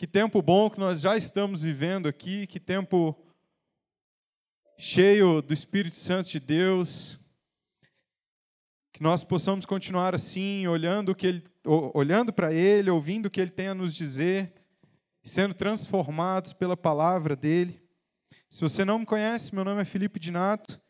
Que 0.00 0.06
tempo 0.06 0.40
bom 0.40 0.70
que 0.70 0.80
nós 0.80 0.98
já 0.98 1.14
estamos 1.14 1.60
vivendo 1.60 2.08
aqui, 2.08 2.46
que 2.46 2.58
tempo 2.58 3.22
cheio 4.78 5.42
do 5.42 5.52
Espírito 5.52 5.98
Santo 5.98 6.30
de 6.30 6.40
Deus. 6.40 7.20
Que 8.94 9.02
nós 9.02 9.22
possamos 9.22 9.66
continuar 9.66 10.14
assim, 10.14 10.66
olhando 10.66 11.14
que 11.14 11.26
ele, 11.26 11.44
olhando 11.92 12.32
para 12.32 12.50
ele, 12.50 12.88
ouvindo 12.88 13.26
o 13.26 13.30
que 13.30 13.42
ele 13.42 13.50
tem 13.50 13.68
a 13.68 13.74
nos 13.74 13.94
dizer, 13.94 14.54
sendo 15.22 15.52
transformados 15.52 16.54
pela 16.54 16.78
palavra 16.78 17.36
dele. 17.36 17.78
Se 18.48 18.62
você 18.62 18.86
não 18.86 19.00
me 19.00 19.04
conhece, 19.04 19.54
meu 19.54 19.66
nome 19.66 19.82
é 19.82 19.84
Felipe 19.84 20.18
Dinato, 20.18 20.80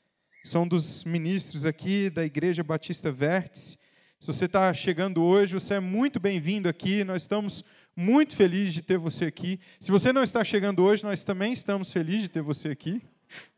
sou 0.44 0.62
um 0.62 0.68
dos 0.68 1.02
ministros 1.02 1.66
aqui 1.66 2.10
da 2.10 2.24
Igreja 2.24 2.62
Batista 2.62 3.10
Vértice. 3.10 3.76
Se 4.20 4.28
você 4.28 4.44
está 4.44 4.72
chegando 4.72 5.20
hoje, 5.20 5.54
você 5.54 5.74
é 5.74 5.80
muito 5.80 6.20
bem-vindo 6.20 6.68
aqui. 6.68 7.02
Nós 7.02 7.22
estamos 7.22 7.64
muito 7.96 8.34
feliz 8.34 8.72
de 8.72 8.82
ter 8.82 8.98
você 8.98 9.26
aqui. 9.26 9.60
Se 9.78 9.90
você 9.90 10.12
não 10.12 10.22
está 10.22 10.42
chegando 10.42 10.82
hoje, 10.82 11.04
nós 11.04 11.24
também 11.24 11.52
estamos 11.52 11.92
felizes 11.92 12.22
de 12.22 12.28
ter 12.30 12.42
você 12.42 12.68
aqui. 12.68 13.02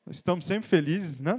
Nós 0.05 0.17
estamos 0.17 0.45
sempre 0.45 0.69
felizes, 0.69 1.21
né? 1.21 1.39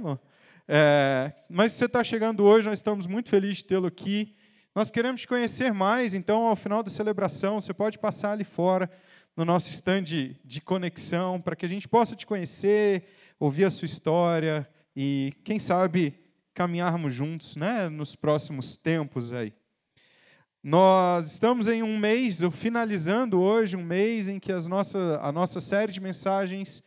É, 0.66 1.32
mas 1.48 1.72
se 1.72 1.78
você 1.78 1.84
está 1.84 2.02
chegando 2.02 2.44
hoje, 2.44 2.68
nós 2.68 2.78
estamos 2.78 3.06
muito 3.06 3.28
felizes 3.28 3.58
de 3.58 3.64
tê-lo 3.64 3.86
aqui. 3.86 4.34
Nós 4.74 4.90
queremos 4.90 5.20
te 5.20 5.28
conhecer 5.28 5.72
mais, 5.72 6.14
então, 6.14 6.46
ao 6.46 6.56
final 6.56 6.82
da 6.82 6.90
celebração, 6.90 7.60
você 7.60 7.72
pode 7.72 7.98
passar 7.98 8.32
ali 8.32 8.44
fora, 8.44 8.90
no 9.36 9.44
nosso 9.44 9.70
stand 9.70 10.04
de 10.44 10.60
conexão, 10.60 11.40
para 11.40 11.56
que 11.56 11.66
a 11.66 11.68
gente 11.68 11.88
possa 11.88 12.16
te 12.16 12.26
conhecer, 12.26 13.04
ouvir 13.38 13.64
a 13.64 13.70
sua 13.70 13.86
história 13.86 14.68
e, 14.96 15.32
quem 15.44 15.58
sabe, 15.58 16.14
caminharmos 16.54 17.12
juntos 17.12 17.56
né, 17.56 17.88
nos 17.88 18.14
próximos 18.14 18.76
tempos 18.76 19.32
aí. 19.32 19.52
Nós 20.66 21.30
estamos 21.32 21.68
em 21.68 21.82
um 21.82 21.98
mês, 21.98 22.40
finalizando 22.50 23.38
hoje, 23.38 23.76
um 23.76 23.84
mês 23.84 24.30
em 24.30 24.40
que 24.40 24.50
as 24.50 24.66
nossa, 24.66 25.20
a 25.22 25.30
nossa 25.30 25.60
série 25.60 25.92
de 25.92 26.00
mensagens 26.00 26.82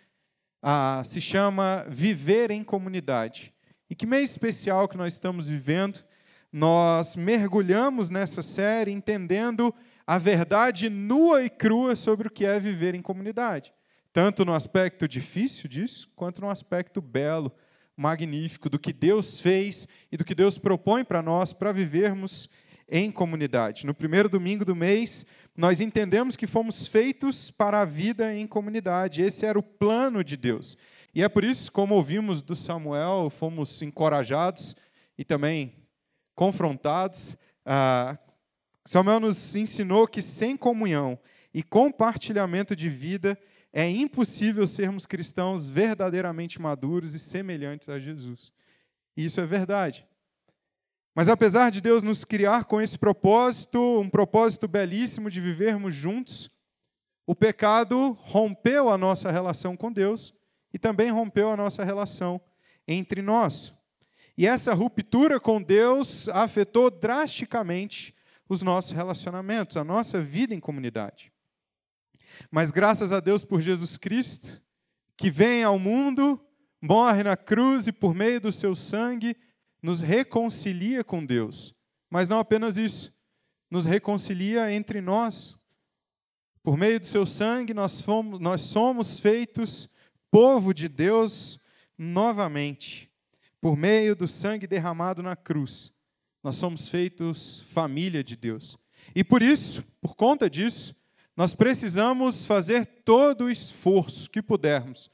ah, 0.64 1.04
se 1.06 1.22
chama 1.22 1.86
Viver 1.88 2.50
em 2.50 2.64
Comunidade. 2.64 3.54
E 3.88 3.94
que 3.94 4.08
mês 4.08 4.32
especial 4.32 4.88
que 4.88 4.98
nós 4.98 5.14
estamos 5.14 5.48
vivendo. 5.48 6.04
Nós 6.52 7.16
mergulhamos 7.16 8.10
nessa 8.10 8.42
série 8.42 8.90
entendendo 8.90 9.72
a 10.08 10.18
verdade 10.18 10.90
nua 10.90 11.44
e 11.44 11.50
crua 11.50 11.96
sobre 11.96 12.30
o 12.30 12.32
que 12.32 12.48
é 12.48 12.60
viver 12.60 12.96
em 12.96 13.02
comunidade. 13.04 13.72
Tanto 14.12 14.44
no 14.44 14.56
aspecto 14.56 15.08
difícil 15.08 15.70
disso, 15.70 16.10
quanto 16.16 16.42
no 16.42 16.50
aspecto 16.50 17.00
belo, 17.00 17.52
magnífico, 17.96 18.72
do 18.72 18.80
que 18.80 18.92
Deus 18.92 19.40
fez 19.40 19.88
e 20.12 20.18
do 20.18 20.26
que 20.26 20.34
Deus 20.34 20.58
propõe 20.58 21.04
para 21.04 21.22
nós 21.22 21.54
para 21.54 21.72
vivermos 21.72 22.50
em 22.90 23.12
comunidade. 23.12 23.86
No 23.86 23.94
primeiro 23.94 24.30
domingo 24.30 24.64
do 24.64 24.76
mês, 24.76 25.26
nós 25.56 25.82
entendemos 25.82 26.36
que 26.36 26.48
fomos 26.48 26.88
feitos 26.88 27.52
para 27.52 27.82
a 27.82 27.86
vida 27.86 28.34
em 28.34 28.48
comunidade. 28.48 29.22
Esse 29.22 29.46
era 29.46 29.60
o 29.60 29.64
plano 29.64 30.24
de 30.24 30.38
Deus. 30.38 30.78
E 31.14 31.24
é 31.24 31.28
por 31.28 31.44
isso, 31.44 31.72
como 31.72 31.96
ouvimos 31.96 32.42
do 32.42 32.56
Samuel, 32.56 33.30
fomos 33.30 33.82
encorajados 33.82 34.76
e 35.18 35.24
também 35.26 35.74
confrontados. 36.36 37.36
Ah, 37.66 38.18
Samuel 38.86 39.20
nos 39.20 39.56
ensinou 39.56 40.08
que 40.08 40.22
sem 40.22 40.56
comunhão 40.56 41.20
e 41.54 41.64
compartilhamento 41.64 42.76
de 42.76 42.88
vida 42.88 43.38
é 43.74 43.90
impossível 43.90 44.66
sermos 44.66 45.06
cristãos 45.06 45.68
verdadeiramente 45.68 46.62
maduros 46.62 47.14
e 47.14 47.20
semelhantes 47.20 47.90
a 47.90 48.00
Jesus. 48.00 48.54
E 49.16 49.26
isso 49.26 49.42
é 49.42 49.46
verdade. 49.46 50.06
Mas 51.18 51.30
apesar 51.30 51.72
de 51.72 51.82
Deus 51.82 52.04
nos 52.04 52.24
criar 52.24 52.66
com 52.66 52.80
esse 52.80 52.96
propósito, 52.96 53.82
um 54.00 54.08
propósito 54.08 54.68
belíssimo 54.68 55.32
de 55.32 55.42
vivermos 55.42 55.96
juntos, 55.96 56.48
o 57.26 57.34
pecado 57.34 58.12
rompeu 58.22 58.88
a 58.88 59.00
nossa 59.00 59.32
relação 59.32 59.76
com 59.76 59.92
Deus 59.92 60.32
e 60.72 60.78
também 60.78 61.10
rompeu 61.10 61.50
a 61.50 61.58
nossa 61.58 61.84
relação 61.84 62.40
entre 62.88 63.24
nós. 63.24 63.74
E 64.38 64.46
essa 64.46 64.76
ruptura 64.76 65.40
com 65.40 65.60
Deus 65.60 66.30
afetou 66.30 66.92
drasticamente 66.92 68.16
os 68.48 68.62
nossos 68.62 68.92
relacionamentos, 68.92 69.76
a 69.76 69.84
nossa 69.84 70.22
vida 70.22 70.54
em 70.54 70.60
comunidade. 70.60 71.34
Mas 72.52 72.70
graças 72.70 73.12
a 73.12 73.20
Deus 73.20 73.44
por 73.44 73.60
Jesus 73.60 73.98
Cristo, 73.98 74.62
que 75.18 75.32
vem 75.32 75.64
ao 75.64 75.80
mundo, 75.80 76.40
morre 76.80 77.24
na 77.24 77.36
cruz 77.36 77.88
e 77.88 77.92
por 77.92 78.14
meio 78.14 78.40
do 78.40 78.54
seu 78.54 78.76
sangue 78.76 79.36
nos 79.82 80.02
reconcilia 80.02 81.04
com 81.04 81.26
Deus. 81.26 81.74
Mas 82.10 82.30
não 82.30 82.40
apenas 82.40 82.78
isso, 82.78 83.14
nos 83.70 83.86
reconcilia 83.86 84.72
entre 84.72 85.02
nós. 85.02 85.58
Por 86.64 86.78
meio 86.78 87.00
do 87.00 87.06
seu 87.06 87.26
sangue, 87.26 87.74
nós, 87.74 88.02
fomos, 88.02 88.40
nós 88.40 88.62
somos 88.62 89.20
feitos 89.20 89.90
povo 90.32 90.74
de 90.74 90.88
Deus 90.88 91.60
novamente. 91.98 93.10
Por 93.60 93.76
meio 93.76 94.16
do 94.16 94.28
sangue 94.28 94.68
derramado 94.68 95.24
na 95.24 95.36
cruz, 95.36 95.92
nós 96.44 96.58
somos 96.58 96.88
feitos 96.88 97.62
família 97.72 98.24
de 98.24 98.36
Deus. 98.36 98.78
E 99.16 99.24
por 99.24 99.42
isso, 99.42 99.84
por 100.02 100.16
conta 100.16 100.50
disso, 100.50 100.96
nós 101.36 101.54
precisamos 101.54 102.46
fazer 102.46 102.86
todo 103.04 103.46
o 103.46 103.52
esforço 103.52 104.30
que 104.30 104.42
pudermos 104.42 105.10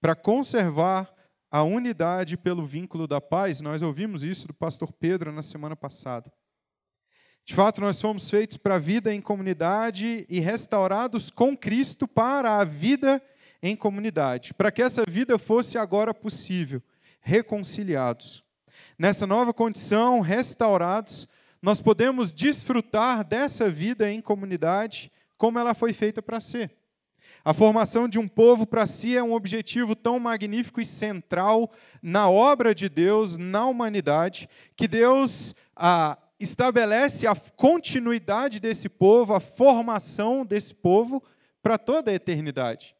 para 0.00 0.14
conservar 0.14 1.12
a 1.50 1.62
unidade 1.62 2.36
pelo 2.36 2.64
vínculo 2.64 3.06
da 3.06 3.20
paz. 3.20 3.60
Nós 3.60 3.82
ouvimos 3.82 4.22
isso 4.22 4.46
do 4.46 4.54
pastor 4.54 4.92
Pedro 4.92 5.32
na 5.32 5.42
semana 5.42 5.76
passada. 5.76 6.32
De 7.44 7.54
fato, 7.54 7.80
nós 7.80 8.00
fomos 8.00 8.28
feitos 8.28 8.56
para 8.56 8.74
a 8.74 8.78
vida 8.78 9.14
em 9.14 9.20
comunidade 9.20 10.26
e 10.28 10.40
restaurados 10.40 11.30
com 11.30 11.56
Cristo 11.56 12.08
para 12.08 12.58
a 12.58 12.64
vida 12.64 13.22
em 13.62 13.76
comunidade, 13.76 14.52
para 14.52 14.72
que 14.72 14.82
essa 14.82 15.04
vida 15.08 15.38
fosse 15.38 15.78
agora 15.78 16.12
possível, 16.12 16.82
reconciliados. 17.20 18.44
Nessa 18.98 19.26
nova 19.26 19.54
condição, 19.54 20.20
restaurados, 20.20 21.28
nós 21.62 21.80
podemos 21.80 22.32
desfrutar 22.32 23.24
dessa 23.24 23.70
vida 23.70 24.10
em 24.10 24.20
comunidade 24.20 25.10
como 25.38 25.58
ela 25.58 25.74
foi 25.74 25.92
feita 25.92 26.20
para 26.20 26.40
ser. 26.40 26.75
A 27.46 27.54
formação 27.54 28.08
de 28.08 28.18
um 28.18 28.26
povo 28.26 28.66
para 28.66 28.86
si 28.86 29.16
é 29.16 29.22
um 29.22 29.32
objetivo 29.32 29.94
tão 29.94 30.18
magnífico 30.18 30.80
e 30.80 30.84
central 30.84 31.70
na 32.02 32.28
obra 32.28 32.74
de 32.74 32.88
Deus, 32.88 33.36
na 33.36 33.66
humanidade, 33.66 34.48
que 34.74 34.88
Deus 34.88 35.54
ah, 35.76 36.18
estabelece 36.40 37.24
a 37.24 37.36
continuidade 37.36 38.58
desse 38.58 38.88
povo, 38.88 39.32
a 39.32 39.38
formação 39.38 40.44
desse 40.44 40.74
povo 40.74 41.22
para 41.62 41.78
toda 41.78 42.10
a 42.10 42.14
eternidade. 42.14 42.96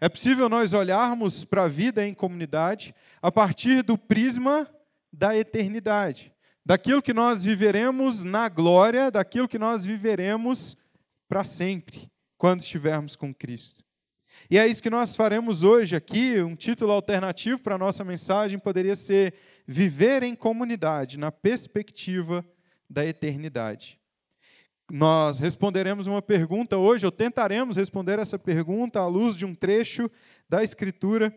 É 0.00 0.08
possível 0.08 0.48
nós 0.48 0.72
olharmos 0.72 1.44
para 1.44 1.64
a 1.64 1.68
vida 1.68 2.06
em 2.06 2.14
comunidade 2.14 2.94
a 3.20 3.32
partir 3.32 3.82
do 3.82 3.98
prisma 3.98 4.70
da 5.12 5.36
eternidade, 5.36 6.32
daquilo 6.64 7.02
que 7.02 7.12
nós 7.12 7.42
viveremos 7.42 8.22
na 8.22 8.48
glória, 8.48 9.10
daquilo 9.10 9.48
que 9.48 9.58
nós 9.58 9.84
viveremos 9.84 10.76
para 11.28 11.42
sempre, 11.42 12.08
quando 12.36 12.60
estivermos 12.60 13.16
com 13.16 13.34
Cristo. 13.34 13.87
E 14.50 14.56
é 14.56 14.66
isso 14.66 14.82
que 14.82 14.88
nós 14.88 15.14
faremos 15.14 15.62
hoje 15.62 15.94
aqui. 15.94 16.40
Um 16.40 16.56
título 16.56 16.92
alternativo 16.92 17.60
para 17.60 17.74
a 17.74 17.78
nossa 17.78 18.02
mensagem 18.02 18.58
poderia 18.58 18.96
ser 18.96 19.34
Viver 19.66 20.22
em 20.22 20.34
Comunidade, 20.34 21.18
na 21.18 21.30
perspectiva 21.30 22.42
da 22.88 23.04
eternidade. 23.04 24.00
Nós 24.90 25.38
responderemos 25.38 26.06
uma 26.06 26.22
pergunta 26.22 26.78
hoje, 26.78 27.04
ou 27.04 27.12
tentaremos 27.12 27.76
responder 27.76 28.18
essa 28.18 28.38
pergunta 28.38 29.00
à 29.00 29.06
luz 29.06 29.36
de 29.36 29.44
um 29.44 29.54
trecho 29.54 30.10
da 30.48 30.62
Escritura, 30.62 31.36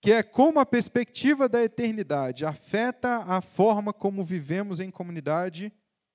que 0.00 0.12
é 0.12 0.22
como 0.22 0.60
a 0.60 0.66
perspectiva 0.66 1.48
da 1.48 1.64
eternidade 1.64 2.44
afeta 2.44 3.24
a 3.26 3.40
forma 3.40 3.92
como 3.92 4.22
vivemos 4.22 4.78
em 4.78 4.88
comunidade 4.88 5.72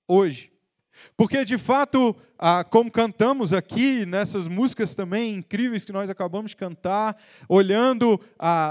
hoje. 0.07 0.50
Porque, 1.17 1.43
de 1.43 1.57
fato, 1.57 2.15
como 2.69 2.91
cantamos 2.91 3.53
aqui, 3.53 4.05
nessas 4.05 4.47
músicas 4.47 4.95
também 4.95 5.35
incríveis 5.35 5.85
que 5.85 5.91
nós 5.91 6.09
acabamos 6.09 6.51
de 6.51 6.57
cantar, 6.57 7.17
olhando, 7.47 8.19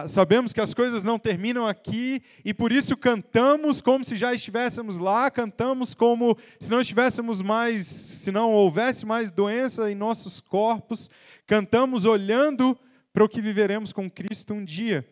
sabemos 0.08 0.52
que 0.52 0.60
as 0.60 0.74
coisas 0.74 1.02
não 1.02 1.18
terminam 1.18 1.66
aqui, 1.66 2.22
e 2.44 2.52
por 2.52 2.72
isso 2.72 2.96
cantamos 2.96 3.80
como 3.80 4.04
se 4.04 4.16
já 4.16 4.34
estivéssemos 4.34 4.96
lá, 4.96 5.30
cantamos 5.30 5.94
como 5.94 6.36
se 6.58 6.70
não 6.70 6.80
estivéssemos 6.80 7.42
mais, 7.42 7.86
se 7.86 8.30
não 8.32 8.52
houvesse 8.52 9.06
mais 9.06 9.30
doença 9.30 9.90
em 9.90 9.94
nossos 9.94 10.40
corpos, 10.40 11.10
cantamos 11.46 12.04
olhando 12.04 12.78
para 13.12 13.24
o 13.24 13.28
que 13.28 13.40
viveremos 13.40 13.92
com 13.92 14.10
Cristo 14.10 14.54
um 14.54 14.64
dia. 14.64 15.08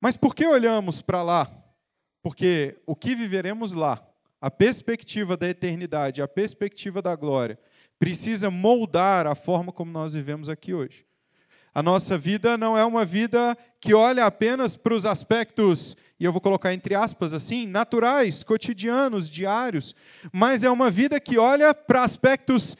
Mas 0.00 0.16
por 0.16 0.34
que 0.34 0.46
olhamos 0.46 1.02
para 1.02 1.22
lá? 1.22 1.50
Porque 2.22 2.78
o 2.86 2.94
que 2.94 3.14
viveremos 3.14 3.72
lá 3.72 4.02
a 4.40 4.50
perspectiva 4.50 5.36
da 5.36 5.48
eternidade, 5.48 6.22
a 6.22 6.28
perspectiva 6.28 7.02
da 7.02 7.14
glória, 7.16 7.58
precisa 7.98 8.50
moldar 8.50 9.26
a 9.26 9.34
forma 9.34 9.72
como 9.72 9.90
nós 9.90 10.14
vivemos 10.14 10.48
aqui 10.48 10.72
hoje. 10.72 11.04
A 11.74 11.82
nossa 11.82 12.16
vida 12.16 12.56
não 12.56 12.76
é 12.76 12.84
uma 12.84 13.04
vida 13.04 13.56
que 13.80 13.94
olha 13.94 14.26
apenas 14.26 14.76
para 14.76 14.94
os 14.94 15.04
aspectos, 15.04 15.96
e 16.18 16.24
eu 16.24 16.32
vou 16.32 16.40
colocar 16.40 16.72
entre 16.72 16.94
aspas 16.94 17.32
assim, 17.32 17.66
naturais, 17.66 18.42
cotidianos, 18.42 19.28
diários, 19.28 19.94
mas 20.32 20.62
é 20.62 20.70
uma 20.70 20.90
vida 20.90 21.20
que 21.20 21.38
olha 21.38 21.74
para 21.74 22.02
aspectos 22.02 22.76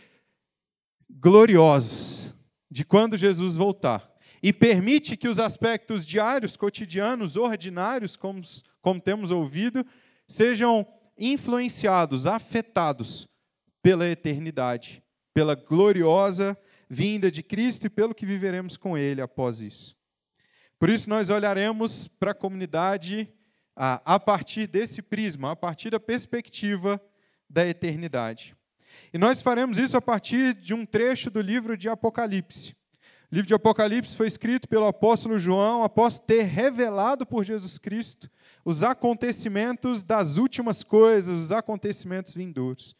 gloriosos 1.11 2.35
de 2.71 2.85
quando 2.85 3.17
Jesus 3.17 3.57
voltar. 3.57 4.09
E 4.43 4.53
permite 4.53 5.17
que 5.17 5.29
os 5.29 5.39
aspectos 5.39 6.07
diários, 6.07 6.57
cotidianos, 6.57 7.37
ordinários, 7.37 8.15
como, 8.15 8.41
como 8.81 9.01
temos 9.01 9.33
ouvido, 9.33 9.85
sejam 10.29 10.87
influenciados, 11.19 12.27
afetados 12.27 13.27
pela 13.83 14.09
eternidade, 14.09 15.03
pela 15.35 15.55
gloriosa 15.55 16.57
vinda 16.89 17.31
de 17.31 17.43
Cristo 17.43 17.87
e 17.87 17.91
pelo 17.91 18.15
que 18.15 18.25
viveremos 18.25 18.77
com 18.77 18.97
Ele 18.97 19.21
após 19.21 19.61
isso. 19.61 19.97
Por 20.79 20.89
isso, 20.89 21.11
nós 21.11 21.29
olharemos 21.29 22.07
para 22.07 22.31
a 22.31 22.35
comunidade 22.35 23.33
a, 23.75 24.19
partir 24.19 24.67
desse 24.67 25.03
prisma, 25.03 25.53
a 25.53 25.57
partir 25.57 25.91
da 25.91 26.01
perspectiva 26.01 27.01
da 27.49 27.67
eternidade. 27.67 28.57
E 29.13 29.19
nós 29.19 29.41
faremos 29.41 29.79
isso 29.79 29.97
a 29.97 30.03
partir 30.03 30.55
de 30.55 30.75
um 30.75 30.85
trecho 30.85 31.31
do 31.31 31.41
livro 31.41 31.77
de 31.77 31.89
Apocalipse. 31.89 32.77
O 33.31 33.35
livro 33.35 33.47
de 33.47 33.55
Apocalipse 33.55 34.17
foi 34.17 34.27
escrito 34.27 34.69
pelo 34.69 34.87
apóstolo 34.87 35.39
João 35.39 35.85
após 35.85 36.19
ter 36.19 36.43
revelado 36.43 37.27
por 37.27 37.45
Jesus 37.45 37.79
Cristo 37.79 38.29
os 38.69 38.83
acontecimentos 38.83 40.03
das 40.03 40.37
últimas 40.37 40.83
coisas, 40.83 41.39
os 41.45 41.53
acontecimentos 41.53 42.35
vindouros. 42.35 42.95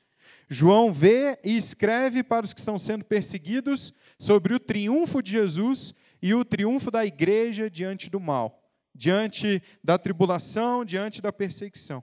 João 0.49 0.91
vê 0.95 1.39
e 1.45 1.59
escreve 1.59 2.23
para 2.23 2.47
os 2.47 2.55
que 2.55 2.61
estão 2.61 2.79
sendo 2.79 3.05
perseguidos 3.05 3.93
sobre 4.19 4.55
o 4.55 4.59
triunfo 4.59 5.23
de 5.23 5.33
Jesus 5.33 5.93
e 6.23 6.33
o 6.33 6.43
triunfo 6.43 6.91
da 6.91 7.05
igreja 7.05 7.69
diante 7.69 8.09
do 8.09 8.19
mal, 8.19 8.67
diante 8.95 9.63
da 9.85 9.99
tribulação, 9.99 10.87
diante 10.87 11.21
da 11.21 11.31
perseguição. 11.31 12.03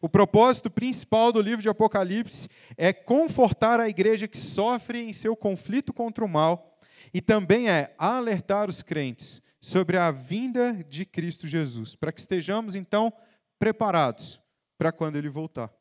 O 0.00 0.08
propósito 0.08 0.70
principal 0.70 1.32
do 1.32 1.40
livro 1.42 1.60
de 1.60 1.68
Apocalipse 1.68 2.48
é 2.76 2.92
confortar 2.92 3.80
a 3.80 3.88
igreja 3.88 4.28
que 4.28 4.38
sofre 4.38 5.02
em 5.02 5.12
seu 5.12 5.34
conflito 5.34 5.92
contra 5.92 6.24
o 6.24 6.28
mal 6.28 6.78
e 7.12 7.20
também 7.20 7.68
é 7.68 7.96
alertar 7.98 8.68
os 8.68 8.80
crentes 8.80 9.42
sobre 9.62 9.96
a 9.96 10.10
vinda 10.10 10.84
de 10.88 11.06
Cristo 11.06 11.46
Jesus, 11.46 11.94
para 11.94 12.10
que 12.10 12.18
estejamos 12.18 12.74
então 12.74 13.12
preparados 13.60 14.40
para 14.76 14.90
quando 14.90 15.14
ele 15.14 15.28
voltar. 15.28 15.72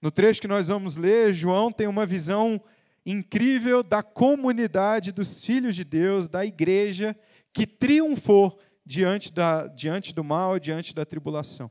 No 0.00 0.10
trecho 0.10 0.40
que 0.40 0.48
nós 0.48 0.68
vamos 0.68 0.96
ler, 0.96 1.34
João 1.34 1.70
tem 1.70 1.86
uma 1.86 2.06
visão 2.06 2.58
incrível 3.04 3.82
da 3.82 4.02
comunidade 4.02 5.12
dos 5.12 5.44
filhos 5.44 5.76
de 5.76 5.84
Deus, 5.84 6.30
da 6.30 6.46
igreja 6.46 7.14
que 7.52 7.66
triunfou 7.66 8.58
diante, 8.86 9.30
da, 9.30 9.66
diante 9.66 10.14
do 10.14 10.24
mal, 10.24 10.58
diante 10.58 10.94
da 10.94 11.04
tribulação. 11.04 11.70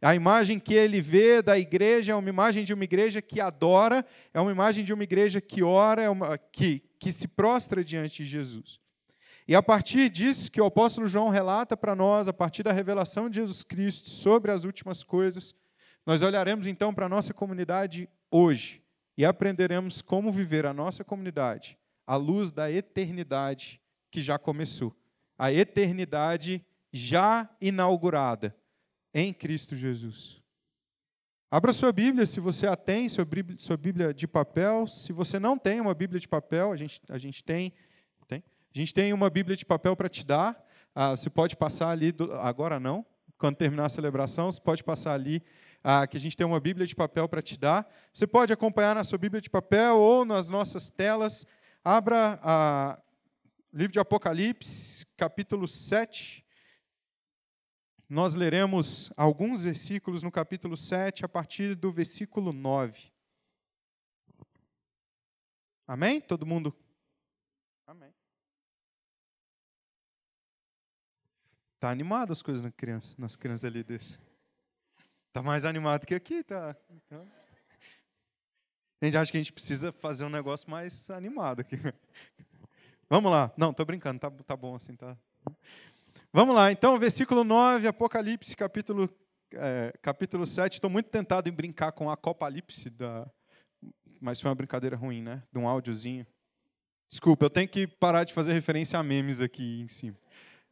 A 0.00 0.14
imagem 0.14 0.60
que 0.60 0.74
ele 0.74 1.00
vê 1.00 1.42
da 1.42 1.58
igreja 1.58 2.12
é 2.12 2.14
uma 2.14 2.28
imagem 2.28 2.62
de 2.62 2.72
uma 2.72 2.84
igreja 2.84 3.20
que 3.20 3.40
adora, 3.40 4.06
é 4.32 4.40
uma 4.40 4.52
imagem 4.52 4.84
de 4.84 4.92
uma 4.92 5.02
igreja 5.02 5.40
que 5.40 5.64
ora, 5.64 6.02
é 6.02 6.08
uma, 6.08 6.38
que, 6.38 6.80
que 7.00 7.10
se 7.10 7.26
prostra 7.26 7.82
diante 7.82 8.22
de 8.22 8.30
Jesus. 8.30 8.78
E 9.48 9.54
a 9.54 9.62
partir 9.62 10.10
disso 10.10 10.50
que 10.50 10.60
o 10.60 10.64
apóstolo 10.64 11.06
João 11.06 11.28
relata 11.28 11.76
para 11.76 11.94
nós, 11.94 12.26
a 12.26 12.32
partir 12.32 12.62
da 12.62 12.72
revelação 12.72 13.30
de 13.30 13.36
Jesus 13.36 13.62
Cristo 13.62 14.08
sobre 14.08 14.50
as 14.50 14.64
últimas 14.64 15.04
coisas, 15.04 15.54
nós 16.04 16.20
olharemos 16.20 16.66
então 16.66 16.92
para 16.92 17.06
a 17.06 17.08
nossa 17.08 17.32
comunidade 17.32 18.08
hoje 18.30 18.82
e 19.16 19.24
aprenderemos 19.24 20.02
como 20.02 20.32
viver 20.32 20.66
a 20.66 20.72
nossa 20.72 21.04
comunidade 21.04 21.78
à 22.06 22.16
luz 22.16 22.52
da 22.52 22.70
eternidade 22.70 23.80
que 24.10 24.20
já 24.20 24.38
começou. 24.38 24.94
A 25.38 25.52
eternidade 25.52 26.64
já 26.92 27.48
inaugurada 27.60 28.56
em 29.12 29.32
Cristo 29.32 29.76
Jesus. 29.76 30.40
Abra 31.50 31.72
sua 31.72 31.92
Bíblia, 31.92 32.26
se 32.26 32.40
você 32.40 32.66
a 32.66 32.76
tem, 32.76 33.08
sua 33.08 33.24
Bíblia, 33.76 34.12
de 34.12 34.26
papel. 34.26 34.86
Se 34.86 35.12
você 35.12 35.38
não 35.38 35.56
tem 35.56 35.80
uma 35.80 35.94
Bíblia 35.94 36.20
de 36.20 36.26
papel, 36.26 36.72
a 36.72 36.76
gente, 36.76 37.00
a 37.08 37.18
gente 37.18 37.42
tem 37.42 37.72
a 38.76 38.78
gente 38.78 38.92
tem 38.92 39.10
uma 39.14 39.30
Bíblia 39.30 39.56
de 39.56 39.64
papel 39.64 39.96
para 39.96 40.06
te 40.06 40.22
dar. 40.22 40.62
Ah, 40.94 41.12
você 41.12 41.30
pode 41.30 41.56
passar 41.56 41.88
ali, 41.88 42.12
do, 42.12 42.30
agora 42.34 42.78
não, 42.78 43.06
quando 43.38 43.56
terminar 43.56 43.86
a 43.86 43.88
celebração, 43.88 44.52
você 44.52 44.60
pode 44.60 44.84
passar 44.84 45.14
ali, 45.14 45.42
ah, 45.82 46.06
que 46.06 46.18
a 46.18 46.20
gente 46.20 46.36
tem 46.36 46.46
uma 46.46 46.60
Bíblia 46.60 46.86
de 46.86 46.94
papel 46.94 47.26
para 47.26 47.40
te 47.40 47.58
dar. 47.58 47.90
Você 48.12 48.26
pode 48.26 48.52
acompanhar 48.52 48.94
na 48.94 49.02
sua 49.02 49.16
Bíblia 49.16 49.40
de 49.40 49.48
papel 49.48 49.96
ou 49.96 50.26
nas 50.26 50.50
nossas 50.50 50.90
telas. 50.90 51.46
Abra 51.82 52.38
ah, 52.42 53.00
livro 53.72 53.94
de 53.94 53.98
Apocalipse, 53.98 55.06
capítulo 55.16 55.66
7. 55.66 56.44
Nós 58.06 58.34
leremos 58.34 59.10
alguns 59.16 59.64
versículos 59.64 60.22
no 60.22 60.30
capítulo 60.30 60.76
7, 60.76 61.24
a 61.24 61.28
partir 61.28 61.74
do 61.74 61.90
versículo 61.90 62.52
9. 62.52 63.10
Amém? 65.88 66.20
Todo 66.20 66.44
mundo 66.44 66.76
Tá 71.78 71.90
animado 71.90 72.32
as 72.32 72.42
coisas 72.42 72.62
na 72.62 72.70
criança, 72.70 73.14
nas 73.18 73.36
crianças 73.36 73.64
ali 73.64 73.84
desse. 73.84 74.18
Tá 75.32 75.42
mais 75.42 75.64
animado 75.64 76.06
que 76.06 76.14
aqui, 76.14 76.42
tá? 76.42 76.74
Então, 76.90 77.26
a 79.00 79.04
gente 79.04 79.16
acha 79.16 79.30
que 79.30 79.36
a 79.36 79.40
gente 79.40 79.52
precisa 79.52 79.92
fazer 79.92 80.24
um 80.24 80.30
negócio 80.30 80.70
mais 80.70 81.10
animado 81.10 81.60
aqui. 81.60 81.76
Vamos 83.10 83.30
lá. 83.30 83.52
Não, 83.56 83.72
tô 83.72 83.84
brincando, 83.84 84.18
tá, 84.18 84.30
tá 84.30 84.56
bom 84.56 84.74
assim, 84.74 84.96
tá? 84.96 85.16
Vamos 86.32 86.54
lá, 86.54 86.72
então, 86.72 86.98
versículo 86.98 87.44
9, 87.44 87.86
Apocalipse, 87.86 88.56
capítulo, 88.56 89.08
é, 89.52 89.92
capítulo 90.00 90.46
7. 90.46 90.74
Estou 90.74 90.90
muito 90.90 91.10
tentado 91.10 91.48
em 91.48 91.52
brincar 91.52 91.92
com 91.92 92.10
a 92.10 92.14
Apocalipse, 92.14 92.90
da... 92.90 93.30
mas 94.20 94.40
foi 94.40 94.48
uma 94.48 94.54
brincadeira 94.54 94.96
ruim, 94.96 95.22
né? 95.22 95.42
De 95.52 95.58
um 95.58 95.68
áudiozinho. 95.68 96.26
Desculpa, 97.08 97.44
eu 97.44 97.50
tenho 97.50 97.68
que 97.68 97.86
parar 97.86 98.24
de 98.24 98.32
fazer 98.32 98.52
referência 98.52 98.98
a 98.98 99.02
memes 99.02 99.40
aqui 99.40 99.82
em 99.82 99.88
cima. 99.88 100.16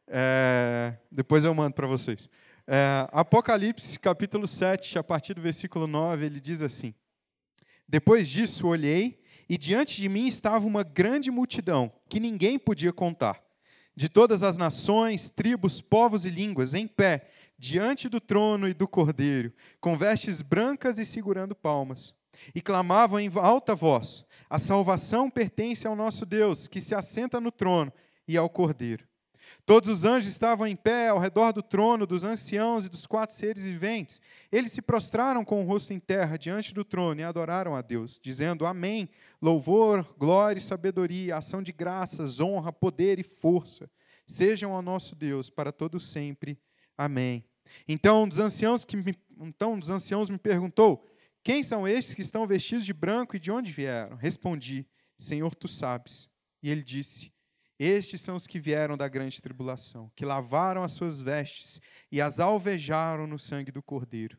É, 0.07 0.97
depois 1.11 1.43
eu 1.43 1.53
mando 1.53 1.73
para 1.73 1.87
vocês. 1.87 2.29
É, 2.67 3.07
Apocalipse, 3.11 3.99
capítulo 3.99 4.47
7, 4.47 4.97
a 4.97 5.03
partir 5.03 5.33
do 5.33 5.41
versículo 5.41 5.87
9, 5.87 6.25
ele 6.25 6.39
diz 6.39 6.61
assim: 6.61 6.93
Depois 7.87 8.27
disso 8.29 8.67
olhei, 8.67 9.21
e 9.47 9.57
diante 9.57 10.01
de 10.01 10.09
mim 10.09 10.27
estava 10.27 10.65
uma 10.65 10.83
grande 10.83 11.29
multidão, 11.29 11.91
que 12.09 12.19
ninguém 12.19 12.57
podia 12.57 12.91
contar, 12.91 13.41
de 13.95 14.09
todas 14.09 14.41
as 14.41 14.57
nações, 14.57 15.29
tribos, 15.29 15.81
povos 15.81 16.25
e 16.25 16.29
línguas, 16.29 16.73
em 16.73 16.87
pé, 16.87 17.29
diante 17.57 18.09
do 18.09 18.19
trono 18.19 18.67
e 18.67 18.73
do 18.73 18.87
cordeiro, 18.87 19.53
com 19.79 19.97
vestes 19.97 20.41
brancas 20.41 20.99
e 20.99 21.05
segurando 21.05 21.55
palmas. 21.55 22.13
E 22.53 22.61
clamavam 22.61 23.19
em 23.19 23.31
alta 23.35 23.75
voz: 23.75 24.25
A 24.49 24.59
salvação 24.59 25.29
pertence 25.29 25.87
ao 25.87 25.95
nosso 25.95 26.25
Deus, 26.25 26.67
que 26.67 26.81
se 26.81 26.93
assenta 26.93 27.39
no 27.39 27.51
trono, 27.51 27.93
e 28.27 28.35
ao 28.35 28.49
cordeiro. 28.49 29.07
Todos 29.65 29.89
os 29.89 30.05
anjos 30.05 30.29
estavam 30.29 30.67
em 30.67 30.75
pé 30.75 31.09
ao 31.09 31.17
redor 31.17 31.51
do 31.51 31.63
trono, 31.63 32.05
dos 32.05 32.23
anciãos 32.23 32.85
e 32.85 32.89
dos 32.89 33.07
quatro 33.07 33.35
seres 33.35 33.65
viventes. 33.65 34.21
Eles 34.51 34.71
se 34.71 34.81
prostraram 34.81 35.43
com 35.43 35.63
o 35.63 35.65
rosto 35.65 35.91
em 35.91 35.99
terra 35.99 36.37
diante 36.37 36.73
do 36.73 36.85
trono 36.85 37.19
e 37.19 37.23
adoraram 37.23 37.75
a 37.75 37.81
Deus, 37.81 38.19
dizendo: 38.21 38.65
Amém. 38.65 39.09
Louvor, 39.41 40.05
glória 40.17 40.59
e 40.59 40.63
sabedoria, 40.63 41.37
ação 41.37 41.63
de 41.63 41.71
graças, 41.71 42.39
honra, 42.39 42.71
poder 42.71 43.19
e 43.19 43.23
força 43.23 43.89
sejam 44.25 44.73
ao 44.73 44.81
nosso 44.81 45.15
Deus 45.15 45.49
para 45.49 45.71
todo 45.71 45.99
sempre. 45.99 46.57
Amém. 46.97 47.43
Então, 47.87 48.23
um 48.23 48.27
dos 48.27 48.39
anciãos 48.39 48.85
que 48.85 48.95
me, 48.95 49.15
então 49.39 49.73
um 49.73 49.79
dos 49.79 49.89
anciãos 49.89 50.29
me 50.29 50.37
perguntou: 50.37 51.05
Quem 51.43 51.63
são 51.63 51.87
estes 51.87 52.15
que 52.15 52.21
estão 52.21 52.47
vestidos 52.47 52.85
de 52.85 52.93
branco 52.93 53.35
e 53.35 53.39
de 53.39 53.51
onde 53.51 53.71
vieram? 53.71 54.15
Respondi: 54.15 54.85
Senhor, 55.17 55.53
tu 55.55 55.67
sabes. 55.67 56.29
E 56.61 56.69
ele 56.69 56.83
disse: 56.83 57.31
estes 57.79 58.21
são 58.21 58.35
os 58.35 58.47
que 58.47 58.59
vieram 58.59 58.95
da 58.95 59.07
grande 59.07 59.41
tribulação, 59.41 60.11
que 60.15 60.25
lavaram 60.25 60.83
as 60.83 60.93
suas 60.93 61.21
vestes 61.21 61.81
e 62.11 62.21
as 62.21 62.39
alvejaram 62.39 63.27
no 63.27 63.37
sangue 63.37 63.71
do 63.71 63.83
Cordeiro. 63.83 64.37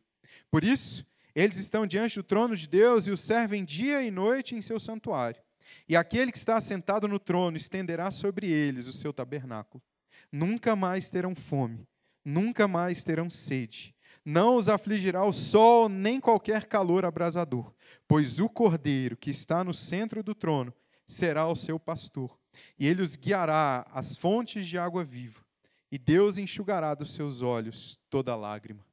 Por 0.49 0.63
isso, 0.63 1.05
Eles 1.37 1.57
estão 1.57 1.85
diante 1.85 2.15
do 2.15 2.23
trono 2.23 2.55
de 2.55 2.67
Deus 2.67 3.05
e 3.05 3.11
o 3.11 3.15
servem 3.17 3.63
dia 3.63 4.01
e 4.01 4.09
noite 4.09 4.55
em 4.55 4.61
seu 4.61 4.79
santuário. 4.79 5.39
E 5.87 5.95
aquele 5.95 6.31
que 6.31 6.37
está 6.39 6.55
assentado 6.55 7.07
no 7.07 7.19
trono 7.19 7.55
estenderá 7.55 8.09
sobre 8.09 8.51
eles 8.51 8.87
o 8.87 8.91
seu 8.93 9.13
tabernáculo. 9.13 9.83
Nunca 10.31 10.75
mais 10.75 11.11
terão 11.11 11.35
fome, 11.35 11.87
nunca 12.25 12.67
mais 12.67 13.03
terão 13.03 13.29
sede. 13.29 13.95
Não 14.25 14.55
os 14.55 14.67
afligirá 14.67 15.23
o 15.25 15.31
sol 15.31 15.87
nem 15.87 16.19
qualquer 16.19 16.65
calor 16.65 17.05
abrasador, 17.05 17.71
pois 18.07 18.39
o 18.39 18.49
cordeiro 18.49 19.15
que 19.15 19.29
está 19.29 19.63
no 19.63 19.75
centro 19.75 20.23
do 20.23 20.33
trono 20.33 20.73
será 21.05 21.45
o 21.45 21.55
seu 21.55 21.79
pastor, 21.79 22.35
e 22.77 22.87
ele 22.87 23.01
os 23.01 23.15
guiará 23.15 23.85
às 23.91 24.15
fontes 24.15 24.67
de 24.67 24.77
água 24.77 25.03
viva, 25.03 25.41
e 25.91 25.97
Deus 25.97 26.37
enxugará 26.37 26.93
dos 26.93 27.11
seus 27.11 27.41
olhos 27.41 27.99
toda 28.09 28.35
lágrima. 28.35 28.85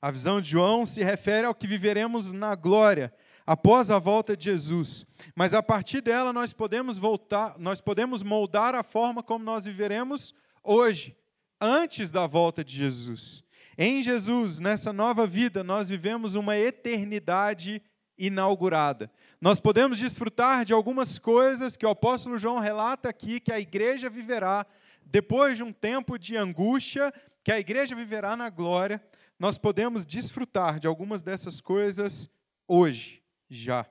A 0.00 0.10
visão 0.10 0.40
de 0.40 0.50
João 0.50 0.84
se 0.84 1.02
refere 1.02 1.46
ao 1.46 1.54
que 1.54 1.66
viveremos 1.66 2.30
na 2.30 2.54
glória 2.54 3.12
após 3.46 3.90
a 3.90 3.98
volta 3.98 4.36
de 4.36 4.44
Jesus. 4.44 5.06
Mas 5.34 5.54
a 5.54 5.62
partir 5.62 6.00
dela 6.00 6.32
nós 6.32 6.52
podemos 6.52 6.98
voltar, 6.98 7.58
nós 7.58 7.80
podemos 7.80 8.22
moldar 8.22 8.74
a 8.74 8.82
forma 8.82 9.22
como 9.22 9.44
nós 9.44 9.64
viveremos 9.64 10.34
hoje, 10.62 11.16
antes 11.60 12.10
da 12.10 12.26
volta 12.26 12.64
de 12.64 12.76
Jesus. 12.76 13.42
Em 13.76 14.02
Jesus, 14.02 14.60
nessa 14.60 14.92
nova 14.92 15.26
vida, 15.26 15.64
nós 15.64 15.88
vivemos 15.88 16.34
uma 16.34 16.56
eternidade 16.56 17.82
inaugurada. 18.16 19.10
Nós 19.40 19.60
podemos 19.60 19.98
desfrutar 19.98 20.64
de 20.64 20.72
algumas 20.72 21.18
coisas 21.18 21.76
que 21.76 21.84
o 21.84 21.90
apóstolo 21.90 22.38
João 22.38 22.58
relata 22.58 23.08
aqui 23.08 23.40
que 23.40 23.52
a 23.52 23.60
igreja 23.60 24.08
viverá 24.08 24.66
depois 25.04 25.56
de 25.56 25.62
um 25.62 25.72
tempo 25.72 26.18
de 26.18 26.36
angústia, 26.36 27.12
que 27.42 27.52
a 27.52 27.58
igreja 27.58 27.94
viverá 27.94 28.36
na 28.36 28.48
glória, 28.48 29.02
nós 29.38 29.58
podemos 29.58 30.04
desfrutar 30.04 30.80
de 30.80 30.86
algumas 30.86 31.22
dessas 31.22 31.60
coisas 31.60 32.30
hoje, 32.66 33.22
já. 33.48 33.86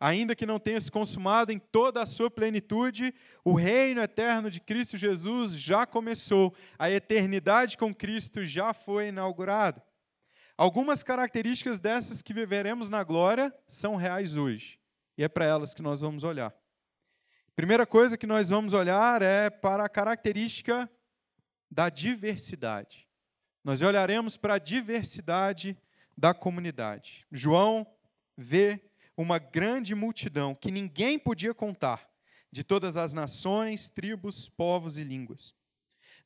Ainda 0.00 0.34
que 0.34 0.46
não 0.46 0.60
tenha 0.60 0.80
se 0.80 0.90
consumado 0.90 1.52
em 1.52 1.58
toda 1.58 2.00
a 2.00 2.06
sua 2.06 2.30
plenitude, 2.30 3.12
o 3.44 3.54
reino 3.54 4.00
eterno 4.00 4.50
de 4.50 4.60
Cristo 4.60 4.96
Jesus 4.96 5.52
já 5.52 5.84
começou, 5.84 6.54
a 6.78 6.90
eternidade 6.90 7.76
com 7.76 7.94
Cristo 7.94 8.44
já 8.44 8.72
foi 8.72 9.08
inaugurada. 9.08 9.82
Algumas 10.58 11.02
características 11.02 11.80
dessas 11.80 12.20
que 12.20 12.34
viveremos 12.34 12.90
na 12.90 13.02
glória 13.02 13.54
são 13.66 13.96
reais 13.96 14.36
hoje, 14.36 14.78
e 15.16 15.24
é 15.24 15.28
para 15.28 15.46
elas 15.46 15.72
que 15.72 15.80
nós 15.80 16.02
vamos 16.02 16.22
olhar. 16.22 16.54
Primeira 17.56 17.86
coisa 17.86 18.18
que 18.18 18.26
nós 18.26 18.50
vamos 18.50 18.74
olhar 18.74 19.22
é 19.22 19.48
para 19.48 19.84
a 19.84 19.88
característica 19.88 20.90
da 21.70 21.88
diversidade 21.88 23.08
nós 23.68 23.82
olharemos 23.82 24.38
para 24.38 24.54
a 24.54 24.58
diversidade 24.58 25.76
da 26.16 26.32
comunidade. 26.32 27.26
João 27.30 27.86
vê 28.34 28.80
uma 29.14 29.38
grande 29.38 29.94
multidão 29.94 30.54
que 30.54 30.70
ninguém 30.70 31.18
podia 31.18 31.52
contar, 31.52 32.08
de 32.50 32.64
todas 32.64 32.96
as 32.96 33.12
nações, 33.12 33.90
tribos, 33.90 34.48
povos 34.48 34.96
e 34.96 35.04
línguas. 35.04 35.54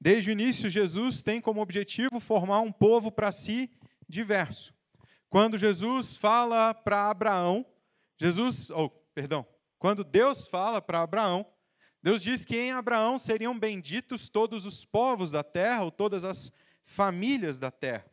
Desde 0.01 0.31
o 0.31 0.33
início, 0.33 0.71
Jesus 0.71 1.21
tem 1.21 1.41
como 1.41 1.61
objetivo 1.61 2.21
formar 2.21 2.61
um 2.61 2.71
povo 2.71 3.11
para 3.11 3.33
si 3.33 3.69
diverso. 4.13 4.75
Quando 5.31 5.57
Jesus 5.57 6.17
fala 6.17 6.75
para 6.75 7.09
Abraão, 7.09 7.65
Jesus, 8.19 8.69
oh, 8.71 8.91
perdão, 9.15 9.47
quando 9.79 10.05
Deus 10.05 10.47
fala 10.47 10.81
para 10.83 11.01
Abraão, 11.01 11.47
Deus 12.03 12.23
diz 12.23 12.45
que 12.45 12.57
em 12.57 12.73
Abraão 12.73 13.19
seriam 13.19 13.59
benditos 13.59 14.29
todos 14.29 14.67
os 14.67 14.85
povos 14.85 15.31
da 15.31 15.43
terra, 15.43 15.85
ou 15.85 15.91
todas 15.91 16.25
as 16.25 16.53
famílias 16.85 17.59
da 17.59 17.71
terra. 17.71 18.05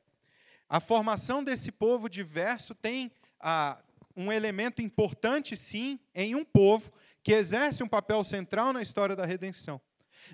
A 0.70 0.80
formação 0.80 1.44
desse 1.44 1.72
povo 1.72 2.08
diverso 2.08 2.74
tem 2.74 3.12
ah, 3.40 3.78
um 4.16 4.32
elemento 4.32 4.82
importante, 4.82 5.58
sim, 5.58 6.00
em 6.16 6.36
um 6.36 6.46
povo 6.46 6.92
que 7.22 7.34
exerce 7.34 7.84
um 7.84 7.88
papel 7.88 8.24
central 8.24 8.72
na 8.72 8.82
história 8.82 9.16
da 9.16 9.26
redenção. 9.26 9.82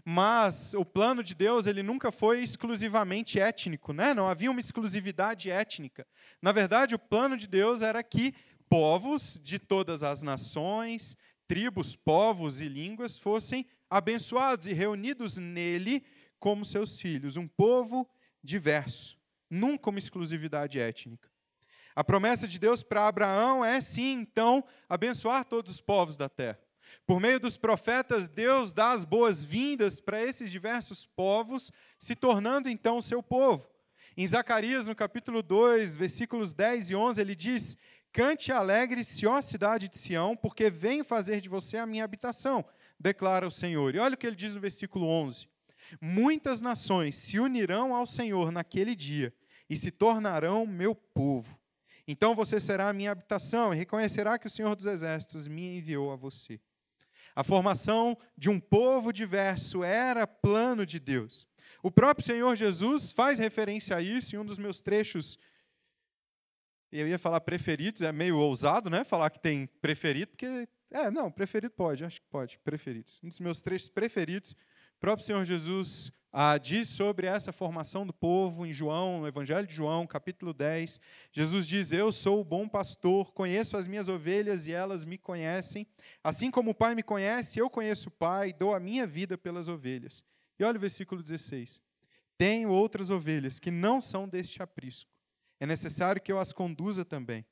Mas 0.04 0.74
o 0.74 0.84
plano 0.84 1.24
de 1.24 1.36
Deus 1.36 1.68
ele 1.68 1.84
nunca 1.84 2.12
foi 2.12 2.42
exclusivamente 2.42 3.40
étnico, 3.40 3.94
né? 3.94 4.14
não 4.14 4.28
havia 4.28 4.52
uma 4.52 4.60
exclusividade 4.60 5.50
étnica. 5.50 6.06
Na 6.42 6.52
verdade, 6.52 6.96
o 6.96 7.00
plano 7.00 7.38
de 7.38 7.48
Deus 7.48 7.82
era 7.82 8.04
que 8.04 8.34
povos 8.70 9.40
de 9.42 9.60
todas 9.60 10.04
as 10.04 10.22
nações, 10.22 11.16
tribos, 11.48 11.96
povos 11.96 12.62
e 12.62 12.68
línguas 12.68 13.18
fossem 13.18 13.66
abençoados 13.90 14.68
e 14.68 14.74
reunidos 14.74 15.38
nele 15.38 16.04
como 16.40 16.66
seus 16.66 17.00
filhos. 17.00 17.38
Um 17.38 17.48
povo 17.48 18.10
diverso, 18.44 19.18
nunca 19.50 19.90
uma 19.90 20.00
exclusividade 20.00 20.80
étnica. 20.80 21.30
A 21.96 22.04
promessa 22.04 22.48
de 22.48 22.60
Deus 22.60 22.84
para 22.84 23.08
Abraão 23.08 23.64
é 23.64 23.80
sim, 23.80 24.12
então, 24.20 24.64
abençoar 24.90 25.46
todos 25.46 25.72
os 25.72 25.80
povos 25.80 26.18
da 26.18 26.28
terra. 26.28 26.60
Por 27.06 27.20
meio 27.20 27.40
dos 27.40 27.58
profetas, 27.58 28.28
Deus 28.28 28.74
dá 28.74 28.92
as 28.92 29.04
boas-vindas 29.04 30.00
para 30.00 30.22
esses 30.22 30.52
diversos 30.52 31.06
povos, 31.06 31.72
se 31.98 32.16
tornando 32.16 32.70
então 32.70 32.98
o 32.98 33.02
seu 33.02 33.22
povo. 33.22 33.68
Em 34.18 34.26
Zacarias, 34.26 34.88
no 34.88 34.96
capítulo 34.96 35.44
2, 35.44 35.98
versículos 35.98 36.54
10 36.54 36.92
e 36.92 36.96
11, 36.96 37.22
ele 37.22 37.36
diz: 37.36 37.78
Cante 38.14 38.52
alegre-se, 38.52 39.28
ó 39.28 39.42
cidade 39.42 39.90
de 39.90 39.98
Sião, 39.98 40.38
porque 40.38 40.70
venho 40.70 41.04
fazer 41.04 41.42
de 41.42 41.50
você 41.50 41.78
a 41.78 41.86
minha 41.86 42.04
habitação, 42.04 42.64
declara 42.98 43.46
o 43.46 43.52
Senhor. 43.52 43.94
E 43.94 44.00
olha 44.00 44.16
o 44.16 44.18
que 44.18 44.26
ele 44.26 44.36
diz 44.36 44.56
no 44.56 44.62
versículo 44.62 45.06
11: 45.06 45.48
Muitas 46.00 46.62
nações 46.62 47.16
se 47.16 47.40
unirão 47.40 47.94
ao 47.94 48.06
Senhor 48.06 48.52
naquele 48.52 48.96
dia 48.96 49.34
e 49.70 49.76
se 49.76 49.92
tornarão 49.92 50.66
meu 50.66 50.96
povo. 50.96 51.60
Então 52.08 52.36
você 52.36 52.60
será 52.60 52.90
a 52.90 52.94
minha 52.94 53.12
habitação 53.12 53.74
e 53.74 53.78
reconhecerá 53.78 54.38
que 54.38 54.48
o 54.48 54.50
Senhor 54.50 54.76
dos 54.76 54.86
Exércitos 54.86 55.48
me 55.48 55.78
enviou 55.78 56.12
a 56.12 56.16
você. 56.16 56.60
A 57.36 57.44
formação 57.44 58.18
de 58.38 58.50
um 58.50 58.60
povo 58.60 59.12
diverso 59.12 59.84
era 59.84 60.26
plano 60.26 60.86
de 60.86 61.00
Deus. 61.00 61.48
O 61.84 61.92
próprio 61.92 62.26
Senhor 62.26 62.56
Jesus 62.56 63.12
faz 63.12 63.38
referência 63.38 63.96
a 63.96 64.02
isso 64.02 64.36
em 64.36 64.40
um 64.40 64.46
dos 64.46 64.58
meus 64.58 64.82
trechos. 64.82 65.38
Eu 66.92 67.08
ia 67.08 67.20
falar 67.20 67.42
preferidos, 67.42 68.02
é 68.02 68.12
meio 68.12 68.38
ousado, 68.38 68.90
né? 68.90 69.04
Falar 69.04 69.30
que 69.30 69.40
tem 69.40 69.68
preferido, 69.82 70.32
porque. 70.32 70.68
É, 70.92 71.12
não, 71.12 71.30
preferido 71.30 71.74
pode, 71.74 72.06
acho 72.06 72.22
que 72.22 72.28
pode, 72.28 72.58
preferidos. 72.60 73.20
Um 73.22 73.28
dos 73.28 73.40
meus 73.40 73.62
trechos 73.62 73.90
preferidos 73.90 74.56
o 74.96 75.00
próprio 75.00 75.26
Senhor 75.26 75.44
Jesus 75.44 76.12
ah, 76.38 76.58
diz 76.58 76.90
sobre 76.90 77.28
essa 77.28 77.54
formação 77.54 78.06
do 78.06 78.12
povo 78.12 78.66
em 78.66 78.74
João, 78.74 79.22
no 79.22 79.28
Evangelho 79.28 79.66
de 79.66 79.74
João, 79.74 80.06
capítulo 80.06 80.54
10. 80.54 81.00
Jesus 81.32 81.66
diz: 81.66 81.94
Eu 81.94 82.12
sou 82.12 82.42
o 82.42 82.44
bom 82.44 82.68
pastor, 82.68 83.32
conheço 83.32 83.78
as 83.78 83.88
minhas 83.88 84.10
ovelhas 84.10 84.68
e 84.68 84.74
elas 84.74 85.06
me 85.06 85.18
conhecem. 85.18 85.88
Assim 86.22 86.52
como 86.52 86.72
o 86.72 86.76
Pai 86.76 86.94
me 86.94 87.02
conhece, 87.02 87.58
eu 87.58 87.70
conheço 87.70 88.10
o 88.10 88.12
Pai, 88.12 88.52
dou 88.52 88.76
a 88.76 88.82
minha 88.82 89.08
vida 89.08 89.38
pelas 89.38 89.70
ovelhas. 89.70 90.26
E 90.60 90.66
olha 90.66 90.76
o 90.76 90.82
versículo 90.82 91.24
16: 91.24 91.80
Tenho 92.38 92.70
outras 92.70 93.10
ovelhas 93.10 93.58
que 93.58 93.72
não 93.72 94.02
são 94.02 94.28
deste 94.28 94.62
aprisco. 94.62 95.10
É 95.58 95.66
necessário 95.66 96.22
que 96.22 96.34
eu 96.34 96.38
as 96.38 96.52
conduza 96.52 97.06
também. 97.06 97.46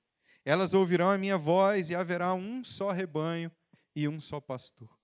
Elas 0.44 0.74
ouvirão 0.74 1.10
a 1.10 1.18
minha 1.18 1.38
voz 1.38 1.90
e 1.90 1.96
haverá 1.96 2.34
um 2.34 2.62
só 2.66 2.92
rebanho 2.92 3.50
e 3.96 4.10
um 4.10 4.20
só 4.20 4.42
pastor. 4.42 5.03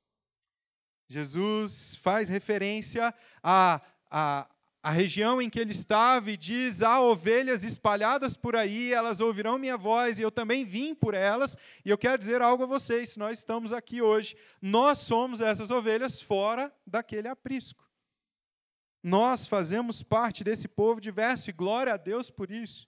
Jesus 1.10 1.96
faz 1.96 2.30
referência 2.30 3.12
à, 3.42 3.82
à, 4.12 4.48
à 4.84 4.92
região 4.92 5.42
em 5.42 5.50
que 5.50 5.60
ele 5.60 5.72
estava 5.72 6.30
e 6.30 6.38
diz: 6.38 6.84
há 6.84 7.02
ovelhas 7.02 7.64
espalhadas 7.64 8.38
por 8.38 8.56
aí, 8.56 8.94
elas 8.94 9.20
ouvirão 9.20 9.58
minha 9.58 9.76
voz 9.76 10.20
e 10.20 10.22
eu 10.22 10.30
também 10.30 10.64
vim 10.64 10.94
por 10.94 11.16
elas. 11.16 11.58
E 11.84 11.90
eu 11.90 11.98
quero 11.98 12.20
dizer 12.20 12.44
algo 12.44 12.64
a 12.64 12.68
vocês: 12.68 13.18
nós 13.18 13.40
estamos 13.40 13.74
aqui 13.74 14.04
hoje, 14.04 14.38
nós 14.62 15.00
somos 15.00 15.42
essas 15.42 15.72
ovelhas 15.72 16.22
fora 16.22 16.72
daquele 16.86 17.28
aprisco. 17.28 17.90
Nós 19.02 19.48
fazemos 19.48 20.04
parte 20.04 20.44
desse 20.44 20.68
povo 20.68 21.02
diverso 21.02 21.50
e 21.50 21.54
glória 21.54 21.96
a 21.96 21.98
Deus 21.98 22.30
por 22.30 22.52
isso. 22.52 22.88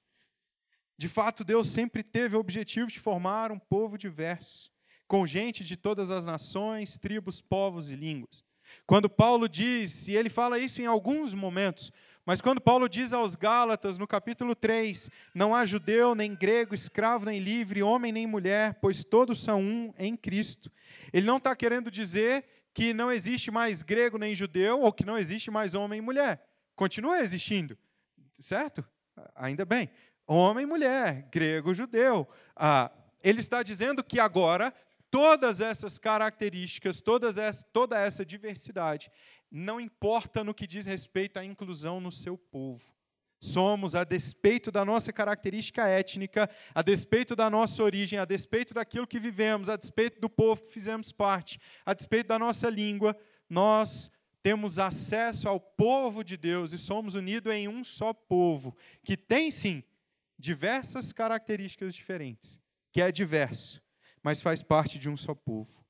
De 0.96 1.10
fato, 1.10 1.44
Deus 1.44 1.70
sempre 1.70 2.04
teve 2.04 2.36
o 2.36 2.40
objetivo 2.40 2.92
de 2.92 3.00
formar 3.00 3.51
um 3.51 3.58
povo 3.58 3.98
diverso 3.98 4.72
com 5.12 5.27
gente 5.27 5.65
de 5.65 5.75
todas 5.75 6.10
as 6.10 6.25
nações, 6.25 6.98
tribos, 6.98 7.41
povos 7.41 7.91
e 7.91 7.98
línguas. 7.98 8.46
Quando 8.88 9.10
Paulo 9.10 9.50
diz, 9.50 10.08
e 10.08 10.15
ele 10.15 10.30
fala 10.30 10.58
isso 10.58 10.82
em 10.82 10.86
alguns 10.86 11.34
momentos, 11.34 11.91
mas 12.25 12.39
quando 12.39 12.62
Paulo 12.62 12.88
diz 12.88 13.12
aos 13.12 13.36
Gálatas, 13.36 13.98
no 13.98 14.08
capítulo 14.08 14.56
3, 14.56 15.10
não 15.36 15.53
há 15.53 15.65
judeu, 15.65 16.15
nem 16.15 16.34
grego, 16.34 16.74
escravo, 16.74 17.25
nem 17.25 17.41
livre, 17.41 17.84
homem, 17.84 18.13
nem 18.13 18.25
mulher, 18.25 18.75
pois 18.75 19.03
todos 19.03 19.44
são 19.44 19.60
um 19.60 19.94
em 20.00 20.15
Cristo. 20.15 20.72
Ele 21.12 21.27
não 21.27 21.36
está 21.36 21.53
querendo 21.58 21.91
dizer 21.91 22.46
que 22.74 22.94
não 22.94 23.12
existe 23.12 23.51
mais 23.51 23.84
grego 23.84 24.18
nem 24.18 24.34
judeu, 24.34 24.80
ou 24.80 24.94
que 24.94 25.06
não 25.06 25.18
existe 25.18 25.51
mais 25.51 25.74
homem 25.74 26.00
e 26.00 26.01
mulher. 26.01 26.41
Continua 26.74 27.20
existindo, 27.20 27.77
certo? 28.39 28.82
Ainda 29.36 29.65
bem. 29.65 29.89
Homem 30.25 30.63
e 30.63 30.68
mulher, 30.68 31.27
grego, 31.30 31.74
judeu. 31.74 32.25
Ah, 32.56 32.89
ele 33.22 33.41
está 33.41 33.62
dizendo 33.62 34.01
que 34.01 34.18
agora 34.18 34.74
todas 35.12 35.60
essas 35.60 36.00
características, 36.00 37.01
todas 37.01 37.38
essa, 37.38 37.65
toda 37.65 38.00
essa 38.00 38.25
diversidade, 38.25 39.12
não 39.51 39.80
importa 39.80 40.44
no 40.44 40.53
que 40.53 40.65
diz 40.65 40.86
respeito 40.86 41.38
à 41.38 41.44
inclusão 41.44 42.00
no 42.00 42.12
seu 42.12 42.38
povo. 42.38 42.82
somos, 43.44 43.96
a 43.96 44.03
despeito 44.03 44.72
da 44.72 44.86
nossa 44.86 45.12
característica 45.12 45.88
étnica, 45.88 46.48
a 46.75 46.84
despeito 46.84 47.36
da 47.36 47.50
nossa 47.50 47.82
origem, 47.82 48.20
a 48.20 48.25
despeito 48.25 48.72
daquilo 48.72 49.08
que 49.08 49.20
vivemos, 49.20 49.68
a 49.68 49.75
despeito 49.75 50.22
do 50.22 50.30
povo 50.30 50.62
que 50.62 50.72
fizemos 50.72 51.12
parte, 51.12 51.60
a 51.84 51.91
despeito 51.91 52.27
da 52.27 52.38
nossa 52.38 52.70
língua, 52.70 53.18
nós 53.50 54.12
temos 54.44 54.77
acesso 54.77 55.50
ao 55.50 55.60
povo 55.60 56.24
de 56.24 56.38
Deus 56.38 56.72
e 56.72 56.77
somos 56.77 57.15
unidos 57.15 57.51
em 57.51 57.68
um 57.68 57.84
só 57.84 58.13
povo, 58.13 58.77
que 59.03 59.18
tem 59.18 59.50
sim 59.50 59.84
diversas 60.38 61.12
características 61.12 61.96
diferentes, 61.96 62.60
que 62.91 63.01
é 63.01 63.12
diverso, 63.12 63.82
mas 64.24 64.42
faz 64.42 64.62
parte 64.62 65.00
de 65.00 65.10
um 65.10 65.18
só 65.18 65.34
povo. 65.34 65.84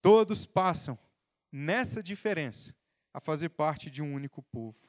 Todos 0.00 0.46
passam 0.46 0.98
nessa 1.50 2.02
diferença 2.02 2.74
a 3.12 3.20
fazer 3.20 3.50
parte 3.50 3.90
de 3.90 4.02
um 4.02 4.14
único 4.14 4.42
povo. 4.42 4.86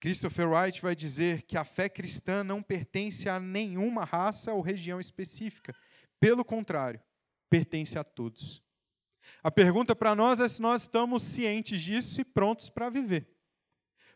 Christopher 0.00 0.48
Wright 0.48 0.80
vai 0.80 0.96
dizer 0.96 1.42
que 1.42 1.58
a 1.58 1.64
fé 1.64 1.88
cristã 1.88 2.42
não 2.42 2.62
pertence 2.62 3.28
a 3.28 3.38
nenhuma 3.38 4.04
raça 4.04 4.52
ou 4.52 4.62
região 4.62 4.98
específica. 4.98 5.74
Pelo 6.18 6.42
contrário, 6.42 7.00
pertence 7.50 7.98
a 7.98 8.04
todos. 8.04 8.62
A 9.42 9.50
pergunta 9.50 9.94
para 9.94 10.14
nós 10.14 10.40
é 10.40 10.48
se 10.48 10.62
nós 10.62 10.82
estamos 10.82 11.22
cientes 11.22 11.82
disso 11.82 12.20
e 12.20 12.24
prontos 12.24 12.70
para 12.70 12.88
viver. 12.88 13.28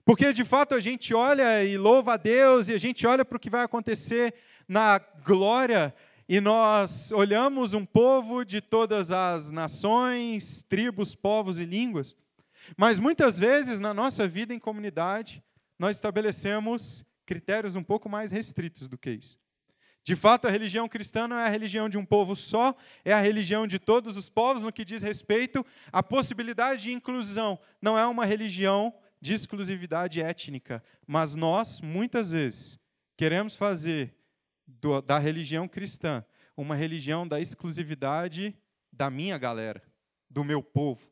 Porque 0.04 0.32
de 0.32 0.44
fato 0.44 0.74
a 0.74 0.80
gente 0.80 1.14
olha 1.14 1.64
e 1.64 1.78
louva 1.78 2.14
a 2.14 2.16
Deus 2.16 2.68
e 2.68 2.74
a 2.74 2.78
gente 2.78 3.06
olha 3.06 3.24
para 3.24 3.36
o 3.36 3.40
que 3.40 3.48
vai 3.50 3.64
acontecer 3.64 4.34
na 4.68 4.98
glória 4.98 5.94
e 6.28 6.40
nós 6.40 7.12
olhamos 7.12 7.74
um 7.74 7.84
povo 7.84 8.44
de 8.44 8.60
todas 8.60 9.10
as 9.10 9.50
nações, 9.50 10.62
tribos, 10.62 11.14
povos 11.14 11.58
e 11.58 11.64
línguas. 11.64 12.16
Mas 12.76 12.98
muitas 12.98 13.38
vezes 13.38 13.78
na 13.78 13.92
nossa 13.92 14.26
vida 14.26 14.54
em 14.54 14.58
comunidade, 14.58 15.42
nós 15.78 15.96
estabelecemos 15.96 17.04
critérios 17.26 17.76
um 17.76 17.82
pouco 17.82 18.08
mais 18.08 18.32
restritos 18.32 18.88
do 18.88 18.96
que 18.96 19.10
isso. 19.10 19.38
De 20.02 20.14
fato, 20.14 20.46
a 20.46 20.50
religião 20.50 20.86
cristã 20.86 21.26
não 21.26 21.38
é 21.38 21.46
a 21.46 21.50
religião 21.50 21.88
de 21.88 21.96
um 21.96 22.04
povo 22.04 22.36
só, 22.36 22.74
é 23.04 23.12
a 23.12 23.20
religião 23.20 23.66
de 23.66 23.78
todos 23.78 24.18
os 24.18 24.28
povos 24.28 24.62
no 24.62 24.72
que 24.72 24.84
diz 24.84 25.02
respeito 25.02 25.64
à 25.90 26.02
possibilidade 26.02 26.82
de 26.82 26.92
inclusão. 26.92 27.58
Não 27.80 27.98
é 27.98 28.06
uma 28.06 28.26
religião 28.26 28.94
de 29.18 29.32
exclusividade 29.32 30.20
étnica, 30.20 30.84
mas 31.06 31.34
nós, 31.34 31.80
muitas 31.80 32.30
vezes, 32.30 32.78
queremos 33.16 33.56
fazer 33.56 34.14
do, 34.66 35.00
da 35.00 35.18
religião 35.18 35.68
cristã 35.68 36.24
uma 36.56 36.74
religião 36.74 37.26
da 37.26 37.40
exclusividade 37.40 38.56
da 38.92 39.10
minha 39.10 39.36
galera, 39.36 39.82
do 40.30 40.44
meu 40.44 40.62
povo, 40.62 41.10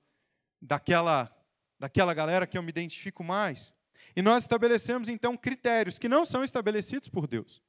daquela, 0.60 1.34
daquela 1.78 2.14
galera 2.14 2.46
que 2.46 2.56
eu 2.56 2.62
me 2.62 2.70
identifico 2.70 3.24
mais. 3.24 3.72
E 4.14 4.22
nós 4.22 4.44
estabelecemos 4.44 5.08
então 5.08 5.36
critérios 5.36 5.98
que 5.98 6.08
não 6.08 6.24
são 6.24 6.44
estabelecidos 6.44 7.08
por 7.08 7.26
Deus. 7.26 7.62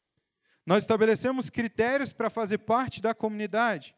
Nós 0.65 0.83
estabelecemos 0.83 1.49
critérios 1.49 2.13
para 2.13 2.29
fazer 2.29 2.59
parte 2.59 3.01
da 3.01 3.13
comunidade. 3.13 3.95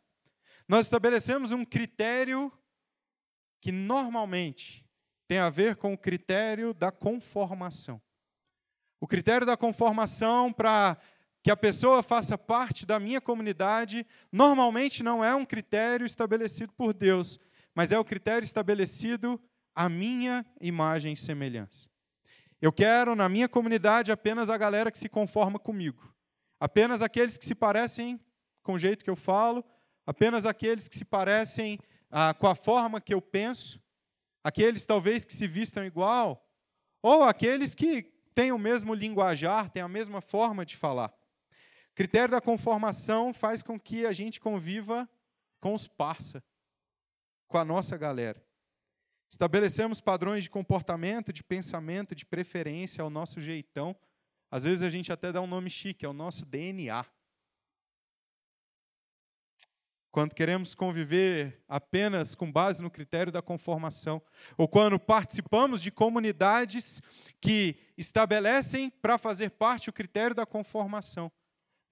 Nós 0.68 0.88
estabelecemos 0.88 1.52
um 1.52 1.64
critério 1.64 2.52
que 3.62 3.72
normalmente 3.72 4.86
tem 5.28 5.38
a 5.38 5.50
ver 5.50 5.76
com 5.76 5.94
o 5.94 5.98
critério 5.98 6.74
da 6.74 6.92
conformação. 6.92 8.02
O 9.00 9.08
critério 9.08 9.46
da 9.46 9.58
conformação 9.58 10.52
para 10.52 10.98
que 11.46 11.52
a 11.52 11.56
pessoa 11.56 12.02
faça 12.02 12.40
parte 12.40 12.88
da 12.88 13.00
minha 13.00 13.22
comunidade, 13.22 14.04
normalmente 14.32 15.04
não 15.04 15.24
é 15.24 15.36
um 15.36 15.46
critério 15.46 16.04
estabelecido 16.04 16.74
por 16.74 16.92
Deus, 16.92 17.40
mas 17.76 17.92
é 17.92 18.00
o 18.00 18.04
critério 18.04 18.44
estabelecido 18.44 19.40
à 19.76 19.88
minha 19.88 20.44
imagem 20.60 21.14
e 21.14 21.16
semelhança. 21.16 21.88
Eu 22.60 22.74
quero 22.74 23.16
na 23.16 23.30
minha 23.30 23.48
comunidade 23.48 24.12
apenas 24.12 24.50
a 24.50 24.58
galera 24.58 24.90
que 24.90 24.98
se 24.98 25.08
conforma 25.08 25.60
comigo. 25.60 26.12
Apenas 26.60 27.04
aqueles 27.04 27.38
que 27.38 27.46
se 27.46 27.54
parecem 27.54 28.20
com 28.64 28.74
o 28.74 28.80
jeito 28.80 29.04
que 29.04 29.12
eu 29.12 29.16
falo, 29.16 29.64
apenas 30.04 30.48
aqueles 30.48 30.88
que 30.88 30.98
se 30.98 31.06
parecem 31.06 31.78
ah, 32.10 32.34
com 32.34 32.48
a 32.48 32.56
forma 32.56 33.00
que 33.00 33.14
eu 33.14 33.22
penso, 33.22 33.80
aqueles 34.44 34.84
talvez 34.88 35.24
que 35.24 35.34
se 35.34 35.46
vistam 35.46 35.86
igual, 35.86 36.44
ou 37.04 37.22
aqueles 37.22 37.76
que 37.76 38.02
têm 38.34 38.52
o 38.52 38.58
mesmo 38.58 38.96
linguajar, 38.96 39.70
têm 39.70 39.84
a 39.84 39.88
mesma 39.88 40.22
forma 40.22 40.66
de 40.66 40.76
falar. 40.76 41.14
Critério 41.96 42.32
da 42.32 42.42
conformação 42.42 43.34
faz 43.34 43.64
com 43.64 43.80
que 43.80 44.06
a 44.06 44.12
gente 44.12 44.38
conviva 44.38 45.10
com 45.62 45.74
os 45.74 45.88
parça, 45.88 46.44
com 47.48 47.58
a 47.58 47.64
nossa 47.64 47.98
galera. 47.98 48.46
Estabelecemos 49.30 50.02
padrões 50.02 50.44
de 50.44 50.50
comportamento, 50.50 51.32
de 51.32 51.42
pensamento, 51.42 52.14
de 52.14 52.26
preferência 52.26 53.02
ao 53.02 53.10
nosso 53.10 53.40
jeitão. 53.40 53.96
Às 54.52 54.66
vezes 54.66 54.84
a 54.84 54.90
gente 54.90 55.10
até 55.10 55.32
dá 55.32 55.40
um 55.42 55.48
nome 55.48 55.70
chique, 55.70 56.06
é 56.06 56.10
o 56.10 56.14
nosso 56.14 56.46
DNA. 56.46 57.06
Quando 60.12 60.36
queremos 60.36 60.76
conviver 60.76 61.64
apenas 61.66 62.36
com 62.36 62.52
base 62.52 62.84
no 62.84 62.92
critério 62.92 63.32
da 63.32 63.42
conformação, 63.42 64.22
ou 64.58 64.68
quando 64.68 65.00
participamos 65.00 65.82
de 65.82 65.92
comunidades 65.92 67.02
que 67.40 67.78
estabelecem 67.98 68.90
para 68.90 69.18
fazer 69.18 69.52
parte 69.52 69.90
o 69.90 69.94
critério 69.94 70.36
da 70.36 70.46
conformação, 70.46 71.32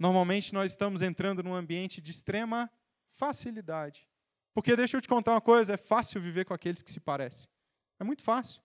normalmente 0.04 0.54
nós 0.54 0.72
estamos 0.72 1.02
entrando 1.02 1.42
num 1.42 1.54
ambiente 1.54 2.02
de 2.02 2.12
extrema 2.12 2.70
facilidade 3.08 4.08
porque 4.54 4.76
deixa 4.76 4.98
eu 4.98 5.02
te 5.02 5.08
contar 5.08 5.32
uma 5.32 5.42
coisa, 5.42 5.74
é 5.74 5.78
fácil 5.78 6.22
viver 6.22 6.46
com 6.46 6.54
aqueles 6.54 6.82
que 6.82 6.92
se 6.92 7.00
parecem. 7.00 7.50
É 8.00 8.04
muito 8.04 8.22
fácil. 8.22 8.62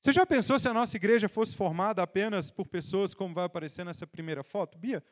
Você 0.00 0.12
já 0.12 0.26
pensou 0.26 0.58
se 0.58 0.66
a 0.66 0.74
nossa 0.74 0.96
igreja 0.96 1.28
fosse 1.28 1.54
formada 1.54 2.02
apenas 2.02 2.50
por 2.50 2.66
pessoas 2.66 3.14
como 3.14 3.34
vai 3.34 3.44
aparecer 3.44 3.84
nessa 3.84 4.06
primeira 4.06 4.42
foto? 4.42 4.78
Bia, 4.78 5.04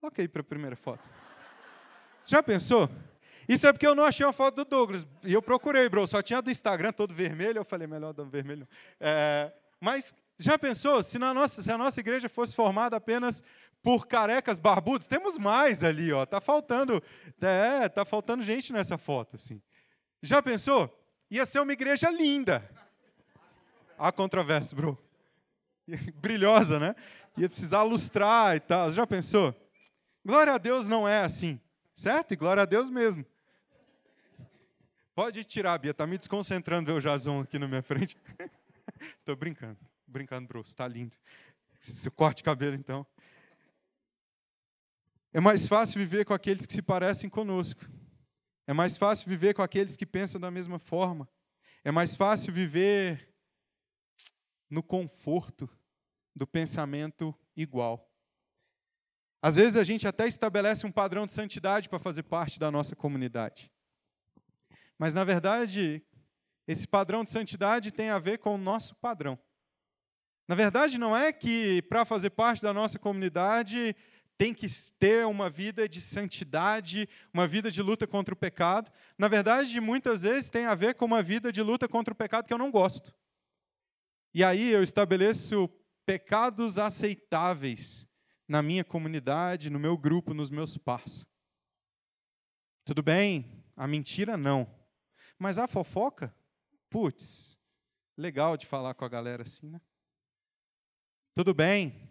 coloca 0.00 0.22
aí 0.22 0.26
para 0.26 0.40
a 0.40 0.44
primeira 0.44 0.74
foto. 0.74 1.08
Já 2.24 2.42
pensou? 2.42 2.88
Isso 3.46 3.66
é 3.66 3.72
porque 3.72 3.86
eu 3.86 3.94
não 3.94 4.04
achei 4.04 4.24
uma 4.24 4.32
foto 4.32 4.56
do 4.56 4.64
Douglas. 4.64 5.06
E 5.22 5.34
eu 5.34 5.42
procurei, 5.42 5.88
bro. 5.90 6.06
Só 6.06 6.22
tinha 6.22 6.40
do 6.40 6.50
Instagram 6.50 6.92
todo 6.92 7.12
vermelho. 7.14 7.58
Eu 7.58 7.64
falei, 7.64 7.86
melhor 7.86 8.14
do 8.14 8.24
vermelho. 8.24 8.66
É, 8.98 9.52
mas 9.78 10.14
já 10.38 10.58
pensou 10.58 11.02
se, 11.02 11.18
na 11.18 11.32
nossa, 11.32 11.62
se 11.62 11.70
a 11.70 11.78
nossa 11.78 12.00
igreja 12.00 12.28
fosse 12.28 12.54
formada 12.54 12.96
apenas 12.96 13.42
por 13.82 14.06
carecas 14.06 14.58
barbudos, 14.58 15.06
temos 15.06 15.38
mais 15.38 15.84
ali, 15.84 16.12
ó. 16.12 16.24
Tá 16.24 16.40
faltando, 16.40 17.02
é, 17.40 17.88
tá 17.88 18.04
faltando 18.04 18.42
gente 18.42 18.72
nessa 18.72 18.96
foto, 18.96 19.36
assim. 19.36 19.60
Já 20.22 20.42
pensou? 20.42 20.90
Ia 21.30 21.44
ser 21.44 21.60
uma 21.60 21.72
igreja 21.72 22.10
linda. 22.10 22.68
A 23.98 24.10
controvérsia, 24.10 24.74
bro. 24.76 24.98
Brilhosa, 26.16 26.80
né? 26.80 26.94
Ia 27.36 27.48
precisar 27.48 27.82
lustrar 27.82 28.56
e 28.56 28.60
tal. 28.60 28.90
Já 28.90 29.06
pensou? 29.06 29.54
Glória 30.24 30.54
a 30.54 30.58
Deus 30.58 30.88
não 30.88 31.06
é 31.06 31.20
assim, 31.20 31.60
certo? 31.94 32.32
E 32.32 32.36
glória 32.36 32.62
a 32.62 32.66
Deus 32.66 32.88
mesmo. 32.88 33.24
Pode 35.14 35.44
tirar, 35.44 35.78
Bia, 35.78 35.94
tá 35.94 36.06
me 36.06 36.18
desconcentrando 36.18 36.90
ver 36.90 36.98
o 36.98 37.00
Jason 37.00 37.40
aqui 37.40 37.58
na 37.58 37.68
minha 37.68 37.82
frente. 37.82 38.16
Tô 39.24 39.36
brincando, 39.36 39.78
brincando, 40.14 40.46
bro, 40.46 40.60
está 40.60 40.86
lindo. 40.86 41.16
Seu 41.76 42.12
corte 42.12 42.42
cabelo, 42.42 42.76
então. 42.76 43.04
É 45.32 45.40
mais 45.40 45.66
fácil 45.66 45.98
viver 45.98 46.24
com 46.24 46.32
aqueles 46.32 46.64
que 46.64 46.72
se 46.72 46.80
parecem 46.80 47.28
conosco. 47.28 47.84
É 48.64 48.72
mais 48.72 48.96
fácil 48.96 49.28
viver 49.28 49.54
com 49.54 49.62
aqueles 49.62 49.96
que 49.96 50.06
pensam 50.06 50.40
da 50.40 50.52
mesma 50.52 50.78
forma. 50.78 51.28
É 51.82 51.90
mais 51.90 52.14
fácil 52.14 52.52
viver 52.52 53.28
no 54.70 54.82
conforto 54.82 55.68
do 56.34 56.46
pensamento 56.46 57.34
igual. 57.56 58.08
Às 59.42 59.56
vezes 59.56 59.76
a 59.76 59.84
gente 59.84 60.06
até 60.06 60.26
estabelece 60.28 60.86
um 60.86 60.92
padrão 60.92 61.26
de 61.26 61.32
santidade 61.32 61.88
para 61.88 61.98
fazer 61.98 62.22
parte 62.22 62.58
da 62.58 62.70
nossa 62.70 62.94
comunidade. 62.94 63.70
Mas, 64.96 65.12
na 65.12 65.24
verdade, 65.24 66.02
esse 66.66 66.86
padrão 66.86 67.24
de 67.24 67.30
santidade 67.30 67.90
tem 67.90 68.08
a 68.08 68.18
ver 68.18 68.38
com 68.38 68.54
o 68.54 68.58
nosso 68.58 68.94
padrão. 68.94 69.38
Na 70.46 70.54
verdade, 70.54 70.98
não 70.98 71.16
é 71.16 71.32
que 71.32 71.82
para 71.82 72.04
fazer 72.04 72.30
parte 72.30 72.60
da 72.60 72.72
nossa 72.72 72.98
comunidade 72.98 73.96
tem 74.36 74.52
que 74.52 74.66
ter 74.98 75.26
uma 75.26 75.48
vida 75.48 75.88
de 75.88 76.00
santidade, 76.00 77.08
uma 77.32 77.46
vida 77.46 77.70
de 77.70 77.80
luta 77.80 78.06
contra 78.06 78.34
o 78.34 78.36
pecado. 78.36 78.90
Na 79.16 79.28
verdade, 79.28 79.80
muitas 79.80 80.22
vezes 80.22 80.50
tem 80.50 80.66
a 80.66 80.74
ver 80.74 80.94
com 80.94 81.04
uma 81.04 81.22
vida 81.22 81.52
de 81.52 81.62
luta 81.62 81.88
contra 81.88 82.12
o 82.12 82.16
pecado 82.16 82.46
que 82.46 82.52
eu 82.52 82.58
não 82.58 82.70
gosto. 82.70 83.14
E 84.34 84.42
aí 84.42 84.70
eu 84.70 84.82
estabeleço 84.82 85.68
pecados 86.04 86.78
aceitáveis 86.78 88.06
na 88.46 88.62
minha 88.62 88.84
comunidade, 88.84 89.70
no 89.70 89.78
meu 89.78 89.96
grupo, 89.96 90.34
nos 90.34 90.50
meus 90.50 90.76
pais. 90.76 91.24
Tudo 92.84 93.02
bem, 93.02 93.64
a 93.76 93.86
mentira 93.86 94.36
não. 94.36 94.68
Mas 95.38 95.58
a 95.58 95.66
fofoca, 95.66 96.34
putz, 96.90 97.58
legal 98.16 98.56
de 98.56 98.66
falar 98.66 98.94
com 98.94 99.04
a 99.04 99.08
galera 99.08 99.44
assim, 99.44 99.70
né? 99.70 99.80
Tudo 101.36 101.52
bem, 101.52 102.08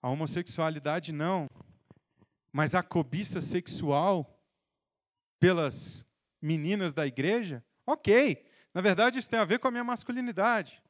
a 0.00 0.08
homossexualidade 0.08 1.12
não, 1.12 1.46
mas 2.50 2.74
a 2.74 2.82
cobiça 2.82 3.42
sexual 3.42 4.42
pelas 5.38 6.06
meninas 6.40 6.94
da 6.94 7.06
igreja, 7.06 7.62
ok. 7.86 8.46
Na 8.72 8.80
verdade, 8.80 9.18
isso 9.18 9.28
tem 9.28 9.38
a 9.38 9.44
ver 9.44 9.58
com 9.58 9.68
a 9.68 9.70
minha 9.70 9.84
masculinidade. 9.84 10.82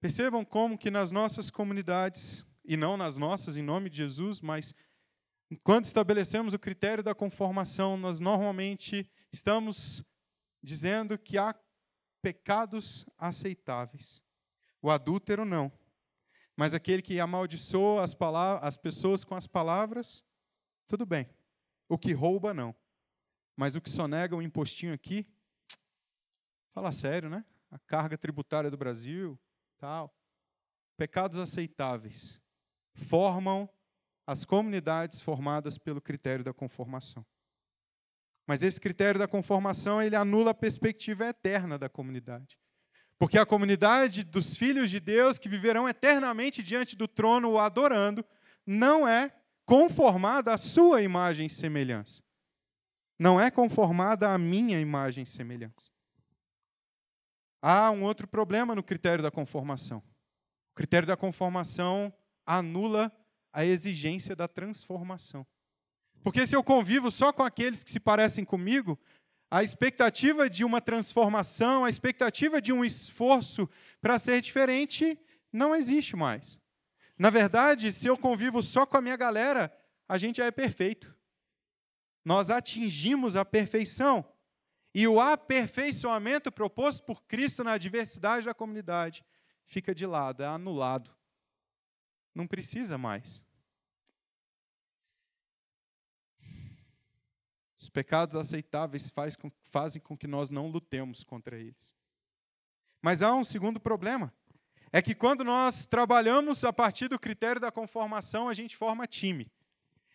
Percebam 0.00 0.44
como 0.44 0.76
que 0.76 0.90
nas 0.90 1.12
nossas 1.12 1.48
comunidades, 1.48 2.44
e 2.64 2.76
não 2.76 2.96
nas 2.96 3.16
nossas, 3.16 3.56
em 3.56 3.62
nome 3.62 3.88
de 3.88 3.98
Jesus, 3.98 4.40
mas 4.40 4.74
quando 5.62 5.84
estabelecemos 5.84 6.54
o 6.54 6.58
critério 6.58 7.04
da 7.04 7.14
conformação, 7.14 7.96
nós 7.96 8.18
normalmente 8.18 9.08
estamos 9.32 10.02
dizendo 10.60 11.16
que 11.16 11.38
há 11.38 11.54
pecados 12.20 13.06
aceitáveis. 13.16 14.25
O 14.82 14.90
adúltero 14.90 15.44
não. 15.44 15.72
Mas 16.56 16.72
aquele 16.72 17.02
que 17.02 17.20
amaldiçoa 17.20 18.02
as, 18.02 18.16
as 18.62 18.76
pessoas 18.76 19.24
com 19.24 19.34
as 19.34 19.46
palavras, 19.46 20.24
tudo 20.86 21.04
bem. 21.04 21.28
O 21.88 21.98
que 21.98 22.12
rouba, 22.12 22.54
não. 22.54 22.74
Mas 23.56 23.74
o 23.74 23.80
que 23.80 23.90
sonega 23.90 24.34
o 24.34 24.38
um 24.38 24.42
impostinho 24.42 24.94
aqui, 24.94 25.26
fala 26.72 26.92
sério, 26.92 27.28
né? 27.28 27.44
A 27.70 27.78
carga 27.78 28.16
tributária 28.16 28.70
do 28.70 28.76
Brasil, 28.76 29.38
tal. 29.78 30.14
Pecados 30.96 31.36
aceitáveis 31.36 32.40
formam 32.94 33.68
as 34.26 34.44
comunidades 34.44 35.20
formadas 35.20 35.78
pelo 35.78 36.00
critério 36.00 36.44
da 36.44 36.52
conformação. 36.52 37.24
Mas 38.46 38.62
esse 38.62 38.80
critério 38.80 39.18
da 39.18 39.28
conformação, 39.28 40.00
ele 40.00 40.16
anula 40.16 40.52
a 40.52 40.54
perspectiva 40.54 41.26
eterna 41.26 41.78
da 41.78 41.88
comunidade. 41.88 42.58
Porque 43.18 43.38
a 43.38 43.46
comunidade 43.46 44.22
dos 44.22 44.56
filhos 44.56 44.90
de 44.90 45.00
Deus 45.00 45.38
que 45.38 45.48
viverão 45.48 45.88
eternamente 45.88 46.62
diante 46.62 46.94
do 46.94 47.08
trono 47.08 47.50
o 47.50 47.58
adorando, 47.58 48.24
não 48.66 49.08
é 49.08 49.32
conformada 49.64 50.52
à 50.52 50.58
sua 50.58 51.02
imagem 51.02 51.46
e 51.46 51.50
semelhança. 51.50 52.22
Não 53.18 53.40
é 53.40 53.50
conformada 53.50 54.32
à 54.32 54.36
minha 54.36 54.78
imagem 54.78 55.24
e 55.24 55.26
semelhança. 55.26 55.90
Há 57.62 57.90
um 57.90 58.04
outro 58.04 58.28
problema 58.28 58.74
no 58.74 58.82
critério 58.82 59.22
da 59.22 59.30
conformação. 59.30 59.98
O 60.72 60.74
critério 60.74 61.08
da 61.08 61.16
conformação 61.16 62.12
anula 62.44 63.10
a 63.52 63.64
exigência 63.64 64.36
da 64.36 64.46
transformação. 64.46 65.46
Porque 66.22 66.46
se 66.46 66.54
eu 66.54 66.62
convivo 66.62 67.10
só 67.10 67.32
com 67.32 67.42
aqueles 67.42 67.82
que 67.82 67.90
se 67.90 67.98
parecem 67.98 68.44
comigo, 68.44 68.98
a 69.50 69.62
expectativa 69.62 70.50
de 70.50 70.64
uma 70.64 70.80
transformação, 70.80 71.84
a 71.84 71.90
expectativa 71.90 72.60
de 72.60 72.72
um 72.72 72.84
esforço 72.84 73.68
para 74.00 74.18
ser 74.18 74.40
diferente 74.40 75.18
não 75.52 75.74
existe 75.74 76.16
mais. 76.16 76.58
Na 77.18 77.30
verdade, 77.30 77.92
se 77.92 78.08
eu 78.08 78.16
convivo 78.16 78.62
só 78.62 78.84
com 78.84 78.96
a 78.96 79.00
minha 79.00 79.16
galera, 79.16 79.74
a 80.08 80.18
gente 80.18 80.36
já 80.36 80.46
é 80.46 80.50
perfeito. 80.50 81.14
Nós 82.24 82.50
atingimos 82.50 83.36
a 83.36 83.44
perfeição. 83.44 84.24
E 84.92 85.06
o 85.06 85.20
aperfeiçoamento 85.20 86.50
proposto 86.50 87.04
por 87.04 87.22
Cristo 87.24 87.62
na 87.62 87.76
diversidade 87.76 88.46
da 88.46 88.54
comunidade 88.54 89.24
fica 89.64 89.94
de 89.94 90.06
lado, 90.06 90.42
é 90.42 90.46
anulado. 90.46 91.14
Não 92.34 92.46
precisa 92.46 92.96
mais. 92.96 93.42
Os 97.86 97.90
pecados 97.90 98.34
aceitáveis 98.34 99.10
faz 99.10 99.36
com, 99.36 99.48
fazem 99.62 100.02
com 100.02 100.16
que 100.16 100.26
nós 100.26 100.50
não 100.50 100.66
lutemos 100.66 101.22
contra 101.22 101.56
eles. 101.56 101.94
Mas 103.00 103.22
há 103.22 103.32
um 103.32 103.44
segundo 103.44 103.78
problema. 103.78 104.34
É 104.92 105.00
que 105.00 105.14
quando 105.14 105.44
nós 105.44 105.86
trabalhamos 105.86 106.64
a 106.64 106.72
partir 106.72 107.06
do 107.06 107.16
critério 107.16 107.60
da 107.60 107.70
conformação, 107.70 108.48
a 108.48 108.54
gente 108.54 108.76
forma 108.76 109.06
time. 109.06 109.52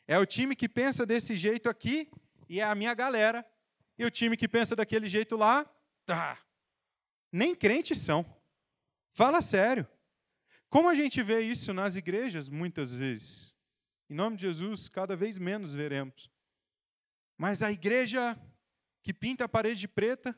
É 0.06 0.20
o 0.20 0.26
time 0.26 0.54
que 0.54 0.68
pensa 0.68 1.06
desse 1.06 1.38
jeito 1.38 1.70
aqui 1.70 2.12
e 2.50 2.60
é 2.60 2.64
a 2.64 2.76
minha 2.76 2.94
galera. 2.94 3.46
E 3.98 4.04
o 4.04 4.12
time 4.12 4.36
que 4.36 4.50
pensa 4.50 4.76
daquele 4.76 5.08
jeito 5.08 5.38
lá, 5.38 5.64
tá. 6.06 6.38
Nem 7.32 7.56
crentes 7.56 8.00
são. 8.00 8.26
Fala 9.14 9.42
sério. 9.42 9.88
Como 10.68 10.90
a 10.90 10.94
gente 10.94 11.24
vê 11.24 11.40
isso 11.40 11.74
nas 11.74 11.96
igrejas 11.96 12.50
muitas 12.50 12.92
vezes? 12.92 13.56
Em 14.10 14.14
nome 14.14 14.36
de 14.36 14.42
Jesus, 14.42 14.90
cada 14.90 15.16
vez 15.16 15.38
menos 15.38 15.74
veremos. 15.74 16.30
Mas 17.42 17.64
a 17.64 17.72
igreja 17.72 18.40
que 19.02 19.12
pinta 19.12 19.46
a 19.46 19.50
parede 19.50 19.88
preta, 19.88 20.38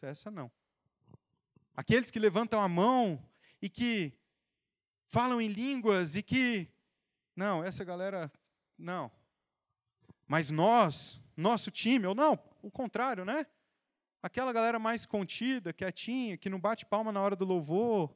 essa 0.00 0.30
não. 0.30 0.48
Aqueles 1.74 2.12
que 2.12 2.18
levantam 2.20 2.62
a 2.62 2.68
mão 2.68 3.20
e 3.60 3.68
que 3.68 4.16
falam 5.08 5.40
em 5.40 5.48
línguas 5.48 6.14
e 6.14 6.22
que. 6.22 6.68
Não, 7.34 7.64
essa 7.64 7.82
galera. 7.82 8.30
Não. 8.78 9.10
Mas 10.28 10.48
nós, 10.48 11.20
nosso 11.36 11.72
time, 11.72 12.06
ou 12.06 12.14
não, 12.14 12.38
o 12.62 12.70
contrário, 12.70 13.24
né? 13.24 13.44
Aquela 14.22 14.52
galera 14.52 14.78
mais 14.78 15.04
contida, 15.04 15.72
quietinha, 15.72 16.38
que 16.38 16.48
não 16.48 16.60
bate 16.60 16.86
palma 16.86 17.10
na 17.10 17.20
hora 17.20 17.34
do 17.34 17.44
louvor. 17.44 18.14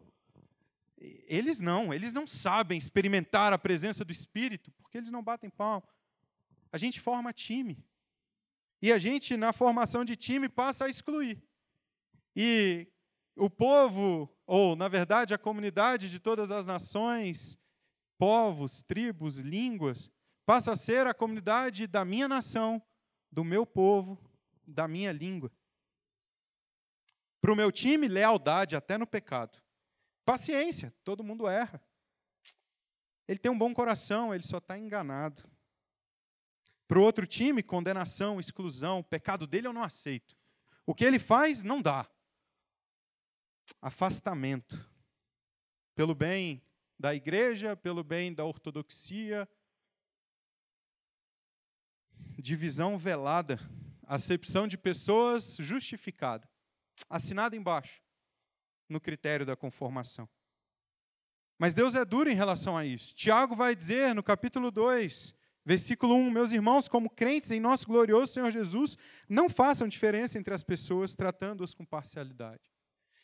Eles 0.97 1.59
não, 1.59 1.93
eles 1.93 2.13
não 2.13 2.25
sabem 2.25 2.79
experimentar 2.79 3.53
a 3.53 3.59
presença 3.59 4.05
do 4.05 4.13
Espírito, 4.13 4.71
porque 4.79 4.97
eles 4.97 5.11
não 5.11 5.25
batem 5.25 5.51
palma 5.51 5.83
a 6.75 6.77
gente 6.77 7.01
forma 7.01 7.33
time. 7.33 7.87
E 8.83 8.93
a 8.93 8.99
gente, 8.99 9.37
na 9.37 9.53
formação 9.53 10.05
de 10.05 10.17
time, 10.17 10.49
passa 10.49 10.87
a 10.87 10.89
excluir. 10.89 11.41
E 12.35 12.89
o 13.37 13.49
povo, 13.49 14.29
ou 14.45 14.75
na 14.75 14.89
verdade 14.89 15.33
a 15.33 15.39
comunidade 15.39 16.11
de 16.11 16.19
todas 16.19 16.51
as 16.51 16.67
nações, 16.67 17.57
povos, 18.19 18.83
tribos, 18.83 19.39
línguas, 19.39 20.11
passa 20.45 20.73
a 20.73 20.77
ser 20.77 21.07
a 21.07 21.15
comunidade 21.15 21.87
da 21.87 22.05
minha 22.05 22.27
nação, 22.27 22.83
do 23.31 23.45
meu 23.45 23.65
povo, 23.65 24.21
da 24.67 24.89
minha 24.89 25.13
língua. 25.13 25.53
Para 27.41 27.53
o 27.53 27.57
meu 27.57 27.71
time, 27.71 28.09
lealdade 28.09 28.75
até 28.75 28.99
no 28.99 29.07
pecado. 29.07 29.63
Paciência, 30.25 30.93
todo 31.05 31.23
mundo 31.23 31.47
erra. 31.47 31.81
Ele 33.29 33.39
tem 33.39 33.53
um 33.53 33.59
bom 33.59 33.73
coração, 33.73 34.35
ele 34.35 34.43
só 34.43 34.59
está 34.59 34.77
enganado. 34.77 35.54
Para 36.95 37.01
o 37.01 37.05
outro 37.05 37.27
time, 37.27 37.61
condenação, 37.61 38.39
exclusão, 38.39 39.01
o 39.01 39.03
pecado 39.03 39.49
dele 39.49 39.67
eu 39.67 39.73
não 39.73 39.83
aceito. 39.83 40.37
O 40.87 40.95
que 40.95 41.05
ele 41.05 41.19
faz, 41.19 41.65
não 41.65 41.83
dá. 41.83 42.09
Afastamento. 43.83 44.79
Pelo 45.97 46.15
bem 46.15 46.63
da 46.97 47.13
igreja, 47.13 47.77
pelo 47.77 48.05
bem 48.05 48.33
da 48.33 48.45
ortodoxia. 48.45 49.49
Divisão 52.39 52.97
velada. 52.97 53.59
Acepção 54.07 54.69
de 54.69 54.79
pessoas 54.79 55.57
justificada. 55.57 56.49
Assinado 57.11 57.57
embaixo, 57.57 58.01
no 58.89 59.01
critério 59.01 59.45
da 59.45 59.57
conformação. 59.57 60.29
Mas 61.59 61.75
Deus 61.75 61.97
é 61.97 62.05
duro 62.05 62.31
em 62.31 62.37
relação 62.37 62.77
a 62.77 62.87
isso. 62.87 63.13
Tiago 63.17 63.57
vai 63.57 63.75
dizer 63.75 64.15
no 64.15 64.23
capítulo 64.23 64.71
2 64.71 65.35
Versículo 65.65 66.15
1: 66.15 66.31
Meus 66.31 66.53
irmãos, 66.53 66.89
como 66.89 67.09
crentes 67.09 67.51
em 67.51 67.61
nosso 67.61 67.87
glorioso 67.87 68.33
Senhor 68.33 68.51
Jesus, 68.51 68.99
não 69.29 69.49
façam 69.49 69.89
diferença 69.89 70.39
entre 70.39 70.53
as 70.53 70.63
pessoas, 70.63 71.15
tratando-as 71.15 71.73
com 71.73 71.85
parcialidade. 71.85 72.75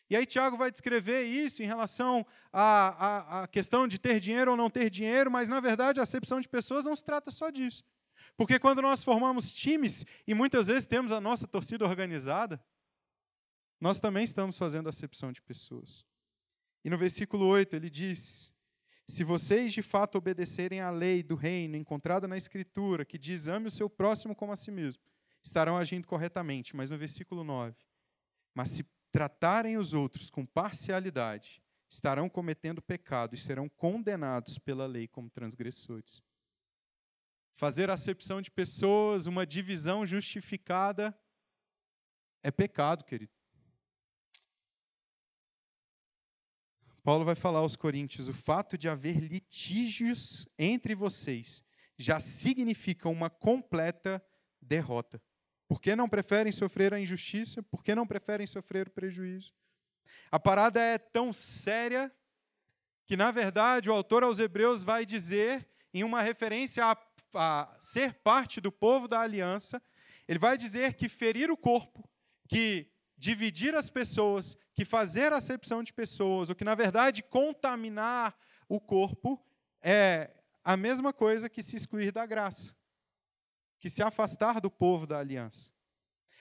E 0.08 0.16
aí, 0.16 0.26
Tiago 0.26 0.56
vai 0.56 0.72
descrever 0.72 1.22
isso 1.22 1.62
em 1.62 1.66
relação 1.66 2.26
à, 2.52 2.62
à, 2.62 3.42
à, 3.42 3.46
questão 3.46 3.86
de 3.86 3.96
ter 3.96 4.18
dinheiro 4.18 4.50
ou 4.50 4.56
não 4.56 4.68
ter 4.68 4.90
dinheiro, 4.90 5.30
mas, 5.30 5.48
na 5.48 5.60
verdade, 5.60 6.00
a 6.00 6.02
acepção 6.02 6.40
de 6.40 6.48
pessoas 6.48 6.84
não 6.84 6.96
se 6.96 7.04
trata 7.04 7.30
só 7.30 7.48
disso. 7.48 7.84
Porque 8.36 8.58
quando 8.58 8.82
nós 8.82 9.04
formamos 9.04 9.52
times, 9.52 10.04
e 10.26 10.34
muitas 10.34 10.66
vezes 10.66 10.86
temos 10.86 11.12
a 11.12 11.20
nossa 11.20 11.46
torcida 11.46 11.86
organizada, 11.86 12.60
nós 13.80 14.00
também 14.00 14.24
estamos 14.24 14.58
fazendo 14.58 14.88
acepção 14.88 15.30
de 15.30 15.40
pessoas. 15.40 16.04
E 16.84 16.90
no 16.90 16.98
versículo 16.98 17.46
8 17.46 17.76
ele 17.76 17.88
diz: 17.88 18.52
se 19.10 19.24
vocês 19.24 19.72
de 19.72 19.82
fato 19.82 20.16
obedecerem 20.16 20.80
à 20.80 20.90
lei 20.90 21.22
do 21.22 21.34
reino 21.34 21.76
encontrada 21.76 22.28
na 22.28 22.36
Escritura, 22.36 23.04
que 23.04 23.18
diz 23.18 23.48
ame 23.48 23.66
o 23.66 23.70
seu 23.70 23.90
próximo 23.90 24.34
como 24.34 24.52
a 24.52 24.56
si 24.56 24.70
mesmo, 24.70 25.02
estarão 25.42 25.76
agindo 25.76 26.06
corretamente. 26.06 26.76
Mas 26.76 26.90
no 26.90 26.96
versículo 26.96 27.42
9: 27.42 27.76
Mas 28.54 28.70
se 28.70 28.86
tratarem 29.10 29.76
os 29.76 29.94
outros 29.94 30.30
com 30.30 30.46
parcialidade, 30.46 31.62
estarão 31.88 32.28
cometendo 32.28 32.80
pecado 32.80 33.34
e 33.34 33.38
serão 33.38 33.68
condenados 33.68 34.58
pela 34.58 34.86
lei 34.86 35.08
como 35.08 35.28
transgressores. 35.28 36.22
Fazer 37.52 37.90
acepção 37.90 38.40
de 38.40 38.50
pessoas, 38.50 39.26
uma 39.26 39.44
divisão 39.44 40.06
justificada, 40.06 41.18
é 42.42 42.50
pecado, 42.50 43.04
querido. 43.04 43.32
Paulo 47.02 47.24
vai 47.24 47.34
falar 47.34 47.60
aos 47.60 47.76
Coríntios: 47.76 48.28
o 48.28 48.32
fato 48.32 48.76
de 48.76 48.88
haver 48.88 49.18
litígios 49.18 50.46
entre 50.58 50.94
vocês 50.94 51.62
já 51.98 52.18
significa 52.18 53.08
uma 53.08 53.28
completa 53.28 54.22
derrota. 54.60 55.20
Por 55.68 55.80
que 55.80 55.94
não 55.94 56.08
preferem 56.08 56.52
sofrer 56.52 56.92
a 56.92 57.00
injustiça? 57.00 57.62
Por 57.62 57.84
que 57.84 57.94
não 57.94 58.06
preferem 58.06 58.46
sofrer 58.46 58.88
o 58.88 58.90
prejuízo? 58.90 59.52
A 60.30 60.40
parada 60.40 60.80
é 60.80 60.98
tão 60.98 61.32
séria 61.32 62.12
que, 63.06 63.16
na 63.16 63.30
verdade, 63.30 63.88
o 63.88 63.92
autor 63.92 64.22
aos 64.22 64.38
Hebreus 64.38 64.82
vai 64.82 65.04
dizer, 65.04 65.68
em 65.92 66.02
uma 66.02 66.22
referência 66.22 66.84
a, 66.84 66.96
a 67.34 67.76
ser 67.78 68.14
parte 68.14 68.60
do 68.60 68.72
povo 68.72 69.06
da 69.06 69.20
aliança, 69.20 69.82
ele 70.26 70.38
vai 70.38 70.56
dizer 70.56 70.94
que 70.94 71.08
ferir 71.08 71.50
o 71.50 71.56
corpo, 71.56 72.08
que 72.48 72.90
dividir 73.20 73.74
as 73.74 73.90
pessoas, 73.90 74.56
que 74.74 74.82
fazer 74.82 75.30
acepção 75.30 75.82
de 75.82 75.92
pessoas, 75.92 76.48
ou 76.48 76.56
que, 76.56 76.64
na 76.64 76.74
verdade, 76.74 77.22
contaminar 77.22 78.34
o 78.66 78.80
corpo, 78.80 79.38
é 79.82 80.30
a 80.64 80.74
mesma 80.74 81.12
coisa 81.12 81.50
que 81.50 81.62
se 81.62 81.76
excluir 81.76 82.12
da 82.12 82.24
graça, 82.24 82.74
que 83.78 83.90
se 83.90 84.02
afastar 84.02 84.58
do 84.58 84.70
povo 84.70 85.06
da 85.06 85.18
aliança. 85.18 85.70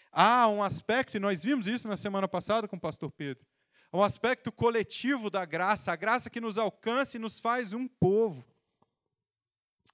Há 0.09 0.47
um 0.47 0.63
aspecto, 0.63 1.17
e 1.17 1.19
nós 1.19 1.43
vimos 1.43 1.67
isso 1.67 1.85
na 1.85 1.97
semana 1.97 2.29
passada 2.29 2.65
com 2.65 2.77
o 2.77 2.81
pastor 2.81 3.11
Pedro, 3.11 3.45
um 3.91 4.01
aspecto 4.01 4.49
coletivo 4.49 5.29
da 5.29 5.43
graça, 5.43 5.91
a 5.91 5.97
graça 5.97 6.29
que 6.29 6.39
nos 6.39 6.57
alcança 6.57 7.17
e 7.17 7.19
nos 7.19 7.41
faz 7.41 7.73
um 7.73 7.89
povo. 7.89 8.45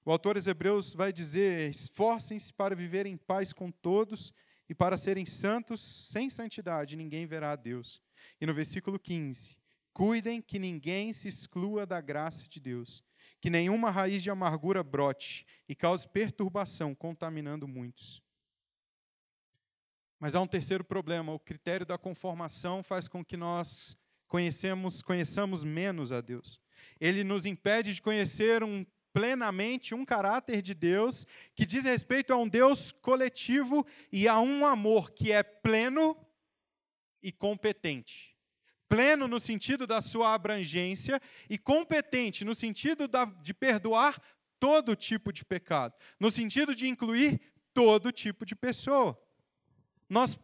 O 0.04 0.12
autor 0.12 0.34
dos 0.36 0.46
Hebreus 0.46 0.94
vai 0.94 1.12
dizer: 1.12 1.68
esforcem-se 1.68 2.52
para 2.52 2.76
viver 2.76 3.06
em 3.06 3.16
paz 3.16 3.52
com 3.52 3.72
todos 3.72 4.32
e 4.68 4.74
para 4.74 4.96
serem 4.96 5.24
santos, 5.24 5.80
sem 5.80 6.28
santidade 6.28 6.96
ninguém 6.96 7.26
verá 7.26 7.52
a 7.52 7.56
Deus. 7.56 8.02
E 8.40 8.46
no 8.46 8.54
versículo 8.54 8.98
15: 8.98 9.56
cuidem 9.92 10.42
que 10.42 10.58
ninguém 10.58 11.12
se 11.12 11.28
exclua 11.28 11.86
da 11.86 12.00
graça 12.00 12.44
de 12.48 12.60
Deus, 12.60 13.02
que 13.40 13.50
nenhuma 13.50 13.90
raiz 13.90 14.22
de 14.22 14.30
amargura 14.30 14.82
brote 14.82 15.46
e 15.68 15.74
cause 15.74 16.08
perturbação, 16.08 16.94
contaminando 16.94 17.66
muitos. 17.68 18.22
Mas 20.18 20.34
há 20.34 20.40
um 20.40 20.46
terceiro 20.46 20.84
problema: 20.84 21.32
o 21.32 21.38
critério 21.38 21.86
da 21.86 21.98
conformação 21.98 22.82
faz 22.82 23.06
com 23.06 23.24
que 23.24 23.36
nós 23.36 23.96
conhecemos, 24.26 25.02
conheçamos 25.02 25.62
menos 25.62 26.12
a 26.12 26.20
Deus. 26.20 26.60
Ele 27.00 27.24
nos 27.24 27.46
impede 27.46 27.94
de 27.94 28.02
conhecer 28.02 28.62
um 28.62 28.84
plenamente 29.16 29.94
um 29.94 30.04
caráter 30.04 30.60
de 30.60 30.74
Deus 30.74 31.26
que 31.54 31.64
diz 31.64 31.84
respeito 31.84 32.34
a 32.34 32.36
um 32.36 32.46
Deus 32.46 32.92
coletivo 32.92 33.86
e 34.12 34.28
a 34.28 34.38
um 34.38 34.66
amor 34.66 35.10
que 35.10 35.32
é 35.32 35.42
pleno 35.42 36.14
e 37.22 37.32
competente. 37.32 38.36
Pleno 38.86 39.26
no 39.26 39.40
sentido 39.40 39.86
da 39.86 40.02
sua 40.02 40.34
abrangência 40.34 41.18
e 41.48 41.56
competente 41.56 42.44
no 42.44 42.54
sentido 42.54 43.08
da, 43.08 43.24
de 43.24 43.54
perdoar 43.54 44.20
todo 44.60 44.94
tipo 44.94 45.32
de 45.32 45.46
pecado, 45.46 45.94
no 46.20 46.30
sentido 46.30 46.74
de 46.74 46.86
incluir 46.86 47.40
todo 47.72 48.12
tipo 48.12 48.44
de 48.44 48.54
pessoa. 48.54 49.18
Nós 50.10 50.38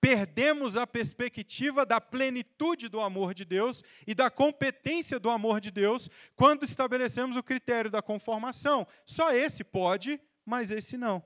perdemos 0.00 0.76
a 0.76 0.86
perspectiva 0.86 1.84
da 1.84 2.00
plenitude 2.00 2.88
do 2.88 3.00
amor 3.00 3.34
de 3.34 3.44
Deus 3.44 3.82
e 4.06 4.14
da 4.14 4.30
competência 4.30 5.18
do 5.18 5.28
amor 5.28 5.60
de 5.60 5.70
Deus 5.70 6.08
quando 6.36 6.64
estabelecemos 6.64 7.36
o 7.36 7.42
critério 7.42 7.90
da 7.90 8.00
conformação. 8.00 8.86
Só 9.04 9.32
esse 9.32 9.64
pode, 9.64 10.20
mas 10.44 10.70
esse 10.70 10.96
não. 10.96 11.22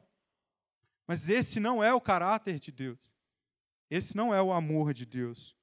Mas 1.06 1.28
esse 1.28 1.60
não 1.60 1.82
é 1.82 1.92
o 1.92 2.00
caráter 2.00 2.58
de 2.58 2.72
Deus. 2.72 2.98
Esse 3.90 4.16
não 4.16 4.32
é 4.32 4.40
o 4.40 4.52
amor 4.52 4.94
de 4.94 5.04
Deus. 5.04 5.54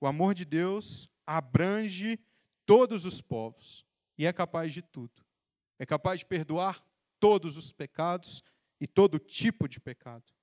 O 0.00 0.06
amor 0.06 0.34
de 0.34 0.44
Deus 0.44 1.08
abrange 1.26 2.18
todos 2.66 3.06
os 3.06 3.20
povos 3.20 3.86
e 4.16 4.26
é 4.26 4.32
capaz 4.32 4.72
de 4.72 4.82
tudo. 4.82 5.24
É 5.78 5.86
capaz 5.86 6.20
de 6.20 6.26
perdoar 6.26 6.84
todos 7.18 7.56
os 7.56 7.72
pecados 7.72 8.42
e 8.80 8.86
todo 8.86 9.18
tipo 9.18 9.68
de 9.68 9.80
pecado. 9.80 10.37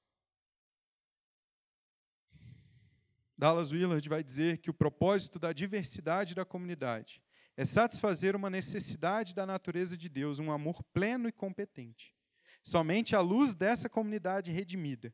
Dallas 3.38 3.72
Willard 3.72 4.08
vai 4.08 4.24
dizer 4.24 4.60
que 4.60 4.70
o 4.70 4.74
propósito 4.74 5.38
da 5.38 5.52
diversidade 5.52 6.34
da 6.34 6.46
comunidade 6.46 7.22
é 7.58 7.66
satisfazer 7.66 8.36
uma 8.36 8.50
necessidade 8.50 9.34
da 9.34 9.46
natureza 9.46 9.98
de 9.98 10.10
Deus, 10.10 10.40
um 10.40 10.52
amor 10.52 10.84
pleno 10.94 11.28
e 11.28 11.32
competente. 11.32 12.16
Somente 12.64 13.16
à 13.16 13.22
luz 13.22 13.54
dessa 13.54 13.90
comunidade 13.90 14.52
redimida, 14.52 15.14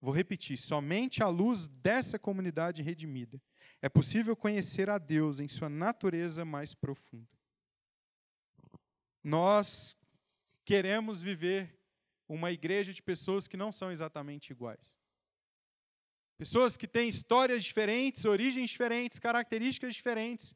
vou 0.00 0.14
repetir, 0.14 0.56
somente 0.58 1.22
à 1.22 1.28
luz 1.28 1.66
dessa 1.66 2.18
comunidade 2.18 2.82
redimida, 2.82 3.40
é 3.80 3.88
possível 3.88 4.36
conhecer 4.36 4.90
a 4.90 4.98
Deus 4.98 5.40
em 5.40 5.48
sua 5.48 5.68
natureza 5.68 6.44
mais 6.44 6.74
profunda. 6.74 7.38
Nós 9.22 9.96
queremos 10.64 11.22
viver 11.22 11.78
uma 12.28 12.52
igreja 12.52 12.92
de 12.92 13.02
pessoas 13.02 13.48
que 13.48 13.56
não 13.56 13.72
são 13.72 13.90
exatamente 13.90 14.50
iguais. 14.50 14.99
Pessoas 16.40 16.74
que 16.74 16.88
têm 16.88 17.06
histórias 17.06 17.62
diferentes, 17.62 18.24
origens 18.24 18.70
diferentes, 18.70 19.18
características 19.18 19.94
diferentes. 19.94 20.54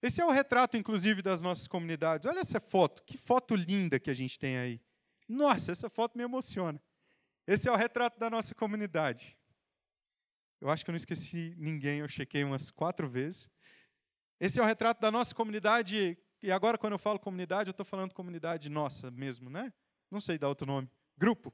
Esse 0.00 0.20
é 0.20 0.24
o 0.24 0.30
retrato, 0.30 0.76
inclusive, 0.76 1.22
das 1.22 1.40
nossas 1.40 1.66
comunidades. 1.66 2.24
Olha 2.24 2.38
essa 2.38 2.60
foto, 2.60 3.02
que 3.02 3.18
foto 3.18 3.56
linda 3.56 3.98
que 3.98 4.08
a 4.08 4.14
gente 4.14 4.38
tem 4.38 4.56
aí. 4.56 4.80
Nossa, 5.28 5.72
essa 5.72 5.90
foto 5.90 6.16
me 6.16 6.22
emociona. 6.22 6.80
Esse 7.48 7.68
é 7.68 7.72
o 7.72 7.74
retrato 7.74 8.16
da 8.16 8.30
nossa 8.30 8.54
comunidade. 8.54 9.36
Eu 10.60 10.70
acho 10.70 10.84
que 10.84 10.90
eu 10.90 10.92
não 10.92 10.98
esqueci 10.98 11.52
ninguém, 11.58 11.98
eu 11.98 12.06
chequei 12.06 12.44
umas 12.44 12.70
quatro 12.70 13.10
vezes. 13.10 13.50
Esse 14.38 14.60
é 14.60 14.62
o 14.62 14.66
retrato 14.66 15.00
da 15.00 15.10
nossa 15.10 15.34
comunidade, 15.34 16.16
e 16.40 16.52
agora, 16.52 16.78
quando 16.78 16.92
eu 16.92 16.98
falo 17.00 17.18
comunidade, 17.18 17.70
eu 17.70 17.72
estou 17.72 17.84
falando 17.84 18.14
comunidade 18.14 18.70
nossa 18.70 19.10
mesmo, 19.10 19.50
né? 19.50 19.72
Não 20.12 20.20
sei 20.20 20.38
dar 20.38 20.48
outro 20.48 20.64
nome. 20.64 20.88
Grupo. 21.18 21.52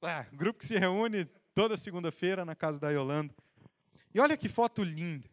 Ah, 0.00 0.28
grupo 0.32 0.60
que 0.60 0.66
se 0.66 0.78
reúne 0.78 1.28
toda 1.60 1.76
segunda-feira 1.76 2.42
na 2.42 2.56
casa 2.56 2.80
da 2.80 2.88
Yolanda. 2.88 3.34
E 4.14 4.18
olha 4.18 4.34
que 4.34 4.48
foto 4.48 4.82
linda. 4.82 5.28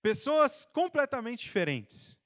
Pessoas 0.00 0.64
completamente 0.72 1.42
diferentes. 1.42 2.16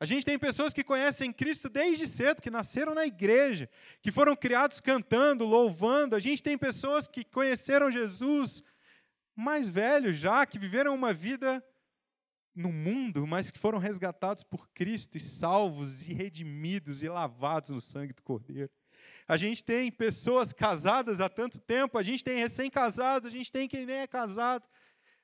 A 0.00 0.06
gente 0.06 0.24
tem 0.24 0.38
pessoas 0.38 0.72
que 0.72 0.82
conhecem 0.82 1.34
Cristo 1.34 1.68
desde 1.68 2.06
cedo, 2.06 2.40
que 2.40 2.50
nasceram 2.50 2.94
na 2.94 3.04
igreja, 3.04 3.68
que 4.00 4.10
foram 4.10 4.34
criados 4.34 4.80
cantando, 4.80 5.44
louvando. 5.44 6.16
A 6.16 6.18
gente 6.18 6.42
tem 6.42 6.56
pessoas 6.56 7.06
que 7.06 7.24
conheceram 7.24 7.90
Jesus 7.90 8.64
mais 9.36 9.68
velhos 9.68 10.16
já, 10.16 10.46
que 10.46 10.58
viveram 10.58 10.94
uma 10.94 11.12
vida 11.12 11.62
no 12.54 12.72
mundo, 12.72 13.26
mas 13.26 13.50
que 13.50 13.58
foram 13.58 13.78
resgatados 13.78 14.42
por 14.42 14.66
Cristo 14.70 15.18
e 15.18 15.20
salvos 15.20 16.08
e 16.08 16.14
redimidos 16.14 17.02
e 17.02 17.08
lavados 17.10 17.68
no 17.68 17.82
sangue 17.82 18.14
do 18.14 18.22
Cordeiro. 18.22 18.70
A 19.26 19.36
gente 19.36 19.62
tem 19.64 19.90
pessoas 19.90 20.52
casadas 20.52 21.20
há 21.20 21.28
tanto 21.28 21.58
tempo, 21.60 21.96
a 21.96 22.02
gente 22.02 22.24
tem 22.24 22.38
recém-casados, 22.38 23.28
a 23.28 23.30
gente 23.30 23.50
tem 23.50 23.68
quem 23.68 23.86
nem 23.86 23.96
é 23.96 24.06
casado. 24.06 24.68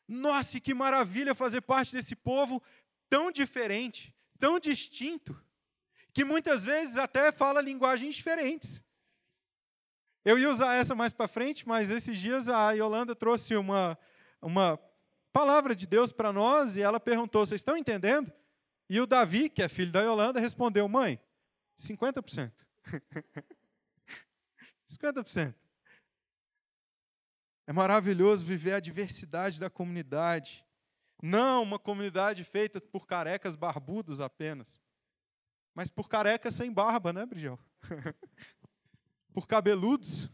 Nossa, 0.06 0.60
que 0.60 0.72
maravilha 0.72 1.34
fazer 1.34 1.60
parte 1.60 1.92
desse 1.94 2.16
povo 2.16 2.62
tão 3.10 3.30
diferente, 3.30 4.14
tão 4.38 4.58
distinto, 4.58 5.38
que 6.12 6.24
muitas 6.24 6.64
vezes 6.64 6.96
até 6.96 7.30
fala 7.30 7.60
linguagens 7.60 8.14
diferentes. 8.14 8.82
Eu 10.24 10.38
ia 10.38 10.50
usar 10.50 10.74
essa 10.74 10.94
mais 10.94 11.12
para 11.12 11.28
frente, 11.28 11.66
mas 11.66 11.90
esses 11.90 12.18
dias 12.18 12.48
a 12.48 12.72
Yolanda 12.72 13.14
trouxe 13.14 13.56
uma, 13.56 13.98
uma 14.40 14.78
palavra 15.32 15.74
de 15.74 15.86
Deus 15.86 16.12
para 16.12 16.32
nós 16.32 16.76
e 16.76 16.82
ela 16.82 17.00
perguntou: 17.00 17.46
vocês 17.46 17.60
estão 17.60 17.76
entendendo? 17.76 18.32
E 18.90 19.00
o 19.00 19.06
Davi, 19.06 19.48
que 19.48 19.62
é 19.62 19.68
filho 19.68 19.92
da 19.92 20.02
Yolanda, 20.02 20.40
respondeu: 20.40 20.88
mãe, 20.88 21.20
50%. 21.78 22.52
50%. 24.88 25.54
É 27.66 27.72
maravilhoso 27.72 28.46
viver 28.46 28.72
a 28.72 28.80
diversidade 28.80 29.60
da 29.60 29.68
comunidade. 29.68 30.64
Não 31.22 31.62
uma 31.62 31.78
comunidade 31.78 32.42
feita 32.42 32.80
por 32.80 33.06
carecas 33.06 33.54
barbudos 33.54 34.20
apenas, 34.20 34.80
mas 35.74 35.90
por 35.90 36.08
carecas 36.08 36.54
sem 36.54 36.72
barba, 36.72 37.12
né, 37.12 37.26
Brigel? 37.26 37.58
por 39.34 39.46
cabeludos. 39.46 40.30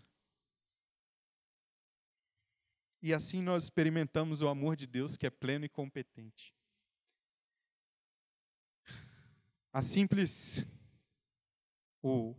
E 3.03 3.13
assim 3.13 3.43
nós 3.43 3.65
experimentamos 3.65 4.41
o 4.41 4.49
amor 4.49 4.77
de 4.77 4.87
Deus 4.87 5.17
que 5.17 5.27
é 5.27 5.31
pleno 5.31 5.65
e 5.65 5.69
competente. 5.69 6.55
A 9.73 9.83
simples 9.83 10.65
o 12.01 12.37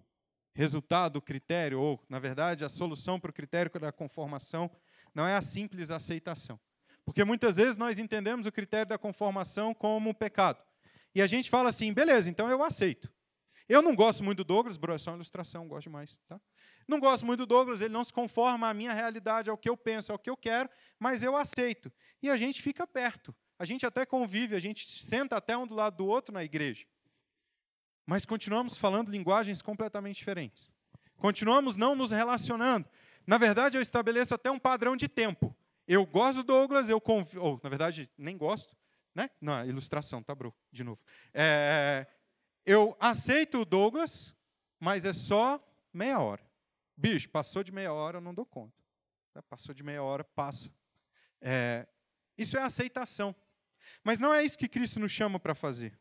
resultado, 0.56 1.18
o 1.18 1.22
critério, 1.22 1.80
ou, 1.80 2.02
na 2.10 2.18
verdade, 2.18 2.64
a 2.64 2.70
solução 2.70 3.20
para 3.20 3.30
o 3.30 3.34
critério 3.34 3.70
da 3.80 3.92
conformação, 3.92 4.72
não 5.14 5.28
é 5.28 5.36
a 5.36 5.42
simples 5.42 5.92
aceitação. 5.92 6.60
Porque 7.04 7.24
muitas 7.24 7.58
vezes 7.58 7.78
nós 7.78 8.00
entendemos 8.00 8.48
o 8.48 8.52
critério 8.52 8.88
da 8.88 8.98
conformação 8.98 9.74
como 9.74 10.10
um 10.10 10.14
pecado. 10.14 10.64
E 11.14 11.22
a 11.22 11.28
gente 11.28 11.50
fala 11.50 11.70
assim, 11.70 11.94
beleza, 11.94 12.30
então 12.30 12.50
eu 12.50 12.64
aceito. 12.64 13.12
Eu 13.68 13.82
não 13.82 13.96
gosto 13.96 14.24
muito 14.24 14.40
do 14.40 14.44
Douglas, 14.44 14.78
bro, 14.78 14.94
é 14.94 14.98
só 14.98 15.12
uma 15.12 15.18
ilustração, 15.18 15.68
gosto 15.68 15.88
demais. 15.88 16.20
Tá? 16.28 16.40
Não 16.88 17.00
gosto 17.00 17.26
muito 17.26 17.40
do 17.40 17.46
Douglas, 17.46 17.82
ele 17.82 17.94
não 17.94 18.04
se 18.04 18.14
conforma 18.14 18.70
à 18.70 18.74
minha 18.74 18.94
realidade, 18.94 19.50
ao 19.50 19.58
que 19.58 19.70
eu 19.70 19.76
penso, 19.76 20.12
ao 20.12 20.20
que 20.20 20.30
eu 20.30 20.38
quero, 20.38 20.70
mas 21.00 21.22
eu 21.22 21.36
aceito. 21.36 21.92
E 22.22 22.30
a 22.30 22.38
gente 22.38 22.62
fica 22.62 22.88
perto. 22.88 23.36
A 23.58 23.66
gente 23.66 23.86
até 23.86 24.06
convive, 24.06 24.56
a 24.56 24.60
gente 24.60 24.88
senta 24.88 25.38
até 25.38 25.58
um 25.58 25.66
do 25.68 25.74
lado 25.74 25.98
do 25.98 26.06
outro 26.06 26.34
na 26.34 26.44
igreja 26.44 26.86
mas 28.06 28.26
continuamos 28.26 28.78
falando 28.78 29.10
linguagens 29.10 29.62
completamente 29.62 30.18
diferentes. 30.18 30.70
Continuamos 31.18 31.76
não 31.76 31.96
nos 31.96 32.12
relacionando. 32.12 32.88
Na 33.26 33.38
verdade, 33.38 33.78
eu 33.78 33.82
estabeleço 33.82 34.34
até 34.36 34.52
um 34.52 34.60
padrão 34.60 34.96
de 34.96 35.08
tempo. 35.08 35.56
Eu 35.88 36.06
gosto 36.06 36.38
do 36.38 36.44
Douglas, 36.44 36.90
eu 36.90 37.02
ou 37.40 37.60
na 37.64 37.70
verdade 37.70 38.10
nem 38.18 38.38
gosto, 38.38 38.76
né? 39.14 39.30
Não, 39.40 39.66
ilustração, 39.66 40.22
tá 40.22 40.36
bro, 40.36 40.54
de 40.72 40.84
novo. 40.84 41.00
É... 41.34 42.08
Eu 42.66 42.96
aceito 43.00 43.62
o 43.62 43.66
Douglas, 43.66 44.36
mas 44.80 45.06
é 45.06 45.14
só 45.14 45.64
meia 45.94 46.20
hora. 46.20 46.44
Bicho, 46.98 47.30
passou 47.30 47.64
de 47.64 47.72
meia 47.72 47.94
hora, 47.94 48.18
eu 48.18 48.22
não 48.22 48.34
dou 48.34 48.46
conta. 48.46 48.74
Passou 49.50 49.74
de 49.76 49.84
meia 49.84 50.02
hora, 50.02 50.24
passa. 50.24 50.72
É... 51.42 51.88
Isso 52.38 52.58
é 52.58 52.62
aceitação. 52.62 53.36
Mas 54.04 54.20
não 54.20 54.34
é 54.34 54.44
isso 54.44 54.58
que 54.58 54.68
Cristo 54.68 55.00
nos 55.00 55.12
chama 55.12 55.40
para 55.40 55.54
fazer. 55.54 55.98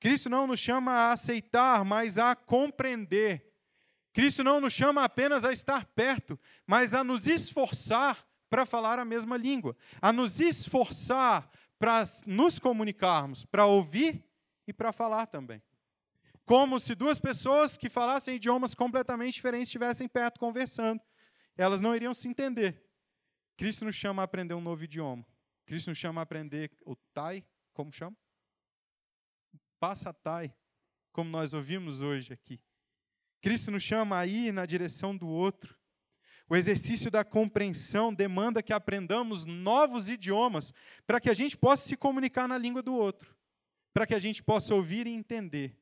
Cristo 0.00 0.30
não 0.30 0.46
nos 0.46 0.60
chama 0.60 0.92
a 0.92 1.12
aceitar, 1.12 1.84
mas 1.84 2.18
a 2.18 2.34
compreender. 2.34 3.52
Cristo 4.12 4.42
não 4.42 4.60
nos 4.60 4.72
chama 4.72 5.04
apenas 5.04 5.44
a 5.44 5.52
estar 5.52 5.84
perto, 5.86 6.38
mas 6.66 6.94
a 6.94 7.04
nos 7.04 7.26
esforçar 7.26 8.26
para 8.48 8.64
falar 8.64 8.98
a 8.98 9.04
mesma 9.04 9.36
língua, 9.36 9.76
a 10.00 10.12
nos 10.12 10.40
esforçar 10.40 11.50
para 11.78 12.04
nos 12.26 12.58
comunicarmos, 12.58 13.44
para 13.44 13.66
ouvir 13.66 14.24
e 14.66 14.72
para 14.72 14.92
falar 14.92 15.26
também. 15.26 15.62
Como 16.44 16.80
se 16.80 16.94
duas 16.94 17.20
pessoas 17.20 17.76
que 17.76 17.90
falassem 17.90 18.36
idiomas 18.36 18.74
completamente 18.74 19.34
diferentes 19.34 19.68
estivessem 19.68 20.08
perto 20.08 20.40
conversando. 20.40 21.00
Elas 21.56 21.80
não 21.80 21.94
iriam 21.94 22.14
se 22.14 22.26
entender. 22.26 22.82
Cristo 23.56 23.84
nos 23.84 23.94
chama 23.94 24.22
a 24.22 24.24
aprender 24.24 24.54
um 24.54 24.60
novo 24.60 24.82
idioma. 24.82 25.26
Cristo 25.66 25.88
nos 25.88 25.98
chama 25.98 26.20
a 26.20 26.22
aprender 26.22 26.70
o 26.86 26.96
Tai, 26.96 27.44
como 27.74 27.92
chama? 27.92 28.16
Passa 29.80 30.12
Tai, 30.12 30.52
como 31.12 31.30
nós 31.30 31.54
ouvimos 31.54 32.00
hoje 32.00 32.32
aqui. 32.32 32.60
Cristo 33.40 33.70
nos 33.70 33.82
chama 33.82 34.18
a 34.18 34.26
ir 34.26 34.52
na 34.52 34.66
direção 34.66 35.16
do 35.16 35.28
outro. 35.28 35.78
O 36.48 36.56
exercício 36.56 37.10
da 37.10 37.24
compreensão 37.24 38.12
demanda 38.12 38.62
que 38.62 38.72
aprendamos 38.72 39.44
novos 39.44 40.08
idiomas 40.08 40.72
para 41.06 41.20
que 41.20 41.28
a 41.30 41.34
gente 41.34 41.56
possa 41.56 41.86
se 41.86 41.96
comunicar 41.96 42.48
na 42.48 42.56
língua 42.56 42.82
do 42.82 42.94
outro, 42.94 43.36
para 43.92 44.06
que 44.06 44.14
a 44.14 44.18
gente 44.18 44.42
possa 44.42 44.74
ouvir 44.74 45.06
e 45.06 45.10
entender, 45.10 45.78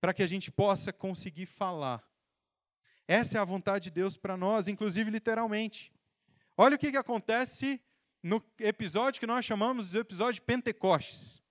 para 0.00 0.14
que 0.14 0.22
a 0.22 0.26
gente 0.26 0.50
possa 0.52 0.92
conseguir 0.92 1.46
falar. 1.46 2.02
Essa 3.06 3.38
é 3.38 3.40
a 3.40 3.44
vontade 3.44 3.84
de 3.84 3.90
Deus 3.90 4.16
para 4.16 4.36
nós, 4.36 4.68
inclusive 4.68 5.10
literalmente. 5.10 5.92
Olha 6.56 6.76
o 6.76 6.78
que, 6.78 6.92
que 6.92 6.96
acontece 6.96 7.82
no 8.22 8.42
episódio 8.60 9.20
que 9.20 9.26
nós 9.26 9.44
chamamos 9.44 9.90
de 9.90 9.98
episódio 9.98 10.34
de 10.34 10.42
Pentecostes. 10.42 11.43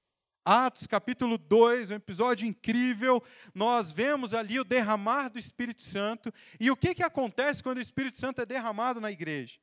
Atos 0.45 0.85
capítulo 0.87 1.37
2, 1.37 1.91
um 1.91 1.95
episódio 1.95 2.45
incrível, 2.45 3.23
nós 3.55 3.93
vemos 3.93 4.33
ali 4.33 4.59
o 4.59 4.65
derramar 4.65 5.29
do 5.29 5.39
Espírito 5.39 5.81
Santo. 5.81 6.33
E 6.59 6.69
o 6.69 6.75
que, 6.75 6.93
que 6.93 7.03
acontece 7.03 7.63
quando 7.63 7.77
o 7.77 7.81
Espírito 7.81 8.17
Santo 8.17 8.41
é 8.41 8.45
derramado 8.45 8.99
na 8.99 9.09
igreja? 9.09 9.57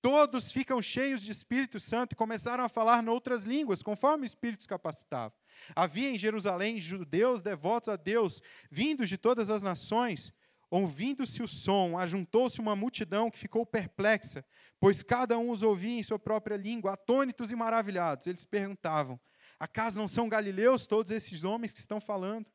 Todos 0.00 0.52
ficam 0.52 0.80
cheios 0.80 1.20
de 1.20 1.32
Espírito 1.32 1.80
Santo 1.80 2.12
e 2.12 2.16
começaram 2.16 2.62
a 2.62 2.68
falar 2.68 3.02
em 3.02 3.08
outras 3.08 3.44
línguas, 3.44 3.82
conforme 3.82 4.24
o 4.24 4.24
Espírito 4.24 4.60
os 4.60 4.66
capacitava. 4.68 5.34
Havia 5.74 6.08
em 6.08 6.16
Jerusalém 6.16 6.78
judeus 6.78 7.42
devotos 7.42 7.88
a 7.88 7.96
Deus, 7.96 8.40
vindos 8.70 9.08
de 9.08 9.18
todas 9.18 9.50
as 9.50 9.62
nações. 9.62 10.32
Ouvindo-se 10.70 11.42
o 11.42 11.48
som, 11.48 11.98
ajuntou-se 11.98 12.60
uma 12.60 12.76
multidão 12.76 13.28
que 13.28 13.38
ficou 13.38 13.66
perplexa, 13.66 14.44
pois 14.78 15.02
cada 15.02 15.36
um 15.36 15.50
os 15.50 15.64
ouvia 15.64 15.98
em 15.98 16.02
sua 16.04 16.20
própria 16.20 16.56
língua, 16.56 16.92
atônitos 16.92 17.50
e 17.50 17.56
maravilhados. 17.56 18.28
Eles 18.28 18.46
perguntavam: 18.46 19.18
Acaso 19.60 19.98
não 19.98 20.08
são 20.08 20.26
galileus 20.26 20.86
todos 20.86 21.12
esses 21.12 21.44
homens 21.44 21.72
que 21.74 21.78
estão 21.78 22.00
falando? 22.00 22.50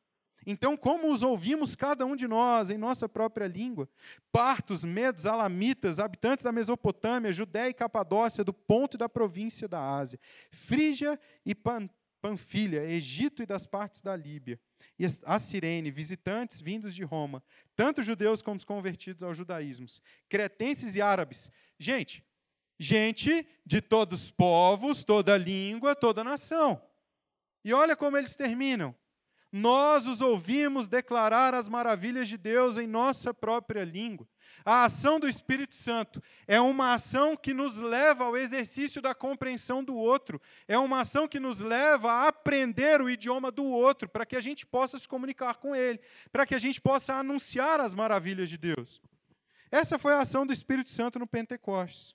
Então, 0.47 0.75
como 0.75 1.11
os 1.11 1.23
ouvimos 1.23 1.75
cada 1.75 2.05
um 2.05 2.15
de 2.15 2.27
nós 2.27 2.69
em 2.69 2.77
nossa 2.77 3.07
própria 3.07 3.47
língua? 3.47 3.87
Partos, 4.31 4.83
medos, 4.83 5.25
alamitas, 5.25 5.99
habitantes 5.99 6.43
da 6.43 6.51
Mesopotâmia, 6.51 7.31
Judéia 7.31 7.69
e 7.69 7.73
Capadócia, 7.73 8.43
do 8.43 8.53
ponto 8.53 8.97
da 8.97 9.07
província 9.07 9.67
da 9.67 9.79
Ásia, 9.79 10.19
Frígia 10.51 11.19
e 11.45 11.53
Pan 11.53 11.87
Panfilha, 12.21 12.83
Egito 12.83 13.43
e 13.43 13.45
das 13.45 13.67
partes 13.67 14.01
da 14.01 14.15
Líbia, 14.15 14.59
e 14.97 15.05
a 15.25 15.37
Cirene, 15.37 15.91
visitantes 15.91 16.59
vindos 16.59 16.95
de 16.95 17.03
Roma, 17.03 17.43
tanto 17.75 18.01
judeus 18.01 18.41
como 18.41 18.57
os 18.57 18.63
convertidos 18.63 19.21
ao 19.21 19.31
judaísmo, 19.31 19.85
cretenses 20.27 20.95
e 20.95 21.03
árabes. 21.03 21.51
Gente, 21.77 22.25
gente 22.79 23.47
de 23.63 23.79
todos 23.79 24.23
os 24.23 24.31
povos, 24.31 25.03
toda 25.03 25.37
língua, 25.37 25.95
toda 25.95 26.23
nação. 26.23 26.81
E 27.65 27.73
olha 27.73 27.95
como 27.95 28.15
eles 28.15 28.35
terminam. 28.35 28.95
Nós 29.51 30.05
os 30.05 30.21
ouvimos 30.21 30.87
declarar 30.87 31.55
as 31.55 31.67
maravilhas 31.67 32.27
de 32.27 32.37
Deus 32.37 32.77
em 32.77 32.85
nossa 32.85 33.33
própria 33.33 33.83
língua. 33.83 34.27
A 34.63 34.83
ação 34.83 35.19
do 35.19 35.27
Espírito 35.27 35.73
Santo 35.73 36.21
é 36.45 36.59
uma 36.59 36.93
ação 36.93 37.35
que 37.35 37.53
nos 37.53 37.79
leva 37.79 38.25
ao 38.25 38.37
exercício 38.37 39.01
da 39.01 39.15
compreensão 39.15 39.83
do 39.83 39.95
outro, 39.95 40.41
é 40.67 40.77
uma 40.77 41.01
ação 41.01 41.27
que 41.27 41.39
nos 41.39 41.61
leva 41.61 42.11
a 42.11 42.27
aprender 42.27 43.01
o 43.01 43.09
idioma 43.09 43.49
do 43.49 43.63
outro, 43.63 44.09
para 44.09 44.25
que 44.25 44.35
a 44.35 44.41
gente 44.41 44.65
possa 44.65 44.99
se 44.99 45.07
comunicar 45.07 45.55
com 45.55 45.75
ele, 45.75 45.99
para 46.31 46.45
que 46.45 46.53
a 46.53 46.59
gente 46.59 46.79
possa 46.79 47.15
anunciar 47.15 47.79
as 47.79 47.93
maravilhas 47.93 48.49
de 48.49 48.57
Deus. 48.57 49.01
Essa 49.71 49.97
foi 49.97 50.13
a 50.13 50.19
ação 50.19 50.45
do 50.45 50.53
Espírito 50.53 50.89
Santo 50.89 51.17
no 51.17 51.25
Pentecostes. 51.25 52.13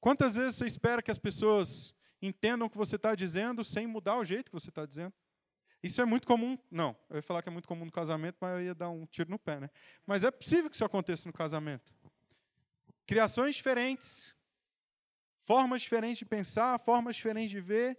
Quantas 0.00 0.34
vezes 0.34 0.56
você 0.56 0.66
espera 0.66 1.00
que 1.00 1.10
as 1.10 1.18
pessoas 1.18 1.94
entendam 2.20 2.66
o 2.66 2.70
que 2.70 2.76
você 2.76 2.96
está 2.96 3.14
dizendo 3.14 3.64
sem 3.64 3.86
mudar 3.86 4.18
o 4.18 4.24
jeito 4.24 4.50
que 4.50 4.54
você 4.54 4.68
está 4.68 4.84
dizendo. 4.84 5.12
Isso 5.82 6.00
é 6.00 6.04
muito 6.04 6.26
comum. 6.26 6.58
Não, 6.70 6.96
eu 7.08 7.16
ia 7.16 7.22
falar 7.22 7.42
que 7.42 7.48
é 7.48 7.52
muito 7.52 7.66
comum 7.66 7.84
no 7.84 7.92
casamento, 7.92 8.36
mas 8.40 8.52
eu 8.52 8.62
ia 8.62 8.74
dar 8.74 8.90
um 8.90 9.06
tiro 9.06 9.30
no 9.30 9.38
pé, 9.38 9.60
né? 9.60 9.70
Mas 10.06 10.24
é 10.24 10.30
possível 10.30 10.68
que 10.68 10.76
isso 10.76 10.84
aconteça 10.84 11.28
no 11.28 11.32
casamento. 11.32 11.94
Criações 13.06 13.56
diferentes, 13.56 14.36
formas 15.40 15.82
diferentes 15.82 16.18
de 16.18 16.26
pensar, 16.26 16.78
formas 16.78 17.16
diferentes 17.16 17.50
de 17.50 17.60
ver, 17.60 17.98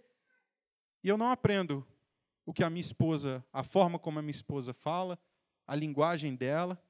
e 1.02 1.08
eu 1.08 1.18
não 1.18 1.30
aprendo 1.30 1.86
o 2.46 2.52
que 2.52 2.62
a 2.62 2.70
minha 2.70 2.80
esposa, 2.80 3.44
a 3.52 3.62
forma 3.62 3.98
como 3.98 4.18
a 4.18 4.22
minha 4.22 4.30
esposa 4.30 4.72
fala, 4.72 5.18
a 5.66 5.74
linguagem 5.74 6.34
dela. 6.34 6.80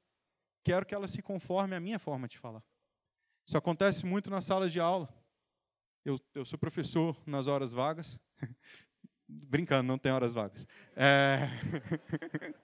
Quero 0.63 0.85
que 0.85 0.95
ela 0.95 1.07
se 1.07 1.21
conforme 1.21 1.75
à 1.75 1.79
minha 1.79 1.99
forma 1.99 2.27
de 2.27 2.37
falar. 2.37 2.63
Isso 3.45 3.57
acontece 3.57 4.05
muito 4.05 4.29
nas 4.29 4.45
salas 4.45 4.71
de 4.71 4.79
aula. 4.79 5.13
Eu, 6.05 6.19
eu 6.35 6.43
sou 6.43 6.59
professor 6.59 7.17
nas 7.25 7.47
horas 7.47 7.71
vagas. 7.71 8.19
Brincando, 9.27 9.87
não 9.87 9.97
tem 9.97 10.11
horas 10.11 10.33
vagas. 10.33 10.67
É... 10.95 11.49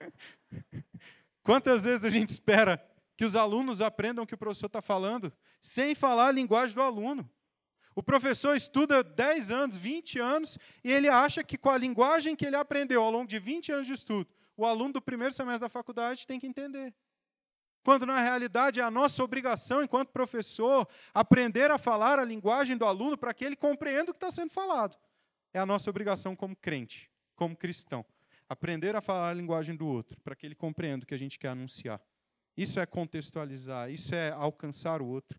Quantas 1.42 1.84
vezes 1.84 2.04
a 2.04 2.10
gente 2.10 2.28
espera 2.28 2.84
que 3.16 3.24
os 3.24 3.34
alunos 3.34 3.80
aprendam 3.80 4.24
o 4.24 4.26
que 4.26 4.34
o 4.34 4.38
professor 4.38 4.66
está 4.66 4.82
falando, 4.82 5.32
sem 5.60 5.94
falar 5.94 6.28
a 6.28 6.32
linguagem 6.32 6.74
do 6.74 6.82
aluno? 6.82 7.28
O 7.94 8.02
professor 8.02 8.54
estuda 8.54 9.02
10 9.02 9.50
anos, 9.50 9.76
20 9.76 10.18
anos, 10.18 10.58
e 10.84 10.92
ele 10.92 11.08
acha 11.08 11.42
que 11.42 11.56
com 11.56 11.70
a 11.70 11.78
linguagem 11.78 12.36
que 12.36 12.44
ele 12.44 12.56
aprendeu 12.56 13.02
ao 13.02 13.10
longo 13.10 13.26
de 13.26 13.38
20 13.38 13.72
anos 13.72 13.86
de 13.86 13.94
estudo, 13.94 14.28
o 14.56 14.66
aluno 14.66 14.92
do 14.92 15.02
primeiro 15.02 15.34
semestre 15.34 15.62
da 15.62 15.68
faculdade 15.68 16.26
tem 16.26 16.38
que 16.38 16.46
entender. 16.46 16.94
Quando 17.82 18.04
na 18.04 18.20
realidade 18.20 18.80
é 18.80 18.82
a 18.82 18.90
nossa 18.90 19.22
obrigação, 19.24 19.82
enquanto 19.82 20.10
professor, 20.10 20.86
aprender 21.14 21.70
a 21.70 21.78
falar 21.78 22.18
a 22.18 22.24
linguagem 22.24 22.76
do 22.76 22.84
aluno 22.84 23.16
para 23.16 23.32
que 23.32 23.44
ele 23.44 23.56
compreenda 23.56 24.10
o 24.10 24.14
que 24.14 24.18
está 24.18 24.30
sendo 24.30 24.50
falado. 24.50 24.96
É 25.52 25.58
a 25.58 25.66
nossa 25.66 25.88
obrigação 25.88 26.36
como 26.36 26.54
crente, 26.54 27.10
como 27.34 27.56
cristão. 27.56 28.04
Aprender 28.48 28.94
a 28.96 29.00
falar 29.00 29.30
a 29.30 29.34
linguagem 29.34 29.74
do 29.74 29.86
outro, 29.86 30.20
para 30.20 30.34
que 30.34 30.44
ele 30.44 30.54
compreenda 30.54 31.04
o 31.04 31.06
que 31.06 31.14
a 31.14 31.18
gente 31.18 31.38
quer 31.38 31.48
anunciar. 31.48 32.00
Isso 32.56 32.78
é 32.78 32.84
contextualizar, 32.84 33.90
isso 33.90 34.14
é 34.14 34.30
alcançar 34.32 35.00
o 35.00 35.06
outro. 35.06 35.38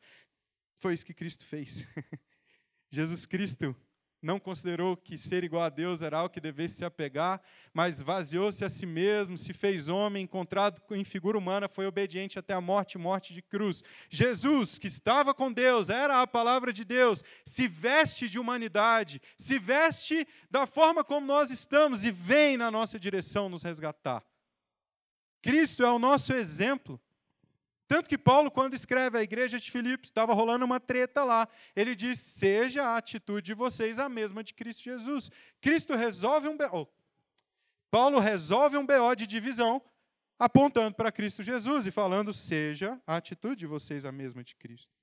Foi 0.76 0.94
isso 0.94 1.06
que 1.06 1.14
Cristo 1.14 1.46
fez. 1.46 1.86
Jesus 2.90 3.26
Cristo 3.26 3.76
não 4.22 4.40
considerou 4.40 4.96
que 4.96 5.18
ser 5.18 5.44
igual 5.44 5.64
a 5.64 5.70
Deus 5.70 6.02
era 6.02 6.20
algo 6.20 6.34
que 6.34 6.40
devesse 6.40 6.76
se 6.76 6.86
apegar, 6.86 7.42
mas 7.74 8.00
vaziou-se 8.00 8.64
a 8.64 8.70
si 8.70 8.86
mesmo, 8.86 9.38
se 9.38 9.52
fez 9.52 9.88
homem, 9.88 10.24
encontrado 10.24 10.82
em 10.92 11.04
figura 11.04 11.38
humana, 11.38 11.68
foi 11.68 11.88
obediente 11.88 12.38
até 12.38 12.54
a 12.54 12.62
morte 12.62 12.98
morte 12.98 13.34
de 13.34 13.42
cruz. 13.42 13.84
Jesus, 14.10 14.78
que 14.78 14.88
estava 14.88 15.34
com 15.34 15.52
Deus, 15.52 15.90
era 15.90 16.22
a 16.22 16.28
palavra 16.28 16.72
de 16.72 16.86
Deus, 16.86 17.24
se 17.46 17.68
veste 17.68 18.30
de 18.30 18.38
humanidade, 18.38 19.22
se 19.38 19.58
veste 19.58 20.28
da 20.50 20.68
forma 20.68 21.04
como 21.04 21.26
nós 21.26 21.50
estamos 21.50 22.04
e 22.04 22.12
vem 22.12 22.58
na 22.58 22.70
nossa 22.70 23.00
direção 23.00 23.50
nos 23.50 23.64
resgatar. 23.64 24.24
Cristo 25.42 25.84
é 25.84 25.92
o 25.92 25.98
nosso 25.98 26.34
exemplo. 26.34 27.02
Tanto 27.92 28.08
que 28.08 28.18
Paulo, 28.18 28.50
quando 28.50 28.74
escreve 28.74 29.18
a 29.18 29.22
igreja 29.22 29.60
de 29.60 29.70
Filipos, 29.70 30.08
estava 30.08 30.34
rolando 30.34 30.64
uma 30.64 30.80
treta 30.80 31.26
lá. 31.26 31.46
Ele 31.76 31.94
diz: 31.94 32.22
seja 32.22 32.86
a 32.86 32.96
atitude 32.96 33.48
de 33.48 33.54
vocês 33.54 34.00
a 34.00 34.08
mesma 34.08 34.42
de 34.42 34.54
Cristo 34.54 34.84
Jesus. 34.84 35.30
Cristo 35.60 35.94
resolve 35.94 36.48
um 36.48 36.56
BO. 36.56 36.88
Paulo 37.90 38.18
resolve 38.20 38.78
um 38.78 38.86
BO 38.86 39.14
de 39.14 39.28
divisão, 39.28 39.82
apontando 40.40 40.96
para 40.96 41.12
Cristo 41.12 41.44
Jesus 41.44 41.86
e 41.86 41.92
falando: 41.92 42.34
seja 42.34 42.98
a 43.06 43.18
atitude 43.18 43.58
de 43.58 43.68
vocês 43.68 44.06
a 44.06 44.12
mesma 44.14 44.42
de 44.42 44.56
Cristo. 44.56 44.96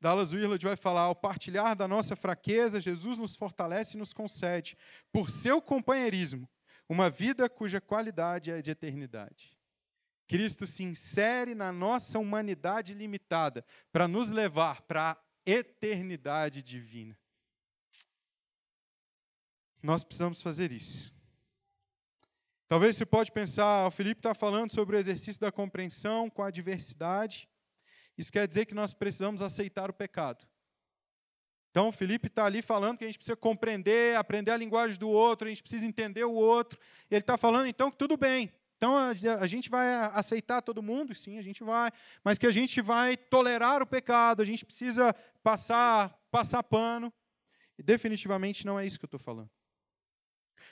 Dallas 0.00 0.32
Willard 0.32 0.64
vai 0.64 0.76
falar: 0.76 1.02
ao 1.02 1.14
partilhar 1.14 1.76
da 1.76 1.86
nossa 1.86 2.16
fraqueza, 2.16 2.80
Jesus 2.80 3.18
nos 3.18 3.36
fortalece 3.36 3.98
e 3.98 4.00
nos 4.00 4.14
concede, 4.14 4.78
por 5.12 5.28
seu 5.28 5.60
companheirismo, 5.60 6.48
uma 6.88 7.10
vida 7.10 7.50
cuja 7.50 7.82
qualidade 7.82 8.50
é 8.50 8.62
de 8.62 8.70
eternidade. 8.70 9.59
Cristo 10.30 10.64
se 10.64 10.84
insere 10.84 11.56
na 11.56 11.72
nossa 11.72 12.16
humanidade 12.16 12.94
limitada 12.94 13.64
para 13.90 14.06
nos 14.06 14.30
levar 14.30 14.80
para 14.82 15.10
a 15.10 15.18
eternidade 15.44 16.62
divina. 16.62 17.18
Nós 19.82 20.04
precisamos 20.04 20.40
fazer 20.40 20.70
isso. 20.70 21.12
Talvez 22.68 22.94
você 22.94 23.04
pode 23.04 23.32
pensar, 23.32 23.84
o 23.88 23.90
Felipe 23.90 24.20
está 24.20 24.32
falando 24.32 24.70
sobre 24.70 24.94
o 24.94 24.98
exercício 25.00 25.40
da 25.40 25.50
compreensão 25.50 26.30
com 26.30 26.44
a 26.44 26.50
diversidade. 26.52 27.48
Isso 28.16 28.30
quer 28.30 28.46
dizer 28.46 28.66
que 28.66 28.74
nós 28.74 28.94
precisamos 28.94 29.42
aceitar 29.42 29.90
o 29.90 29.94
pecado. 29.94 30.46
Então, 31.72 31.88
o 31.88 31.92
Felipe 31.92 32.28
está 32.28 32.44
ali 32.44 32.62
falando 32.62 32.98
que 32.98 33.04
a 33.04 33.08
gente 33.08 33.18
precisa 33.18 33.36
compreender, 33.36 34.16
aprender 34.16 34.52
a 34.52 34.56
linguagem 34.56 34.96
do 34.96 35.08
outro, 35.08 35.48
a 35.48 35.50
gente 35.50 35.62
precisa 35.62 35.88
entender 35.88 36.22
o 36.22 36.34
outro. 36.34 36.78
Ele 37.10 37.18
está 37.20 37.36
falando, 37.36 37.66
então, 37.66 37.90
que 37.90 37.98
tudo 37.98 38.16
bem. 38.16 38.59
Então, 38.80 38.96
a, 38.96 39.10
a 39.10 39.46
gente 39.46 39.68
vai 39.68 39.94
aceitar 40.14 40.62
todo 40.62 40.82
mundo? 40.82 41.14
Sim, 41.14 41.36
a 41.36 41.42
gente 41.42 41.62
vai. 41.62 41.90
Mas 42.24 42.38
que 42.38 42.46
a 42.46 42.50
gente 42.50 42.80
vai 42.80 43.14
tolerar 43.14 43.82
o 43.82 43.86
pecado, 43.86 44.40
a 44.40 44.44
gente 44.44 44.64
precisa 44.64 45.14
passar, 45.42 46.18
passar 46.30 46.62
pano. 46.62 47.12
E 47.78 47.82
definitivamente 47.82 48.64
não 48.64 48.80
é 48.80 48.86
isso 48.86 48.98
que 48.98 49.04
eu 49.04 49.08
estou 49.08 49.20
falando. 49.20 49.50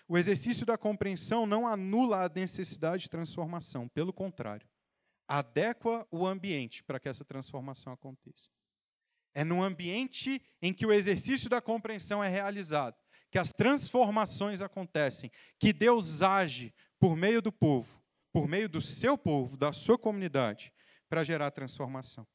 O 0.09 0.17
exercício 0.17 0.65
da 0.65 0.79
compreensão 0.79 1.45
não 1.45 1.69
anula 1.69 2.25
a 2.25 2.31
necessidade 2.31 3.03
de 3.03 3.11
transformação, 3.11 3.87
pelo 3.89 4.11
contrário, 4.11 4.67
adequa 5.29 6.09
o 6.11 6.27
ambiente 6.27 6.83
para 6.83 6.99
que 6.99 7.11
essa 7.11 7.27
transformação 7.27 7.93
aconteça. 7.93 8.49
É 9.35 9.45
no 9.45 9.63
ambiente 9.63 10.41
em 10.63 10.73
que 10.73 10.87
o 10.87 10.93
exercício 10.95 11.51
da 11.51 11.61
compreensão 11.61 12.25
é 12.25 12.29
realizado, 12.29 12.97
que 13.31 13.39
as 13.39 13.53
transformações 13.53 14.63
acontecem, 14.63 15.31
que 15.59 15.75
Deus 15.75 16.23
age 16.23 16.73
por 16.99 17.17
meio 17.17 17.41
do 17.41 17.53
povo, 17.53 18.03
por 18.33 18.49
meio 18.49 18.69
do 18.69 18.81
seu 18.83 19.17
povo, 19.17 19.57
da 19.57 19.73
sua 19.73 19.99
comunidade, 19.99 20.73
para 21.09 21.25
gerar 21.25 21.51
transformação. 21.51 22.27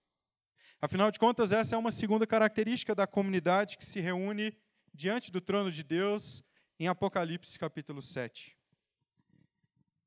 Afinal 0.82 1.12
de 1.12 1.20
contas, 1.20 1.52
essa 1.52 1.76
é 1.76 1.78
uma 1.78 1.92
segunda 1.92 2.28
característica 2.28 2.94
da 2.94 3.08
comunidade 3.08 3.78
que 3.78 3.86
se 3.86 4.00
reúne 4.00 4.58
diante 4.94 5.32
do 5.32 5.40
trono 5.40 5.72
de 5.72 5.84
Deus 5.84 6.44
em 6.80 6.88
Apocalipse 6.88 7.58
capítulo 7.58 8.02
7. 8.02 8.58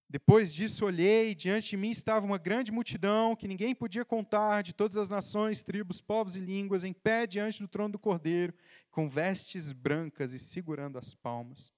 Depois 0.09 0.55
disso, 0.55 0.85
olhei, 0.85 1.31
e 1.31 1.35
diante 1.35 1.71
de 1.71 1.77
mim 1.77 1.91
estava 1.91 2.25
uma 2.25 2.39
grande 2.39 2.71
multidão 2.71 3.35
que 3.35 3.49
ninguém 3.49 3.75
podia 3.75 4.05
contar, 4.05 4.63
de 4.63 4.73
todas 4.73 4.97
as 4.97 5.09
nações, 5.09 5.65
tribos, 5.65 6.01
povos 6.01 6.37
e 6.37 6.41
línguas, 6.41 6.85
em 6.85 6.93
pé 6.93 7.27
diante 7.27 7.61
do 7.61 7.67
trono 7.67 7.93
do 7.93 7.99
Cordeiro, 7.99 8.55
com 8.91 9.09
vestes 9.09 9.73
brancas 9.73 10.33
e 10.33 10.39
segurando 10.39 10.97
as 10.97 11.13
palmas. 11.13 11.73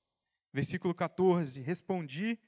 Versículo 0.52 0.94
14: 0.94 1.62
Respondi, 1.62 2.38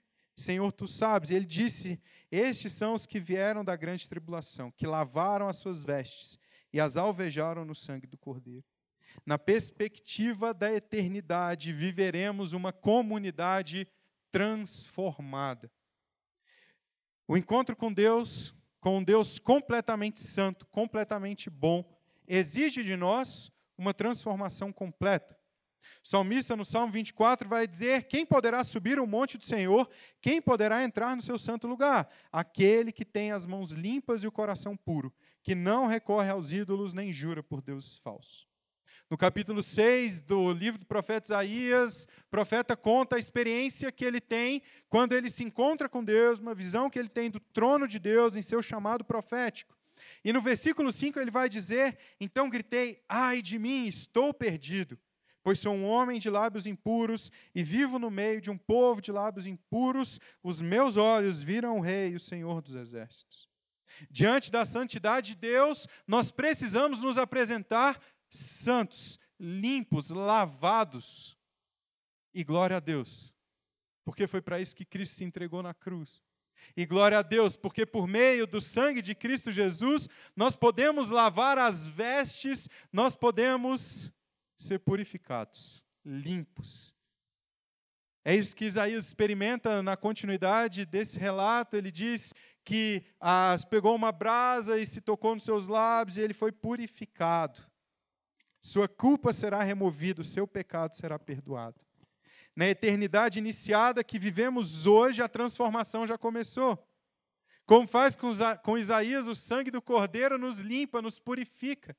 Senhor, 0.40 0.72
tu 0.72 0.88
sabes. 0.88 1.30
E 1.30 1.34
ele 1.34 1.46
disse: 1.46 2.00
Estes 2.30 2.72
são 2.72 2.94
os 2.94 3.06
que 3.06 3.20
vieram 3.20 3.64
da 3.64 3.76
grande 3.76 4.08
tribulação, 4.08 4.70
que 4.70 4.86
lavaram 4.86 5.48
as 5.48 5.56
suas 5.56 5.82
vestes 5.82 6.38
e 6.72 6.80
as 6.80 6.96
alvejaram 6.96 7.64
no 7.64 7.74
sangue 7.74 8.06
do 8.06 8.16
Cordeiro. 8.16 8.64
Na 9.26 9.38
perspectiva 9.38 10.54
da 10.54 10.72
eternidade, 10.72 11.72
viveremos 11.72 12.52
uma 12.52 12.72
comunidade 12.72 13.86
transformada. 14.30 15.70
O 17.26 17.36
encontro 17.36 17.76
com 17.76 17.92
Deus, 17.92 18.54
com 18.80 18.98
um 18.98 19.04
Deus 19.04 19.38
completamente 19.38 20.20
santo, 20.20 20.66
completamente 20.66 21.50
bom, 21.50 21.84
exige 22.26 22.82
de 22.82 22.96
nós 22.96 23.50
uma 23.76 23.94
transformação 23.94 24.72
completa. 24.72 25.39
O 26.02 26.08
salmista, 26.08 26.56
no 26.56 26.64
Salmo 26.64 26.92
24, 26.92 27.48
vai 27.48 27.66
dizer: 27.66 28.04
Quem 28.04 28.24
poderá 28.24 28.64
subir 28.64 28.98
o 28.98 29.06
monte 29.06 29.36
do 29.36 29.44
Senhor? 29.44 29.88
Quem 30.20 30.40
poderá 30.40 30.82
entrar 30.82 31.14
no 31.14 31.22
seu 31.22 31.38
santo 31.38 31.66
lugar? 31.66 32.08
Aquele 32.32 32.92
que 32.92 33.04
tem 33.04 33.32
as 33.32 33.46
mãos 33.46 33.72
limpas 33.72 34.22
e 34.22 34.26
o 34.26 34.32
coração 34.32 34.76
puro, 34.76 35.12
que 35.42 35.54
não 35.54 35.86
recorre 35.86 36.30
aos 36.30 36.52
ídolos 36.52 36.94
nem 36.94 37.12
jura 37.12 37.42
por 37.42 37.60
deuses 37.60 37.98
falsos. 37.98 38.50
No 39.10 39.18
capítulo 39.18 39.60
6 39.60 40.22
do 40.22 40.52
livro 40.52 40.78
do 40.78 40.86
profeta 40.86 41.26
Isaías, 41.26 42.04
o 42.04 42.30
profeta 42.30 42.76
conta 42.76 43.16
a 43.16 43.18
experiência 43.18 43.90
que 43.90 44.04
ele 44.04 44.20
tem 44.20 44.62
quando 44.88 45.14
ele 45.14 45.28
se 45.28 45.42
encontra 45.42 45.88
com 45.88 46.04
Deus, 46.04 46.38
uma 46.38 46.54
visão 46.54 46.88
que 46.88 46.96
ele 46.96 47.08
tem 47.08 47.28
do 47.28 47.40
trono 47.40 47.88
de 47.88 47.98
Deus 47.98 48.36
em 48.36 48.42
seu 48.42 48.62
chamado 48.62 49.04
profético. 49.04 49.76
E 50.24 50.32
no 50.32 50.40
versículo 50.40 50.92
5 50.92 51.18
ele 51.18 51.30
vai 51.30 51.48
dizer: 51.48 51.98
Então 52.20 52.48
gritei, 52.48 53.02
ai 53.08 53.42
de 53.42 53.58
mim, 53.58 53.86
estou 53.86 54.32
perdido, 54.32 54.96
pois 55.42 55.58
sou 55.60 55.74
um 55.74 55.86
homem 55.86 56.18
de 56.18 56.28
lábios 56.28 56.66
impuros 56.66 57.30
e 57.54 57.62
vivo 57.62 57.98
no 57.98 58.10
meio 58.10 58.40
de 58.40 58.50
um 58.50 58.58
povo 58.58 59.00
de 59.00 59.10
lábios 59.10 59.46
impuros. 59.46 60.20
Os 60.42 60.60
meus 60.60 60.96
olhos 60.96 61.42
viram 61.42 61.78
o 61.78 61.80
Rei, 61.80 62.14
o 62.14 62.20
Senhor 62.20 62.60
dos 62.60 62.74
Exércitos. 62.74 63.48
Diante 64.10 64.50
da 64.50 64.64
santidade 64.64 65.28
de 65.28 65.36
Deus, 65.36 65.86
nós 66.06 66.30
precisamos 66.30 67.00
nos 67.00 67.18
apresentar 67.18 68.00
santos, 68.28 69.18
limpos, 69.38 70.10
lavados. 70.10 71.36
E 72.32 72.44
glória 72.44 72.76
a 72.76 72.80
Deus, 72.80 73.34
porque 74.04 74.28
foi 74.28 74.40
para 74.40 74.60
isso 74.60 74.76
que 74.76 74.84
Cristo 74.84 75.16
se 75.16 75.24
entregou 75.24 75.64
na 75.64 75.74
cruz. 75.74 76.22
E 76.76 76.86
glória 76.86 77.18
a 77.18 77.22
Deus, 77.22 77.56
porque 77.56 77.84
por 77.84 78.06
meio 78.06 78.46
do 78.46 78.60
sangue 78.60 79.02
de 79.02 79.14
Cristo 79.14 79.50
Jesus, 79.50 80.08
nós 80.36 80.54
podemos 80.54 81.08
lavar 81.08 81.58
as 81.58 81.86
vestes, 81.86 82.68
nós 82.92 83.16
podemos 83.16 84.12
ser 84.60 84.78
purificados, 84.78 85.82
limpos. 86.04 86.94
É 88.22 88.34
isso 88.34 88.54
que 88.54 88.66
Isaías 88.66 89.06
experimenta 89.06 89.82
na 89.82 89.96
continuidade 89.96 90.84
desse 90.84 91.18
relato. 91.18 91.76
Ele 91.76 91.90
diz 91.90 92.34
que 92.62 93.02
as, 93.18 93.64
pegou 93.64 93.96
uma 93.96 94.12
brasa 94.12 94.78
e 94.78 94.86
se 94.86 95.00
tocou 95.00 95.34
nos 95.34 95.44
seus 95.44 95.66
lábios 95.66 96.18
e 96.18 96.20
ele 96.20 96.34
foi 96.34 96.52
purificado. 96.52 97.62
Sua 98.60 98.86
culpa 98.86 99.32
será 99.32 99.62
removida, 99.62 100.20
o 100.20 100.24
seu 100.24 100.46
pecado 100.46 100.94
será 100.94 101.18
perdoado. 101.18 101.80
Na 102.54 102.68
eternidade 102.68 103.38
iniciada 103.38 104.04
que 104.04 104.18
vivemos 104.18 104.86
hoje, 104.86 105.22
a 105.22 105.28
transformação 105.28 106.06
já 106.06 106.18
começou. 106.18 106.86
Como 107.64 107.88
faz 107.88 108.14
com 108.62 108.76
Isaías, 108.76 109.26
o 109.26 109.34
sangue 109.34 109.70
do 109.70 109.80
Cordeiro 109.80 110.36
nos 110.36 110.58
limpa, 110.58 111.00
nos 111.00 111.18
purifica. 111.18 111.96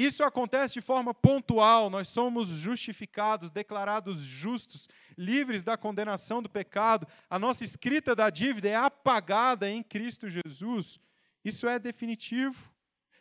Isso 0.00 0.24
acontece 0.24 0.72
de 0.72 0.80
forma 0.80 1.12
pontual, 1.12 1.90
nós 1.90 2.08
somos 2.08 2.48
justificados, 2.48 3.50
declarados 3.50 4.20
justos, 4.20 4.88
livres 5.14 5.62
da 5.62 5.76
condenação 5.76 6.42
do 6.42 6.48
pecado, 6.48 7.06
a 7.28 7.38
nossa 7.38 7.64
escrita 7.64 8.16
da 8.16 8.30
dívida 8.30 8.70
é 8.70 8.74
apagada 8.74 9.68
em 9.68 9.82
Cristo 9.82 10.26
Jesus. 10.26 10.98
Isso 11.44 11.68
é 11.68 11.78
definitivo. 11.78 12.72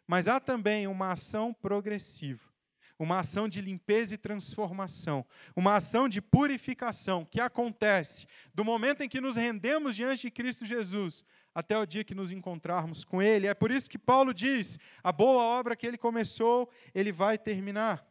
Mas 0.08 0.30
há 0.30 0.40
também 0.40 0.88
uma 0.88 1.12
ação 1.12 1.54
progressiva 1.54 2.48
uma 3.00 3.20
ação 3.20 3.48
de 3.48 3.62
limpeza 3.62 4.14
e 4.14 4.18
transformação, 4.18 5.26
uma 5.56 5.76
ação 5.76 6.10
de 6.10 6.22
purificação 6.22 7.24
que 7.24 7.40
acontece 7.40 8.28
do 8.54 8.66
momento 8.66 9.02
em 9.02 9.08
que 9.08 9.22
nos 9.22 9.38
rendemos 9.38 9.96
diante 9.96 10.24
de 10.24 10.32
Cristo 10.32 10.66
Jesus 10.66 11.24
até 11.60 11.78
o 11.78 11.86
dia 11.86 12.06
que 12.06 12.16
nos 12.16 12.32
encontrarmos 12.32 13.04
com 13.04 13.22
Ele. 13.22 13.48
É 13.48 13.54
por 13.54 13.70
isso 13.70 13.90
que 13.90 14.00
Paulo 14.00 14.34
diz: 14.34 14.80
a 15.04 15.12
boa 15.12 15.44
obra 15.44 15.76
que 15.76 15.86
ele 15.86 15.98
começou, 15.98 16.70
ele 16.96 17.12
vai 17.12 17.38
terminar. 17.38 18.08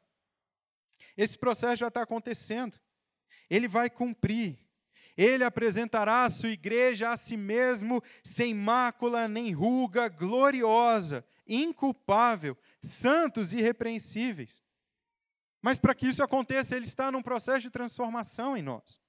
Esse 1.17 1.39
processo 1.39 1.79
já 1.79 1.89
está 1.89 2.03
acontecendo, 2.03 2.79
ele 3.49 3.67
vai 3.67 3.89
cumprir. 3.89 4.59
Ele 5.17 5.43
apresentará 5.43 6.25
a 6.25 6.31
sua 6.31 6.51
igreja 6.51 7.11
a 7.11 7.17
si 7.17 7.37
mesmo 7.37 8.01
sem 8.23 8.55
mácula 8.55 9.27
nem 9.27 9.51
ruga, 9.51 10.09
gloriosa, 10.09 11.25
inculpável, 11.45 12.57
santos 12.81 13.53
e 13.53 13.59
irrepreensíveis. 13.59 14.63
Mas 15.61 15.77
para 15.77 15.93
que 15.93 16.07
isso 16.07 16.23
aconteça, 16.23 16.77
ele 16.77 16.85
está 16.85 17.11
num 17.11 17.21
processo 17.21 17.63
de 17.63 17.71
transformação 17.71 18.57
em 18.57 18.63
nós. 18.63 19.01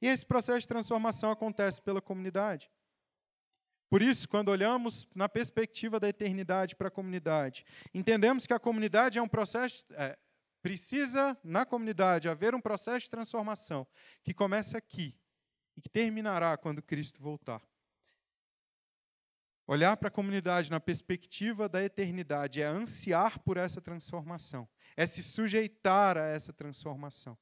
E 0.00 0.06
esse 0.06 0.24
processo 0.24 0.60
de 0.60 0.68
transformação 0.68 1.32
acontece 1.32 1.82
pela 1.82 2.00
comunidade. 2.00 2.70
Por 3.90 4.02
isso, 4.02 4.28
quando 4.28 4.50
olhamos 4.50 5.08
na 5.16 5.28
perspectiva 5.28 5.98
da 5.98 6.08
eternidade 6.08 6.76
para 6.76 6.86
a 6.86 6.92
comunidade, 6.92 7.64
entendemos 7.92 8.46
que 8.46 8.54
a 8.54 8.58
comunidade 8.60 9.18
é 9.18 9.22
um 9.22 9.26
processo, 9.26 9.84
é, 9.94 10.16
precisa 10.62 11.36
na 11.42 11.66
comunidade 11.66 12.28
haver 12.28 12.54
um 12.54 12.60
processo 12.60 13.00
de 13.00 13.10
transformação 13.10 13.84
que 14.22 14.32
começa 14.32 14.78
aqui 14.78 15.18
e 15.76 15.80
que 15.80 15.88
terminará 15.88 16.56
quando 16.56 16.80
Cristo 16.80 17.20
voltar. 17.20 17.60
Olhar 19.66 19.96
para 19.96 20.06
a 20.06 20.12
comunidade 20.12 20.70
na 20.70 20.78
perspectiva 20.78 21.68
da 21.68 21.82
eternidade 21.82 22.62
é 22.62 22.66
ansiar 22.66 23.40
por 23.40 23.56
essa 23.56 23.80
transformação, 23.80 24.68
é 24.96 25.04
se 25.04 25.20
sujeitar 25.20 26.16
a 26.16 26.26
essa 26.26 26.52
transformação. 26.52 27.36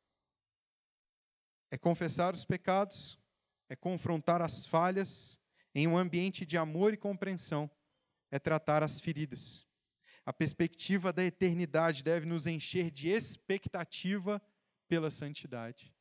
É 1.70 1.76
confessar 1.76 2.32
os 2.32 2.46
pecados, 2.46 3.18
é 3.68 3.76
confrontar 3.76 4.40
as 4.40 4.66
falhas 4.66 5.38
em 5.74 5.86
um 5.86 5.96
ambiente 5.96 6.44
de 6.44 6.56
amor 6.56 6.92
e 6.92 6.96
compreensão, 6.96 7.70
é 8.30 8.38
tratar 8.38 8.82
as 8.82 9.00
feridas. 9.00 9.66
A 10.24 10.32
perspectiva 10.32 11.12
da 11.12 11.24
eternidade 11.24 12.04
deve 12.04 12.26
nos 12.26 12.46
encher 12.46 12.90
de 12.90 13.08
expectativa 13.08 14.42
pela 14.86 15.10
santidade. 15.10 15.94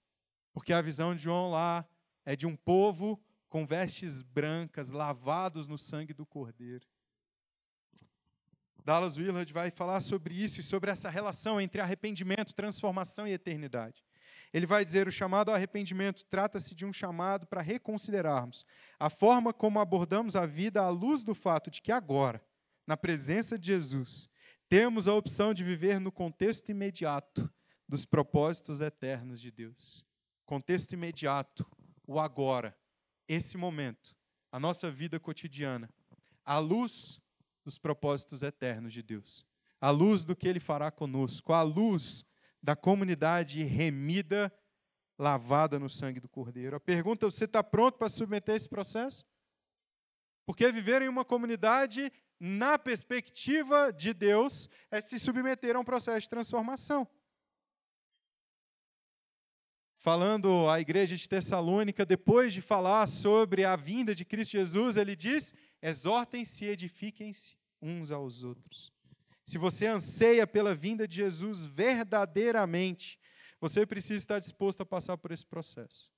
Porque 0.52 0.74
a 0.74 0.82
visão 0.82 1.16
de 1.16 1.22
João 1.22 1.52
lá 1.52 1.88
é 2.26 2.36
de 2.36 2.46
um 2.46 2.56
povo 2.56 3.22
com 3.48 3.66
vestes 3.66 4.22
brancas, 4.22 4.92
lavados 4.92 5.68
no 5.68 5.78
sangue 5.78 6.14
do 6.14 6.26
Cordeiro. 6.26 6.86
Dallas 8.84 9.18
Willard 9.18 9.52
vai 9.52 9.70
falar 9.70 10.00
sobre 10.00 10.34
isso 10.34 10.62
e 10.62 10.64
sobre 10.64 10.90
essa 10.90 11.10
relação 11.10 11.60
entre 11.60 11.82
arrependimento, 11.82 12.56
transformação 12.56 13.28
e 13.28 13.34
eternidade. 13.34 14.07
Ele 14.54 14.66
vai 14.66 14.84
dizer: 14.86 15.08
o 15.08 15.12
chamado 15.12 15.50
ao 15.50 15.56
arrependimento 15.56 16.26
trata-se 16.26 16.74
de 16.74 16.86
um 16.86 16.94
chamado 16.94 17.46
para 17.48 17.62
reconsiderarmos 17.62 18.66
a 19.00 19.10
forma 19.10 19.54
como 19.54 19.80
abordamos 19.80 20.36
a 20.36 20.46
vida 20.46 20.82
à 20.82 20.90
luz 20.90 21.24
do 21.24 21.36
fato 21.36 21.70
de 21.70 21.82
que 21.82 21.92
agora, 21.92 22.44
na 22.86 22.96
presença 22.96 23.58
de 23.58 23.68
Jesus, 23.68 24.30
temos 24.70 25.08
a 25.08 25.14
opção 25.14 25.54
de 25.54 25.64
viver 25.64 26.00
no 26.00 26.12
contexto 26.12 26.70
imediato 26.70 27.50
dos 27.88 28.06
propósitos 28.06 28.82
eternos 28.82 29.40
de 29.40 29.52
Deus. 29.52 30.06
Contexto 30.46 30.94
imediato, 30.94 31.66
o 32.06 32.20
agora, 32.20 32.78
esse 33.28 33.58
momento, 33.58 34.16
a 34.52 34.60
nossa 34.60 34.90
vida 34.90 35.20
cotidiana, 35.20 35.90
à 36.44 36.58
luz 36.58 37.22
dos 37.64 37.78
propósitos 37.78 38.44
eternos 38.44 38.94
de 38.94 39.04
Deus, 39.04 39.46
à 39.80 39.90
luz 39.90 40.24
do 40.24 40.36
que 40.36 40.48
Ele 40.48 40.60
fará 40.60 40.90
conosco, 40.90 41.54
à 41.54 41.62
luz 41.62 42.26
da 42.62 42.76
comunidade 42.76 43.64
remida, 43.64 44.54
lavada 45.18 45.80
no 45.80 45.90
sangue 45.90 46.20
do 46.20 46.30
Cordeiro. 46.30 46.76
A 46.76 46.80
pergunta: 46.80 47.30
você 47.30 47.46
está 47.46 47.64
pronto 47.64 47.98
para 47.98 48.10
submeter 48.10 48.56
esse 48.56 48.70
processo? 48.70 49.26
Porque 50.46 50.72
viver 50.72 51.02
em 51.02 51.10
uma 51.10 51.26
comunidade, 51.26 52.12
na 52.40 52.80
perspectiva 52.80 53.92
de 53.92 54.14
Deus, 54.14 54.70
é 54.90 55.02
se 55.02 55.20
submeter 55.20 55.76
a 55.76 55.80
um 55.80 55.84
processo 55.84 56.22
de 56.22 56.30
transformação. 56.30 57.08
Falando 60.00 60.70
à 60.70 60.80
igreja 60.80 61.16
de 61.18 61.28
Tessalônica, 61.28 62.06
depois 62.06 62.54
de 62.54 62.62
falar 62.62 63.08
sobre 63.08 63.66
a 63.66 63.76
vinda 63.76 64.14
de 64.14 64.24
Cristo 64.24 64.52
Jesus, 64.52 64.96
ele 64.96 65.16
diz: 65.16 65.54
exortem-se 65.82 66.66
e 66.66 66.70
edifiquem-se 66.70 67.58
uns 67.82 68.12
aos 68.12 68.44
outros. 68.44 68.94
Se 69.48 69.58
você 69.58 69.88
anseia 69.88 70.46
pela 70.46 70.76
vinda 70.76 71.08
de 71.08 71.16
Jesus 71.16 71.66
verdadeiramente, 71.66 73.20
você 73.60 73.86
precisa 73.86 74.18
estar 74.18 74.40
disposto 74.40 74.82
a 74.82 74.86
passar 74.86 75.18
por 75.18 75.32
esse 75.32 75.46
processo. 75.46 76.12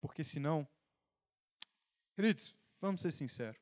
Porque 0.00 0.22
senão, 0.22 0.68
queridos, 2.14 2.54
Vamos 2.80 3.00
ser 3.00 3.10
sinceros. 3.10 3.60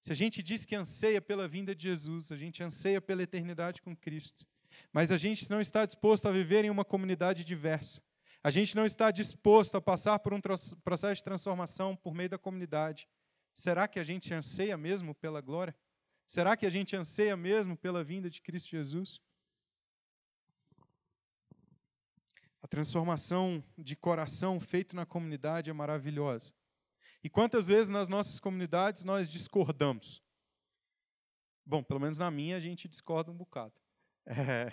Se 0.00 0.12
a 0.12 0.14
gente 0.14 0.42
diz 0.42 0.64
que 0.64 0.76
anseia 0.76 1.20
pela 1.20 1.48
vinda 1.48 1.74
de 1.74 1.82
Jesus, 1.82 2.30
a 2.30 2.36
gente 2.36 2.62
anseia 2.62 3.00
pela 3.00 3.22
eternidade 3.22 3.82
com 3.82 3.96
Cristo, 3.96 4.46
mas 4.92 5.10
a 5.10 5.16
gente 5.16 5.50
não 5.50 5.60
está 5.60 5.84
disposto 5.84 6.26
a 6.26 6.32
viver 6.32 6.64
em 6.64 6.70
uma 6.70 6.84
comunidade 6.84 7.42
diversa, 7.42 8.00
a 8.42 8.50
gente 8.50 8.76
não 8.76 8.86
está 8.86 9.10
disposto 9.10 9.76
a 9.76 9.80
passar 9.80 10.20
por 10.20 10.32
um 10.32 10.40
processo 10.84 11.16
de 11.16 11.24
transformação 11.24 11.96
por 11.96 12.14
meio 12.14 12.28
da 12.28 12.38
comunidade, 12.38 13.08
será 13.52 13.88
que 13.88 13.98
a 13.98 14.04
gente 14.04 14.32
anseia 14.32 14.76
mesmo 14.76 15.14
pela 15.14 15.40
glória? 15.40 15.74
Será 16.28 16.58
que 16.58 16.66
a 16.66 16.70
gente 16.70 16.94
anseia 16.94 17.34
mesmo 17.38 17.74
pela 17.74 18.04
vinda 18.04 18.28
de 18.28 18.42
Cristo 18.42 18.68
Jesus? 18.68 19.18
A 22.60 22.68
transformação 22.68 23.64
de 23.78 23.96
coração 23.96 24.60
feito 24.60 24.94
na 24.94 25.06
comunidade 25.06 25.70
é 25.70 25.72
maravilhosa. 25.72 26.52
E 27.24 27.30
quantas 27.30 27.68
vezes 27.68 27.88
nas 27.88 28.08
nossas 28.08 28.38
comunidades 28.38 29.04
nós 29.04 29.30
discordamos? 29.30 30.22
Bom, 31.64 31.82
pelo 31.82 31.98
menos 31.98 32.18
na 32.18 32.30
minha 32.30 32.58
a 32.58 32.60
gente 32.60 32.86
discorda 32.88 33.32
um 33.32 33.36
bocado. 33.36 33.74
É... 34.26 34.70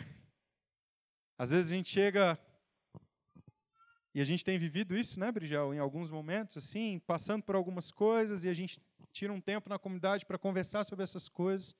Às 1.38 1.52
vezes 1.52 1.72
a 1.72 1.76
gente 1.76 1.90
chega 1.90 2.38
e 4.14 4.20
a 4.20 4.26
gente 4.26 4.44
tem 4.44 4.60
vivido 4.60 4.98
isso, 4.98 5.18
né, 5.20 5.32
Brigel, 5.32 5.74
em 5.74 5.80
alguns 5.80 6.12
momentos, 6.12 6.58
assim, 6.58 7.00
passando 7.00 7.44
por 7.44 7.56
algumas 7.56 7.92
coisas 7.92 8.44
e 8.44 8.50
a 8.50 8.54
gente 8.54 8.82
tira 9.16 9.32
um 9.32 9.40
tempo 9.40 9.70
na 9.70 9.80
comunidade 9.80 10.26
para 10.26 10.38
conversar 10.38 10.84
sobre 10.84 11.04
essas 11.04 11.30
coisas. 11.30 11.74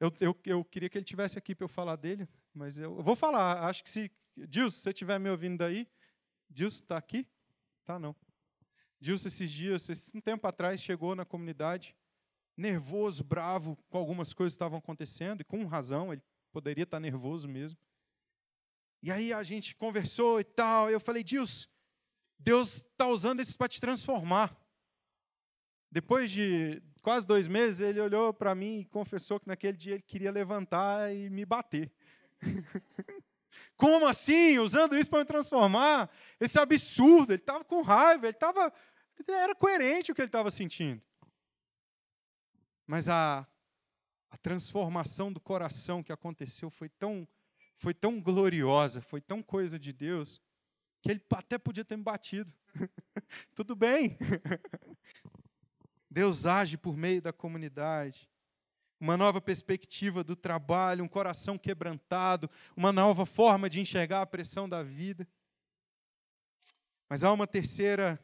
Eu, 0.00 0.12
eu, 0.20 0.36
eu 0.44 0.64
queria 0.64 0.88
que 0.88 0.98
ele 0.98 1.04
tivesse 1.04 1.38
aqui 1.38 1.54
para 1.54 1.64
eu 1.64 1.68
falar 1.68 1.94
dele, 1.94 2.28
mas 2.52 2.76
eu, 2.76 2.96
eu, 2.96 3.02
vou 3.04 3.14
falar. 3.14 3.68
Acho 3.68 3.84
que 3.84 3.90
se. 3.90 4.10
Dilson, 4.36 4.70
se 4.70 4.82
você 4.82 4.90
estiver 4.90 5.20
me 5.20 5.30
ouvindo 5.30 5.58
daí. 5.58 5.86
Dilson, 6.48 6.82
está 6.82 6.96
aqui? 6.96 7.24
Tá, 7.84 7.98
não. 8.00 8.16
Dilson, 9.00 9.28
esses 9.28 9.50
dias, 9.50 10.10
um 10.12 10.20
tempo 10.20 10.46
atrás, 10.46 10.80
chegou 10.80 11.14
na 11.14 11.24
comunidade, 11.24 11.96
nervoso, 12.56 13.22
bravo 13.22 13.76
com 13.88 13.98
algumas 13.98 14.32
coisas 14.32 14.54
que 14.54 14.56
estavam 14.56 14.78
acontecendo, 14.78 15.42
e 15.42 15.44
com 15.44 15.64
razão, 15.66 16.12
ele 16.12 16.22
poderia 16.50 16.84
estar 16.84 16.98
nervoso 16.98 17.48
mesmo. 17.48 17.78
E 19.02 19.12
aí 19.12 19.32
a 19.32 19.42
gente 19.42 19.76
conversou 19.76 20.40
e 20.40 20.44
tal, 20.44 20.90
eu 20.90 20.98
falei, 21.00 21.22
Dilson, 21.22 21.68
Deus 22.38 22.76
está 22.78 23.06
usando 23.06 23.40
isso 23.40 23.56
para 23.56 23.68
te 23.68 23.80
transformar. 23.80 24.56
Depois 25.90 26.30
de 26.30 26.82
quase 27.02 27.26
dois 27.26 27.48
meses, 27.48 27.80
ele 27.80 28.00
olhou 28.00 28.32
para 28.32 28.54
mim 28.54 28.80
e 28.80 28.84
confessou 28.84 29.40
que 29.40 29.48
naquele 29.48 29.76
dia 29.76 29.94
ele 29.94 30.02
queria 30.02 30.30
levantar 30.30 31.14
e 31.14 31.28
me 31.30 31.44
bater. 31.44 31.92
Como 33.76 34.06
assim? 34.06 34.58
Usando 34.58 34.96
isso 34.96 35.10
para 35.10 35.20
me 35.20 35.24
transformar? 35.24 36.10
Esse 36.38 36.58
absurdo. 36.58 37.32
Ele 37.32 37.40
estava 37.40 37.64
com 37.64 37.82
raiva, 37.82 38.26
ele 38.26 38.36
estava 38.36 38.72
era 39.28 39.54
coerente 39.54 40.10
o 40.10 40.14
que 40.14 40.20
ele 40.20 40.28
estava 40.28 40.50
sentindo. 40.50 41.02
Mas 42.86 43.08
a, 43.08 43.46
a 44.30 44.36
transformação 44.38 45.32
do 45.32 45.40
coração 45.40 46.02
que 46.02 46.12
aconteceu 46.12 46.70
foi 46.70 46.88
tão, 46.88 47.28
foi 47.74 47.92
tão 47.92 48.20
gloriosa, 48.20 49.00
foi 49.00 49.20
tão 49.20 49.42
coisa 49.42 49.78
de 49.78 49.92
Deus, 49.92 50.40
que 51.02 51.10
ele 51.10 51.22
até 51.32 51.58
podia 51.58 51.84
ter 51.84 51.96
me 51.96 52.02
batido. 52.02 52.52
Tudo 53.54 53.76
bem. 53.76 54.16
Deus 56.10 56.44
age 56.44 56.76
por 56.76 56.96
meio 56.96 57.22
da 57.22 57.32
comunidade. 57.32 58.28
Uma 58.98 59.16
nova 59.16 59.40
perspectiva 59.40 60.22
do 60.22 60.36
trabalho, 60.36 61.04
um 61.04 61.08
coração 61.08 61.56
quebrantado, 61.56 62.50
uma 62.76 62.92
nova 62.92 63.24
forma 63.24 63.70
de 63.70 63.80
enxergar 63.80 64.20
a 64.22 64.26
pressão 64.26 64.68
da 64.68 64.82
vida. 64.82 65.26
Mas 67.08 67.24
há 67.24 67.32
uma 67.32 67.46
terceira 67.46 68.18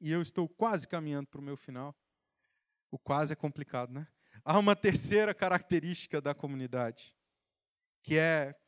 e 0.00 0.10
eu 0.10 0.22
estou 0.22 0.48
quase 0.48 0.88
caminhando 0.88 1.26
para 1.26 1.40
o 1.40 1.44
meu 1.44 1.56
final. 1.56 1.94
O 2.90 2.98
quase 2.98 3.32
é 3.32 3.36
complicado, 3.36 3.92
né? 3.92 4.08
Há 4.42 4.58
uma 4.58 4.74
terceira 4.74 5.34
característica 5.34 6.20
da 6.20 6.34
comunidade, 6.34 7.14
que 8.02 8.16
é 8.16 8.58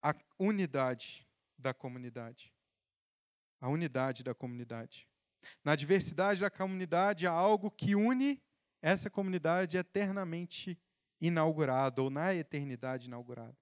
a 0.00 0.14
unidade 0.38 1.26
da 1.58 1.74
comunidade. 1.74 2.52
A 3.60 3.68
unidade 3.68 4.22
da 4.22 4.34
comunidade. 4.34 5.08
Na 5.64 5.74
diversidade 5.74 6.40
da 6.40 6.50
comunidade 6.50 7.26
há 7.26 7.32
algo 7.32 7.70
que 7.70 7.94
une 7.94 8.42
essa 8.82 9.08
comunidade 9.08 9.78
eternamente 9.78 10.78
inaugurada, 11.20 12.02
ou 12.02 12.10
na 12.10 12.34
eternidade 12.34 13.06
inaugurada. 13.06 13.56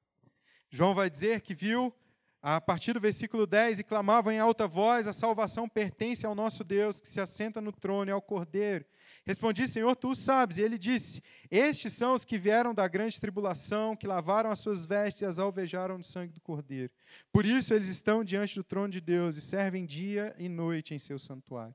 João 0.68 0.95
vai 0.95 1.09
dizer 1.09 1.43
que 1.43 1.55
viu 1.55 1.95
a 2.43 2.61
partir 2.61 2.93
do 2.93 3.01
versículo 3.01 3.47
10, 3.47 3.78
e 3.78 3.84
clamavam 3.84 4.32
em 4.32 4.40
alta 4.40 4.66
voz: 4.66 5.07
A 5.07 5.12
salvação 5.12 5.68
pertence 5.68 6.26
ao 6.26 6.34
nosso 6.34 6.64
Deus, 6.64 7.01
que 7.01 7.09
se 7.09 7.20
assenta 7.20 7.61
no 7.61 7.70
trono 7.70 8.11
e 8.11 8.12
ao 8.12 8.20
Cordeiro. 8.20 8.84
Respondi, 9.24 9.68
Senhor, 9.68 9.95
tu 9.95 10.11
o 10.11 10.16
sabes. 10.16 10.59
E 10.59 10.62
ele 10.62 10.76
disse: 10.76 11.22
Estes 11.49 11.93
são 11.93 12.14
os 12.14 12.24
que 12.24 12.36
vieram 12.36 12.74
da 12.74 12.88
grande 12.88 13.20
tribulação, 13.20 13.95
que 13.95 14.07
lavaram 14.07 14.51
as 14.51 14.59
suas 14.59 14.84
vestes 14.84 15.22
e 15.22 15.24
as 15.24 15.38
alvejaram 15.38 15.97
no 15.97 16.05
sangue 16.05 16.32
do 16.32 16.40
Cordeiro. 16.40 16.93
Por 17.30 17.47
isso 17.47 17.72
eles 17.72 17.88
estão 17.88 18.24
diante 18.24 18.57
do 18.57 18.64
trono 18.64 18.88
de 18.88 19.01
Deus 19.01 19.36
e 19.36 19.40
servem 19.40 19.86
dia 19.86 20.34
e 20.36 20.49
noite 20.49 20.95
em 20.95 20.99
seu 20.99 21.18
santuário. 21.18 21.74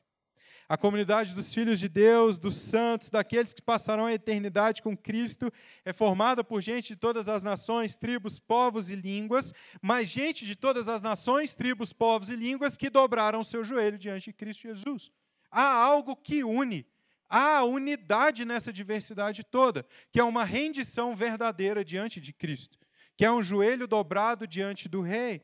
A 0.70 0.76
comunidade 0.76 1.34
dos 1.34 1.54
filhos 1.54 1.80
de 1.80 1.88
Deus, 1.88 2.38
dos 2.38 2.58
santos, 2.58 3.10
daqueles 3.10 3.54
que 3.54 3.62
passarão 3.62 4.06
a 4.06 4.14
eternidade 4.14 4.82
com 4.82 4.98
Cristo, 4.98 5.50
é 5.86 5.94
formada 5.94 6.44
por 6.44 6.62
gente 6.62 6.90
de 6.90 6.98
todas 6.98 7.30
as 7.30 7.42
nações, 7.42 7.96
tribos, 7.96 8.38
povos 8.38 8.92
e 8.92 8.96
línguas, 8.96 9.54
mas 9.82 10.10
gente 10.10 10.46
de 10.46 10.58
todas 10.58 10.90
as 10.90 11.02
nações, 11.02 11.56
tribos, 11.56 11.94
povos 11.94 12.30
e 12.30 12.36
línguas 12.36 12.76
que 12.76 12.90
dobraram 12.90 13.46
seu 13.46 13.64
joelho 13.64 13.98
diante 13.98 14.26
de 14.26 14.34
Cristo 14.34 14.64
Jesus. 14.64 15.10
Há 15.50 15.72
algo 15.72 16.18
que 16.18 16.44
une, 16.44 16.86
há 17.30 17.64
unidade 17.64 18.44
nessa 18.44 18.74
diversidade 18.74 19.46
toda, 19.46 19.86
que 20.12 20.20
é 20.20 20.24
uma 20.24 20.44
rendição 20.44 21.16
verdadeira 21.16 21.84
diante 21.84 22.20
de 22.20 22.34
Cristo, 22.34 22.78
que 23.16 23.24
é 23.24 23.32
um 23.32 23.42
joelho 23.42 23.88
dobrado 23.88 24.46
diante 24.46 24.90
do 24.90 25.02
Rei. 25.02 25.42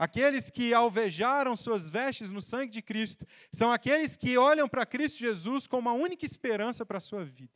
Aqueles 0.00 0.48
que 0.48 0.72
alvejaram 0.72 1.54
suas 1.54 1.90
vestes 1.90 2.32
no 2.32 2.40
sangue 2.40 2.72
de 2.72 2.80
Cristo 2.80 3.26
são 3.52 3.70
aqueles 3.70 4.16
que 4.16 4.38
olham 4.38 4.66
para 4.66 4.86
Cristo 4.86 5.18
Jesus 5.18 5.66
como 5.66 5.90
a 5.90 5.92
única 5.92 6.24
esperança 6.24 6.86
para 6.86 6.96
a 6.96 7.02
sua 7.02 7.22
vida, 7.22 7.52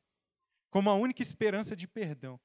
como 0.68 0.90
a 0.90 0.94
única 0.94 1.22
esperança 1.22 1.74
de 1.74 1.88
perdão. 1.88 2.38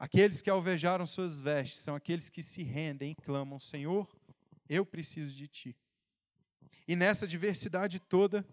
Aqueles 0.00 0.42
que 0.42 0.50
alvejaram 0.50 1.06
suas 1.06 1.40
vestes 1.40 1.78
são 1.78 1.94
aqueles 1.94 2.28
que 2.28 2.42
se 2.42 2.64
rendem 2.64 3.12
e 3.12 3.22
clamam: 3.22 3.60
Senhor, 3.60 4.12
eu 4.68 4.84
preciso 4.84 5.36
de 5.36 5.46
ti. 5.46 5.76
E 6.88 6.96
nessa 6.96 7.24
diversidade 7.24 8.00
toda, 8.00 8.44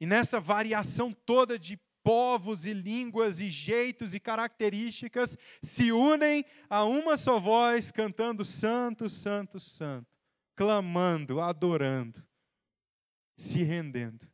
e 0.00 0.06
nessa 0.06 0.38
variação 0.38 1.12
toda 1.12 1.58
de 1.58 1.80
povos 2.08 2.64
e 2.64 2.72
línguas 2.72 3.38
e 3.38 3.50
jeitos 3.50 4.14
e 4.14 4.18
características 4.18 5.36
se 5.62 5.92
unem 5.92 6.42
a 6.70 6.82
uma 6.82 7.18
só 7.18 7.38
voz, 7.38 7.90
cantando 7.90 8.46
Santo, 8.46 9.10
Santo, 9.10 9.60
Santo, 9.60 10.08
clamando, 10.56 11.38
adorando, 11.38 12.26
se 13.34 13.62
rendendo. 13.62 14.26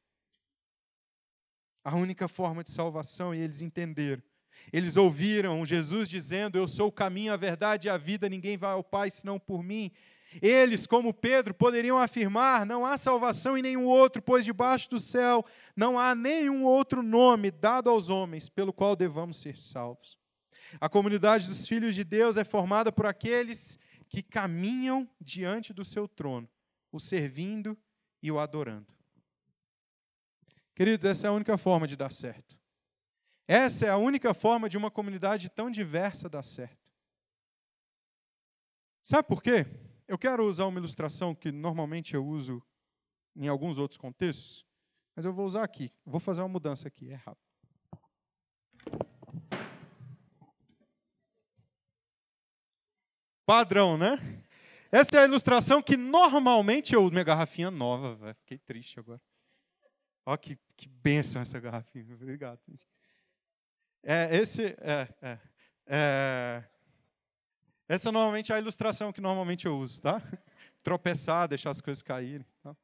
A 1.83 1.97
única 1.97 2.29
forma 2.29 2.63
de 2.63 2.71
salvação, 2.71 3.35
e 3.35 3.41
eles 3.41 3.61
entenderam. 3.61 4.23
Eles 4.73 4.97
ouviram 4.97 5.67
Jesus 5.67 6.09
dizendo: 6.09 6.57
Eu 6.57 6.69
sou 6.69 6.87
o 6.87 6.93
caminho, 6.93 7.33
a 7.33 7.37
verdade 7.37 7.89
e 7.89 7.91
a 7.91 7.99
vida, 7.99 8.29
ninguém 8.29 8.57
vai 8.57 8.71
ao 8.71 8.85
Pai 8.85 9.11
senão 9.11 9.37
por 9.37 9.65
mim. 9.65 9.91
Eles, 10.43 10.87
como 10.87 11.15
Pedro, 11.15 11.55
poderiam 11.55 11.99
afirmar: 11.99 12.67
não 12.67 12.85
há 12.85 12.99
salvação 12.99 13.57
em 13.57 13.63
nenhum 13.63 13.85
outro, 13.85 14.21
pois 14.23 14.45
debaixo 14.45 14.91
do 14.91 14.99
céu 14.99 15.45
não 15.77 15.99
há 15.99 16.15
nenhum 16.15 16.65
outro 16.65 17.03
nome 17.03 17.51
dado 17.51 17.91
aos 17.91 18.09
homens 18.09 18.49
pelo 18.49 18.73
qual 18.73 18.97
devamos 18.97 19.37
ser 19.37 19.57
salvos. 19.57 20.19
A 20.81 20.89
comunidade 20.89 21.47
dos 21.47 21.67
filhos 21.67 21.95
de 21.95 22.05
Deus 22.05 22.37
é 22.37 22.45
formada 22.45 22.91
por 22.91 23.07
aqueles 23.07 23.79
que 24.09 24.23
caminham 24.23 25.09
diante 25.21 25.73
do 25.73 25.85
seu 25.85 26.09
trono, 26.09 26.49
o 26.91 26.99
servindo 26.99 27.77
e 28.23 28.31
o 28.31 28.39
adorando. 28.39 28.93
Queridos, 30.75 31.05
essa 31.05 31.27
é 31.27 31.31
a 31.31 31.33
única 31.33 31.57
forma 31.57 31.87
de 31.87 31.97
dar 31.97 32.11
certo. 32.11 32.59
Essa 33.47 33.87
é 33.87 33.91
a 33.91 33.97
única 33.97 34.33
forma 34.33 34.69
de 34.69 34.77
uma 34.77 34.91
comunidade 34.91 35.51
tão 35.51 35.71
diversa 35.71 36.29
dar 36.29 36.43
certo. 36.43 36.85
Sabe 39.03 39.29
por 39.29 39.43
quê? 39.43 39.67
Eu 40.07 40.19
quero 40.19 40.45
usar 40.45 40.67
uma 40.67 40.79
ilustração 40.79 41.35
que 41.35 41.51
normalmente 41.51 42.15
eu 42.15 42.27
uso 42.27 42.63
em 43.35 43.49
alguns 43.49 43.79
outros 43.79 43.97
contextos, 43.97 44.65
mas 45.17 45.25
eu 45.25 45.33
vou 45.33 45.47
usar 45.47 45.65
aqui. 45.65 45.91
Vou 46.05 46.21
fazer 46.21 46.43
uma 46.43 46.49
mudança 46.49 46.89
aqui, 46.89 47.11
é 47.11 47.15
rápido. 47.15 47.45
Padrão, 53.47 53.97
né? 53.97 54.19
Essa 54.91 55.17
é 55.17 55.21
a 55.21 55.25
ilustração 55.25 55.83
que 55.83 55.97
normalmente 55.97 56.95
eu 56.95 57.03
uso. 57.03 57.13
Minha 57.13 57.25
garrafinha 57.25 57.71
nova, 57.71 58.15
véio. 58.15 58.35
fiquei 58.37 58.59
triste 58.59 59.01
agora. 59.01 59.21
Olha 60.27 60.39
que, 60.39 60.59
que 60.77 60.89
benção 60.89 61.43
essa 61.43 61.59
garrafinha. 61.59 62.15
Obrigado. 62.15 62.61
É, 64.03 64.37
esse, 64.37 64.65
é, 64.81 65.09
é, 65.21 65.39
é, 65.87 66.65
essa 67.95 68.11
normalmente 68.11 68.53
é 68.53 68.57
a 68.57 68.59
ilustração 68.59 69.13
que 69.13 69.21
normalmente 69.21 69.67
eu 69.67 69.79
uso, 69.79 70.03
tá? 70.03 70.21
Tropeçar, 70.83 71.49
deixar 71.49 71.71
as 71.71 71.81
coisas 71.81 72.03
caírem. 72.03 72.47
Tá? 72.63 72.77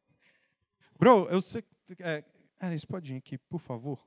Bro, 0.99 1.29
eu 1.29 1.41
sei. 1.41 1.65
É, 1.99 2.25
pode 2.89 3.13
vir 3.13 3.19
aqui, 3.19 3.37
por 3.37 3.59
favor. 3.59 4.07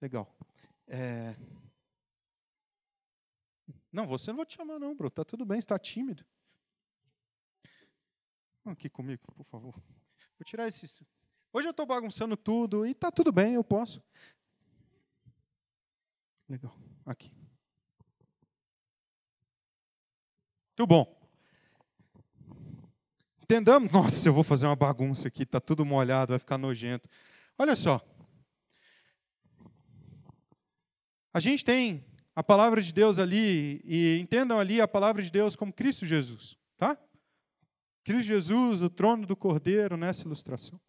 Legal. 0.00 0.30
É... 0.86 1.34
Não, 3.90 4.06
você 4.06 4.30
não 4.30 4.36
vou 4.36 4.46
te 4.46 4.54
chamar, 4.54 4.78
não, 4.78 4.94
bro. 4.94 5.10
Tá 5.10 5.24
tudo 5.24 5.44
bem, 5.44 5.58
está 5.58 5.78
tímido. 5.78 6.24
Aqui 8.64 8.88
comigo, 8.88 9.22
por 9.34 9.44
favor. 9.44 9.74
Vou 9.74 10.44
tirar 10.44 10.66
esses. 10.66 11.02
Hoje 11.52 11.66
eu 11.66 11.72
estou 11.72 11.86
bagunçando 11.86 12.36
tudo 12.36 12.86
e 12.86 12.94
tá 12.94 13.10
tudo 13.10 13.32
bem, 13.32 13.54
eu 13.54 13.64
posso. 13.64 14.02
Legal. 16.48 16.76
Aqui. 17.06 17.41
Muito 20.76 20.86
bom. 20.86 21.22
Entendamos? 23.42 23.92
Nossa, 23.92 24.26
eu 24.26 24.32
vou 24.32 24.42
fazer 24.42 24.64
uma 24.64 24.74
bagunça 24.74 25.28
aqui, 25.28 25.42
está 25.42 25.60
tudo 25.60 25.84
molhado, 25.84 26.30
vai 26.32 26.38
ficar 26.38 26.56
nojento. 26.56 27.06
Olha 27.58 27.76
só. 27.76 28.00
A 31.34 31.40
gente 31.40 31.62
tem 31.62 32.06
a 32.34 32.42
palavra 32.42 32.80
de 32.80 32.92
Deus 32.92 33.18
ali, 33.18 33.82
e 33.84 34.18
entendam 34.18 34.58
ali 34.58 34.80
a 34.80 34.88
palavra 34.88 35.22
de 35.22 35.30
Deus 35.30 35.54
como 35.54 35.70
Cristo 35.70 36.06
Jesus, 36.06 36.56
tá? 36.78 36.96
Cristo 38.02 38.28
Jesus, 38.28 38.80
o 38.80 38.88
trono 38.88 39.26
do 39.26 39.36
Cordeiro, 39.36 39.98
nessa 39.98 40.24
ilustração. 40.24 40.80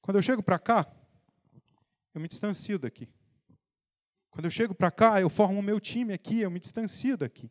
Quando 0.00 0.16
eu 0.16 0.22
chego 0.22 0.42
para 0.42 0.58
cá, 0.58 0.90
eu 2.14 2.20
me 2.20 2.28
distancio 2.28 2.78
daqui. 2.78 3.08
Quando 4.30 4.46
eu 4.46 4.50
chego 4.50 4.74
para 4.74 4.90
cá, 4.90 5.20
eu 5.20 5.28
formo 5.28 5.60
o 5.60 5.62
meu 5.62 5.78
time 5.78 6.14
aqui, 6.14 6.40
eu 6.40 6.50
me 6.50 6.60
distancio 6.60 7.16
daqui. 7.16 7.50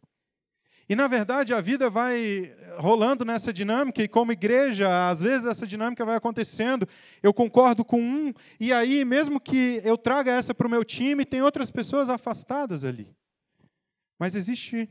E 0.87 0.95
na 0.95 1.07
verdade 1.07 1.53
a 1.53 1.61
vida 1.61 1.89
vai 1.89 2.53
rolando 2.77 3.25
nessa 3.25 3.51
dinâmica, 3.51 4.03
e 4.03 4.07
como 4.07 4.31
igreja, 4.31 5.09
às 5.09 5.21
vezes 5.21 5.47
essa 5.47 5.65
dinâmica 5.65 6.05
vai 6.05 6.15
acontecendo, 6.15 6.87
eu 7.23 7.33
concordo 7.33 7.83
com 7.83 7.99
um, 7.99 8.33
e 8.59 8.71
aí, 8.71 9.03
mesmo 9.03 9.39
que 9.39 9.81
eu 9.83 9.97
traga 9.97 10.31
essa 10.31 10.53
para 10.53 10.67
o 10.67 10.69
meu 10.69 10.83
time, 10.83 11.25
tem 11.25 11.41
outras 11.41 11.71
pessoas 11.71 12.09
afastadas 12.09 12.83
ali. 12.83 13.15
Mas 14.19 14.35
existe. 14.35 14.89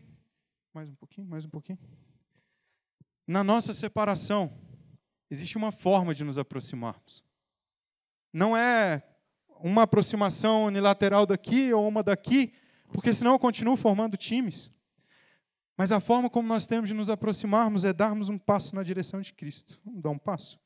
Mais 0.72 0.88
um 0.88 0.95
pouquinho, 0.95 1.26
mais 1.28 1.45
um 1.45 1.49
pouquinho. 1.49 1.78
Na 3.26 3.45
nossa 3.45 3.72
separação, 3.72 4.53
existe 5.30 5.57
uma 5.57 5.70
forma 5.70 6.14
de 6.14 6.24
nos 6.24 6.36
aproximarmos. 6.36 7.22
Não 8.32 8.57
é 8.57 9.03
uma 9.61 9.82
aproximação 9.82 10.64
unilateral 10.64 11.24
daqui 11.24 11.72
ou 11.72 11.86
uma 11.86 12.03
daqui, 12.03 12.53
porque 12.92 13.14
senão 13.14 13.32
eu 13.32 13.38
continuo 13.38 13.76
formando 13.76 14.16
times. 14.16 14.70
Mas 15.76 15.90
a 15.90 16.00
forma 16.00 16.30
como 16.30 16.46
nós 16.46 16.66
temos 16.66 16.88
de 16.88 16.94
nos 16.94 17.10
aproximarmos 17.10 17.84
é 17.84 17.92
darmos 17.92 18.28
um 18.28 18.38
passo 18.38 18.74
na 18.74 18.82
direção 18.82 19.20
de 19.20 19.32
Cristo. 19.32 19.80
Vamos 19.84 20.02
dar 20.02 20.10
um 20.10 20.18
passo? 20.18 20.58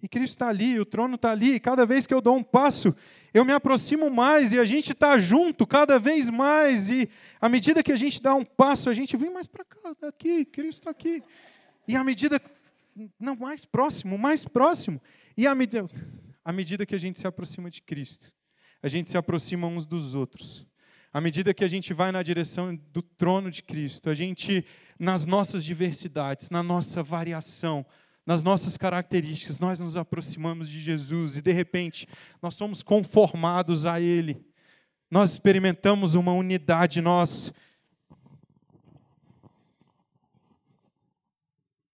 E 0.00 0.06
Cristo 0.06 0.34
está 0.34 0.48
ali, 0.48 0.78
o 0.78 0.86
trono 0.86 1.16
está 1.16 1.32
ali, 1.32 1.54
e 1.54 1.60
cada 1.60 1.84
vez 1.84 2.06
que 2.06 2.14
eu 2.14 2.20
dou 2.20 2.36
um 2.36 2.42
passo, 2.42 2.94
eu 3.34 3.44
me 3.44 3.52
aproximo 3.52 4.08
mais 4.08 4.52
e 4.52 4.58
a 4.58 4.64
gente 4.64 4.92
está 4.92 5.18
junto 5.18 5.66
cada 5.66 5.98
vez 5.98 6.30
mais. 6.30 6.88
E 6.88 7.10
à 7.40 7.48
medida 7.48 7.82
que 7.82 7.90
a 7.90 7.96
gente 7.96 8.22
dá 8.22 8.32
um 8.34 8.44
passo, 8.44 8.88
a 8.88 8.94
gente 8.94 9.16
vem 9.16 9.30
mais 9.30 9.48
para 9.48 9.64
cá, 9.64 9.78
aqui, 10.06 10.44
Cristo 10.44 10.80
está 10.80 10.90
aqui. 10.90 11.20
E 11.88 11.96
à 11.96 12.04
medida, 12.04 12.40
não, 13.18 13.34
mais 13.34 13.64
próximo, 13.64 14.16
mais 14.16 14.44
próximo. 14.44 15.00
E 15.36 15.48
à 15.48 15.54
medida, 15.54 15.84
à 16.44 16.52
medida 16.52 16.86
que 16.86 16.94
a 16.94 16.98
gente 16.98 17.18
se 17.18 17.26
aproxima 17.26 17.68
de 17.68 17.82
Cristo, 17.82 18.32
a 18.80 18.86
gente 18.86 19.10
se 19.10 19.16
aproxima 19.16 19.66
uns 19.66 19.84
dos 19.84 20.14
outros. 20.14 20.64
À 21.12 21.20
medida 21.20 21.54
que 21.54 21.64
a 21.64 21.68
gente 21.68 21.94
vai 21.94 22.12
na 22.12 22.22
direção 22.22 22.74
do 22.92 23.00
trono 23.00 23.50
de 23.50 23.62
Cristo, 23.62 24.10
a 24.10 24.14
gente, 24.14 24.64
nas 24.98 25.24
nossas 25.24 25.64
diversidades, 25.64 26.50
na 26.50 26.62
nossa 26.62 27.02
variação, 27.02 27.84
nas 28.26 28.42
nossas 28.42 28.76
características, 28.76 29.58
nós 29.58 29.80
nos 29.80 29.96
aproximamos 29.96 30.68
de 30.68 30.78
Jesus 30.78 31.38
e, 31.38 31.42
de 31.42 31.50
repente, 31.50 32.06
nós 32.42 32.54
somos 32.54 32.82
conformados 32.82 33.86
a 33.86 33.98
Ele. 33.98 34.44
Nós 35.10 35.32
experimentamos 35.32 36.14
uma 36.14 36.32
unidade, 36.32 37.00
nós 37.00 37.50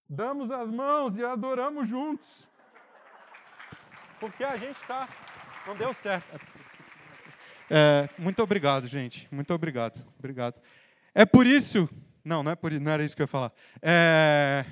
damos 0.09 0.51
as 0.51 0.69
mãos 0.69 1.17
e 1.17 1.25
adoramos 1.25 1.89
juntos. 1.89 2.27
Porque 4.19 4.43
a 4.43 4.57
gente 4.57 4.77
está. 4.77 5.09
Não 5.67 5.77
deu 5.77 5.95
certo. 5.95 6.53
É, 7.71 8.09
muito 8.19 8.43
obrigado, 8.43 8.87
gente. 8.87 9.29
Muito 9.31 9.53
obrigado. 9.55 10.07
Obrigado. 10.19 10.61
É 11.15 11.25
por 11.25 11.47
isso. 11.47 11.89
Não, 12.25 12.43
não 12.43 12.53
é 12.53 12.55
por 12.55 12.73
não 12.73 12.93
era 12.93 13.05
isso 13.05 13.15
que 13.15 13.23
eu 13.23 13.25
ia 13.25 13.29
falar. 13.29 13.53
É, 13.83 14.65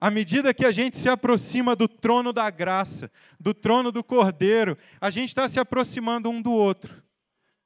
à 0.00 0.10
medida 0.10 0.54
que 0.54 0.64
a 0.64 0.70
gente 0.70 0.96
se 0.96 1.08
aproxima 1.08 1.74
do 1.74 1.88
trono 1.88 2.32
da 2.32 2.48
graça, 2.50 3.10
do 3.38 3.52
trono 3.52 3.90
do 3.90 4.04
Cordeiro, 4.04 4.78
a 5.00 5.10
gente 5.10 5.28
está 5.28 5.48
se 5.48 5.58
aproximando 5.58 6.30
um 6.30 6.40
do 6.40 6.52
outro. 6.52 7.02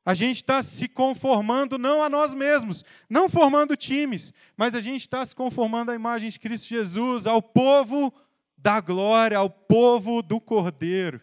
A 0.05 0.15
gente 0.15 0.39
está 0.39 0.63
se 0.63 0.89
conformando 0.89 1.79
não 1.79 2.03
a 2.03 2.09
nós 2.09 2.35
mesmos, 2.35 2.85
não 3.09 3.29
formando 3.29 3.77
times, 3.77 4.33
mas 4.57 4.75
a 4.75 4.81
gente 4.81 5.03
está 5.03 5.25
se 5.25 5.35
conformando 5.35 5.93
à 5.93 5.95
imagem 5.95 6.29
de 6.29 6.41
Cristo 6.41 6.69
Jesus, 6.69 7.27
ao 7.27 7.41
povo 7.41 8.13
da 8.59 8.81
glória, 8.81 9.39
ao 9.39 9.49
povo 9.49 10.23
do 10.23 10.41
Cordeiro. 10.41 11.21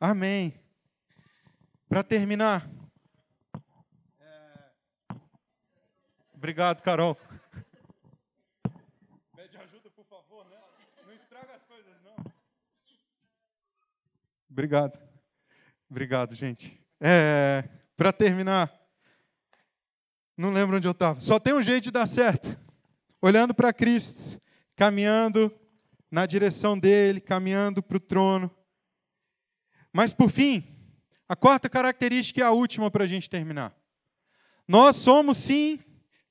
Amém. 0.00 0.54
Para 1.88 2.02
terminar. 2.02 2.68
É... 4.20 5.14
Obrigado, 6.34 6.82
Carol. 6.82 7.16
Pede 9.34 9.56
ajuda, 9.56 9.88
por 9.90 10.04
favor, 10.04 10.44
né? 10.50 10.58
Não 11.06 11.14
estraga 11.14 11.54
as 11.54 11.64
coisas, 11.64 11.94
não. 12.04 12.14
Obrigado. 14.50 15.00
Obrigado, 15.88 16.34
gente. 16.34 16.78
É... 17.00 17.64
Para 17.96 18.12
terminar. 18.12 18.70
Não 20.36 20.52
lembro 20.52 20.76
onde 20.76 20.86
eu 20.86 20.92
estava. 20.92 21.20
Só 21.20 21.40
tem 21.40 21.54
um 21.54 21.62
jeito 21.62 21.84
de 21.84 21.90
dar 21.90 22.06
certo. 22.06 22.54
Olhando 23.20 23.54
para 23.54 23.72
Cristo, 23.72 24.38
caminhando 24.76 25.50
na 26.10 26.26
direção 26.26 26.78
dele, 26.78 27.18
caminhando 27.18 27.82
para 27.82 27.96
o 27.96 28.00
trono. 28.00 28.54
Mas 29.90 30.12
por 30.12 30.30
fim, 30.30 30.77
a 31.28 31.36
quarta 31.36 31.68
característica 31.68 32.40
é 32.40 32.44
a 32.44 32.50
última 32.50 32.90
para 32.90 33.04
a 33.04 33.06
gente 33.06 33.28
terminar. 33.28 33.74
Nós 34.66 34.96
somos 34.96 35.36
sim, 35.36 35.78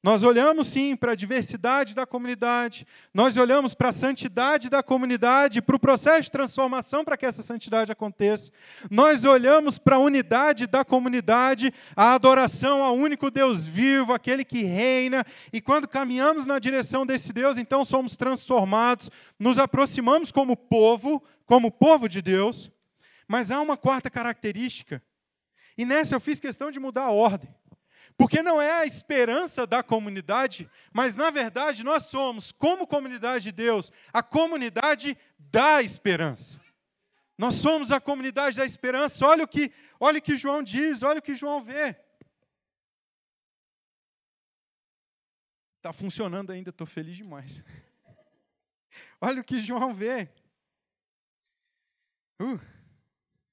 nós 0.01 0.23
olhamos 0.23 0.67
sim 0.67 0.95
para 0.95 1.11
a 1.11 1.15
diversidade 1.15 1.93
da 1.93 2.05
comunidade, 2.05 2.87
nós 3.13 3.35
olhamos 3.37 3.73
para 3.73 3.89
a 3.89 3.91
santidade 3.91 4.69
da 4.69 4.81
comunidade, 4.81 5.61
para 5.61 5.75
o 5.75 5.79
processo 5.79 6.23
de 6.23 6.31
transformação 6.31 7.03
para 7.03 7.17
que 7.17 7.25
essa 7.25 7.43
santidade 7.43 7.91
aconteça. 7.91 8.51
Nós 8.89 9.25
olhamos 9.25 9.77
para 9.77 9.97
a 9.97 9.99
unidade 9.99 10.65
da 10.65 10.85
comunidade, 10.85 11.73
a 11.95 12.13
adoração 12.13 12.83
ao 12.83 12.95
único 12.95 13.29
Deus 13.29 13.67
vivo, 13.67 14.13
aquele 14.13 14.43
que 14.45 14.63
reina, 14.63 15.25
e 15.51 15.59
quando 15.59 15.87
caminhamos 15.87 16.45
na 16.45 16.57
direção 16.57 17.05
desse 17.05 17.33
Deus, 17.33 17.57
então 17.57 17.83
somos 17.83 18.15
transformados, 18.15 19.11
nos 19.37 19.59
aproximamos 19.59 20.31
como 20.31 20.55
povo, 20.55 21.23
como 21.45 21.71
povo 21.71 22.07
de 22.07 22.21
Deus 22.21 22.71
mas 23.27 23.51
há 23.51 23.59
uma 23.61 23.75
quarta 23.75 24.09
característica. 24.09 25.03
E 25.77 25.85
nessa 25.85 26.15
eu 26.15 26.19
fiz 26.19 26.39
questão 26.39 26.71
de 26.71 26.79
mudar 26.79 27.03
a 27.03 27.11
ordem. 27.11 27.53
Porque 28.17 28.41
não 28.41 28.59
é 28.59 28.71
a 28.79 28.85
esperança 28.85 29.67
da 29.67 29.83
comunidade, 29.83 30.69
mas 30.91 31.15
na 31.15 31.29
verdade 31.29 31.83
nós 31.83 32.05
somos, 32.05 32.51
como 32.51 32.87
comunidade 32.87 33.43
de 33.43 33.51
Deus, 33.51 33.91
a 34.11 34.23
comunidade 34.23 35.15
da 35.37 35.83
esperança. 35.83 36.59
Nós 37.37 37.55
somos 37.55 37.91
a 37.91 38.01
comunidade 38.01 38.57
da 38.57 38.65
esperança. 38.65 39.25
Olha 39.27 39.43
o 39.43 39.47
que, 39.47 39.71
olha 39.99 40.17
o 40.17 40.21
que 40.21 40.35
João 40.35 40.63
diz, 40.63 41.03
olha 41.03 41.19
o 41.19 41.21
que 41.21 41.35
João 41.35 41.63
vê. 41.63 41.95
Está 45.77 45.93
funcionando 45.93 46.51
ainda, 46.51 46.71
estou 46.71 46.87
feliz 46.87 47.15
demais. 47.15 47.63
olha 49.21 49.41
o 49.41 49.43
que 49.43 49.59
João 49.59 49.93
vê. 49.93 50.27
Uh, 52.41 52.59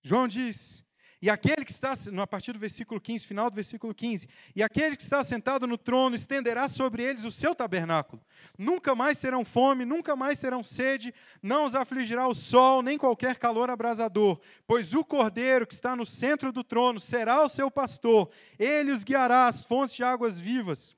João 0.05 0.28
diz: 0.28 0.84
e 1.24 1.30
aquele 1.30 1.64
que 1.64 1.72
está, 1.72 1.94
a 2.22 2.26
partir 2.26 2.52
do 2.52 2.59
versículo 2.59 3.00
15, 3.00 3.26
final 3.26 3.48
do 3.48 3.57
versículo 3.57 3.94
15, 3.94 4.28
e 4.55 4.62
aquele 4.62 4.94
que 4.94 5.02
está 5.02 5.24
sentado 5.24 5.66
no 5.66 5.78
trono 5.78 6.14
estenderá 6.14 6.68
sobre 6.68 7.02
eles 7.02 7.24
o 7.24 7.30
seu 7.30 7.55
tabernáculo. 7.55 8.22
Nunca 8.59 8.94
mais 8.94 9.18
terão 9.18 9.42
fome, 9.42 9.86
nunca 9.86 10.14
mais 10.14 10.38
terão 10.38 10.62
sede, 10.62 11.14
não 11.42 11.64
os 11.64 11.74
afligirá 11.74 12.28
o 12.28 12.34
sol, 12.34 12.82
nem 12.82 12.98
qualquer 12.98 13.38
calor 13.38 13.70
abrasador, 13.70 14.38
pois 14.66 14.92
o 14.92 15.02
cordeiro 15.02 15.66
que 15.66 15.72
está 15.72 15.96
no 15.96 16.05
centro 16.05 16.52
do 16.52 16.62
trono 16.62 17.00
será 17.00 17.42
o 17.42 17.48
seu 17.48 17.70
pastor, 17.70 18.30
ele 18.59 18.92
os 18.92 19.02
guiará 19.02 19.46
às 19.46 19.64
fontes 19.64 19.96
de 19.96 20.05
águas 20.05 20.38
vivas, 20.38 20.94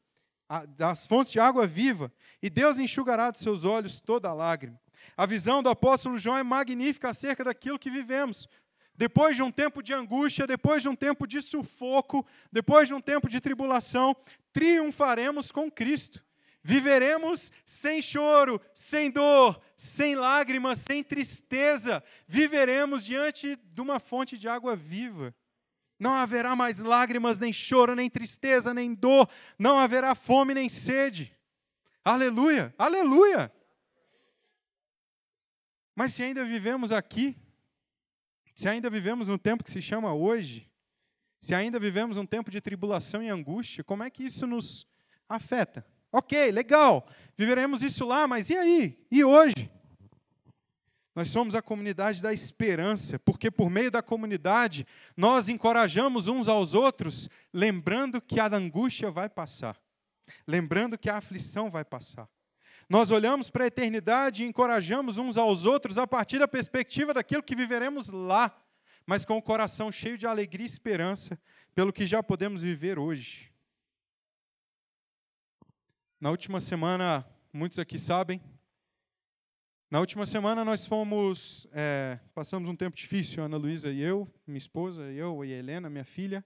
às 0.81 1.07
fontes 1.07 1.33
de 1.33 1.39
água 1.39 1.69
viva, 1.69 2.13
e 2.43 2.51
Deus 2.51 2.81
enxugará 2.81 3.31
dos 3.31 3.43
seus 3.43 3.65
olhos 3.65 4.01
toda 4.01 4.33
lágrima. 4.33 4.81
A 5.17 5.25
visão 5.25 5.63
do 5.63 5.69
apóstolo 5.69 6.19
João 6.19 6.37
é 6.37 6.43
magnífica 6.43 7.11
acerca 7.11 7.45
daquilo 7.45 7.79
que 7.79 7.91
vivemos. 7.91 8.49
Depois 8.97 9.37
de 9.37 9.43
um 9.43 9.51
tempo 9.51 9.83
de 9.83 9.93
angústia, 9.93 10.47
depois 10.47 10.83
de 10.83 10.89
um 10.89 10.95
tempo 10.95 11.27
de 11.27 11.43
sufoco, 11.43 12.27
depois 12.51 12.89
de 12.89 12.95
um 12.95 13.01
tempo 13.01 13.29
de 13.29 13.41
tribulação, 13.41 14.17
triunfaremos 14.53 15.53
com 15.53 15.71
Cristo. 15.71 16.25
Viveremos 16.63 17.53
sem 17.65 18.03
choro, 18.03 18.61
sem 18.75 19.09
dor, 19.11 19.61
sem 19.77 20.17
lágrimas, 20.17 20.79
sem 20.79 21.05
tristeza. 21.05 22.03
Viveremos 22.27 23.05
diante 23.05 23.55
de 23.55 23.81
uma 23.81 24.01
fonte 24.01 24.37
de 24.37 24.49
água 24.49 24.75
viva. 24.75 25.33
Não 25.99 26.13
haverá 26.13 26.57
mais 26.57 26.81
lágrimas, 26.81 27.39
nem 27.39 27.53
choro, 27.53 27.95
nem 27.95 28.11
tristeza, 28.11 28.75
nem 28.75 28.95
dor. 28.95 29.29
Não 29.59 29.79
haverá 29.79 30.15
fome, 30.15 30.55
nem 30.55 30.69
sede. 30.69 31.33
Aleluia, 32.05 32.75
aleluia. 32.77 33.53
Mas 35.95 36.15
se 36.15 36.23
ainda 36.23 36.45
vivemos 36.45 36.91
aqui, 36.91 37.37
se 38.57 38.67
ainda 38.67 38.89
vivemos 38.89 39.29
no 39.29 39.37
tempo 39.37 39.63
que 39.63 39.71
se 39.71 39.83
chama 39.83 40.15
hoje, 40.15 40.67
se 41.39 41.55
ainda 41.55 41.79
vivemos 41.79 42.17
um 42.17 42.25
tempo 42.25 42.51
de 42.51 42.59
tribulação 42.59 43.23
e 43.23 43.29
angústia, 43.29 43.85
como 43.85 44.03
é 44.03 44.09
que 44.09 44.25
isso 44.25 44.47
nos 44.47 44.87
afeta? 45.29 45.87
Ok, 46.11 46.51
legal, 46.51 47.07
viveremos 47.37 47.83
isso 47.83 48.07
lá, 48.07 48.27
mas 48.27 48.49
e 48.49 48.57
aí? 48.57 49.07
E 49.11 49.23
hoje? 49.23 49.71
Nós 51.15 51.29
somos 51.29 51.55
a 51.55 51.61
comunidade 51.61 52.23
da 52.23 52.33
esperança, 52.33 53.19
porque 53.19 53.51
por 53.51 53.69
meio 53.69 53.91
da 53.91 54.03
comunidade 54.03 54.87
nós 55.15 55.51
encorajamos 55.51 56.27
uns 56.27 56.49
aos 56.49 56.73
outros, 56.73 57.29
lembrando 57.53 58.23
que 58.23 58.41
a 58.41 58.47
angústia 58.47 59.11
vai 59.11 59.29
passar, 59.29 59.79
lembrando 60.47 60.97
que 60.97 61.11
a 61.11 61.19
aflição 61.19 61.69
vai 61.71 61.85
passar. 61.85 62.27
Nós 62.89 63.11
olhamos 63.11 63.51
para 63.51 63.65
a 63.65 63.67
eternidade 63.67 64.43
e 64.43 64.47
encorajamos 64.47 65.19
uns 65.19 65.37
aos 65.37 65.65
outros 65.65 65.99
a 65.99 66.07
partir 66.07 66.39
da 66.39 66.47
perspectiva 66.47 67.13
daquilo 67.13 67.43
que 67.43 67.57
viveremos 67.57 68.11
lá, 68.11 68.57
mas 69.05 69.25
com 69.25 69.37
o 69.37 69.43
coração 69.43 69.91
cheio 69.91 70.17
de 70.17 70.27
alegria 70.27 70.65
e 70.65 70.71
esperança 70.71 71.41
pelo 71.75 71.93
que 71.93 72.07
já 72.07 72.23
podemos 72.23 72.63
viver 72.63 72.99
hoje. 72.99 73.53
Na 76.21 76.31
última 76.31 76.61
semana, 76.61 77.27
muitos 77.53 77.79
aqui 77.79 77.99
sabem, 77.99 78.41
na 79.89 80.01
última 80.01 80.27
semana 80.27 80.65
nós 80.65 80.85
fomos, 80.85 81.65
é, 81.71 82.19
passamos 82.35 82.69
um 82.69 82.75
tempo 82.75 82.97
difícil, 82.97 83.45
Ana 83.45 83.57
Luísa 83.57 83.89
e 83.89 84.01
eu, 84.01 84.29
minha 84.45 84.59
esposa, 84.59 85.05
eu 85.13 85.45
e 85.45 85.55
a 85.55 85.57
Helena, 85.57 85.89
minha 85.89 86.05
filha. 86.05 86.45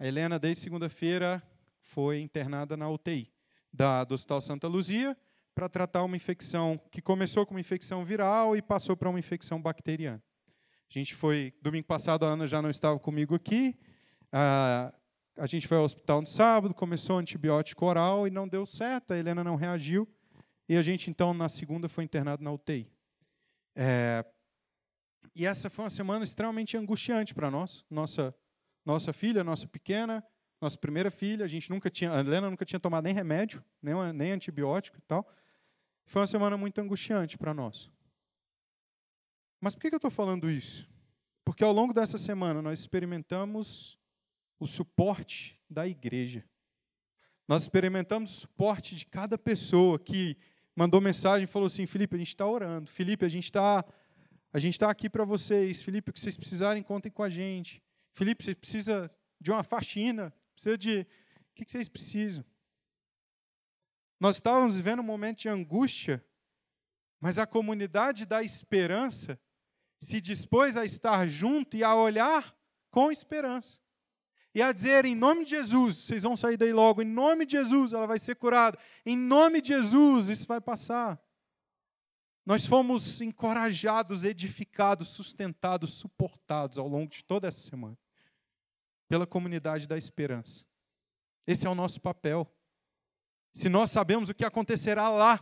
A 0.00 0.06
Helena, 0.06 0.36
desde 0.36 0.64
segunda-feira, 0.64 1.40
foi 1.80 2.20
internada 2.20 2.76
na 2.76 2.90
UTI 2.90 3.32
da, 3.72 4.02
do 4.02 4.14
Hospital 4.14 4.40
Santa 4.40 4.66
Luzia, 4.66 5.16
para 5.54 5.68
tratar 5.68 6.02
uma 6.04 6.16
infecção 6.16 6.80
que 6.90 7.02
começou 7.02 7.44
com 7.44 7.54
uma 7.54 7.60
infecção 7.60 8.04
viral 8.04 8.56
e 8.56 8.62
passou 8.62 8.96
para 8.96 9.08
uma 9.08 9.18
infecção 9.18 9.60
bacteriana. 9.60 10.22
A 10.88 10.98
gente 10.98 11.14
foi, 11.14 11.54
domingo 11.62 11.86
passado, 11.86 12.24
a 12.24 12.28
Ana 12.28 12.46
já 12.46 12.60
não 12.60 12.70
estava 12.70 12.98
comigo 12.98 13.34
aqui, 13.34 13.78
a, 14.30 14.92
a 15.36 15.46
gente 15.46 15.66
foi 15.66 15.78
ao 15.78 15.84
hospital 15.84 16.20
no 16.20 16.26
sábado, 16.26 16.74
começou 16.74 17.18
antibiótico 17.18 17.86
oral 17.86 18.26
e 18.26 18.30
não 18.30 18.46
deu 18.46 18.66
certo, 18.66 19.12
a 19.12 19.18
Helena 19.18 19.42
não 19.42 19.56
reagiu, 19.56 20.08
e 20.68 20.76
a 20.76 20.82
gente, 20.82 21.10
então, 21.10 21.32
na 21.34 21.48
segunda, 21.48 21.88
foi 21.88 22.04
internado 22.04 22.42
na 22.42 22.52
UTI. 22.52 22.90
É, 23.74 24.24
e 25.34 25.46
essa 25.46 25.70
foi 25.70 25.84
uma 25.84 25.90
semana 25.90 26.24
extremamente 26.24 26.76
angustiante 26.76 27.34
para 27.34 27.50
nós, 27.50 27.84
nossa, 27.90 28.34
nossa 28.84 29.12
filha, 29.12 29.42
nossa 29.42 29.66
pequena, 29.66 30.22
nossa 30.60 30.78
primeira 30.78 31.10
filha, 31.10 31.44
a 31.44 31.48
gente 31.48 31.70
nunca 31.70 31.90
tinha, 31.90 32.12
a 32.12 32.20
Helena 32.20 32.48
nunca 32.50 32.64
tinha 32.64 32.78
tomado 32.78 33.04
nem 33.04 33.14
remédio, 33.14 33.64
nem, 33.82 33.94
nem 34.12 34.32
antibiótico 34.32 34.98
e 34.98 35.02
tal. 35.02 35.26
Foi 36.04 36.20
uma 36.20 36.26
semana 36.26 36.56
muito 36.56 36.80
angustiante 36.80 37.38
para 37.38 37.54
nós. 37.54 37.90
Mas 39.60 39.74
por 39.74 39.82
que 39.82 39.94
eu 39.94 39.96
estou 39.96 40.10
falando 40.10 40.50
isso? 40.50 40.88
Porque 41.44 41.64
ao 41.64 41.72
longo 41.72 41.92
dessa 41.92 42.18
semana 42.18 42.60
nós 42.60 42.80
experimentamos 42.80 43.98
o 44.58 44.66
suporte 44.66 45.60
da 45.68 45.86
igreja. 45.86 46.44
Nós 47.48 47.62
experimentamos 47.62 48.30
o 48.30 48.40
suporte 48.40 48.94
de 48.94 49.06
cada 49.06 49.36
pessoa 49.36 49.98
que 49.98 50.36
mandou 50.74 51.00
mensagem 51.00 51.44
e 51.44 51.46
falou 51.46 51.66
assim: 51.66 51.86
Felipe, 51.86 52.16
a 52.16 52.18
gente 52.18 52.28
está 52.28 52.46
orando. 52.46 52.90
Felipe, 52.90 53.24
a 53.24 53.28
gente 53.28 53.44
está 53.44 53.84
a 54.52 54.58
gente 54.58 54.74
está 54.74 54.90
aqui 54.90 55.08
para 55.08 55.24
vocês. 55.24 55.82
Felipe, 55.82 56.10
o 56.10 56.12
que 56.12 56.20
vocês 56.20 56.36
precisarem, 56.36 56.82
contem 56.82 57.10
com 57.10 57.22
a 57.22 57.28
gente. 57.28 57.82
Felipe, 58.12 58.44
você 58.44 58.54
precisa 58.54 59.10
de 59.40 59.50
uma 59.50 59.64
faxina, 59.64 60.32
precisa 60.52 60.76
de. 60.76 61.00
O 61.00 61.54
que 61.54 61.70
vocês 61.70 61.88
precisam? 61.88 62.44
Nós 64.22 64.36
estávamos 64.36 64.76
vivendo 64.76 65.00
um 65.00 65.02
momento 65.02 65.40
de 65.40 65.48
angústia, 65.48 66.24
mas 67.18 67.40
a 67.40 67.44
comunidade 67.44 68.24
da 68.24 68.40
esperança 68.40 69.36
se 69.98 70.20
dispôs 70.20 70.76
a 70.76 70.84
estar 70.84 71.26
junto 71.26 71.76
e 71.76 71.82
a 71.82 71.92
olhar 71.96 72.56
com 72.88 73.10
esperança. 73.10 73.80
E 74.54 74.62
a 74.62 74.70
dizer, 74.70 75.04
em 75.06 75.16
nome 75.16 75.42
de 75.42 75.50
Jesus, 75.50 75.96
vocês 75.96 76.22
vão 76.22 76.36
sair 76.36 76.56
daí 76.56 76.72
logo, 76.72 77.02
em 77.02 77.04
nome 77.04 77.44
de 77.44 77.56
Jesus 77.56 77.92
ela 77.92 78.06
vai 78.06 78.16
ser 78.16 78.36
curada, 78.36 78.78
em 79.04 79.16
nome 79.16 79.60
de 79.60 79.70
Jesus 79.70 80.28
isso 80.28 80.46
vai 80.46 80.60
passar. 80.60 81.20
Nós 82.46 82.64
fomos 82.64 83.20
encorajados, 83.20 84.22
edificados, 84.22 85.08
sustentados, 85.08 85.94
suportados 85.94 86.78
ao 86.78 86.86
longo 86.86 87.10
de 87.10 87.24
toda 87.24 87.48
essa 87.48 87.68
semana 87.68 87.98
pela 89.08 89.26
comunidade 89.26 89.88
da 89.88 89.98
esperança. 89.98 90.64
Esse 91.44 91.66
é 91.66 91.70
o 91.70 91.74
nosso 91.74 92.00
papel. 92.00 92.48
Se 93.52 93.68
nós 93.68 93.90
sabemos 93.90 94.28
o 94.28 94.34
que 94.34 94.44
acontecerá 94.44 95.08
lá, 95.08 95.38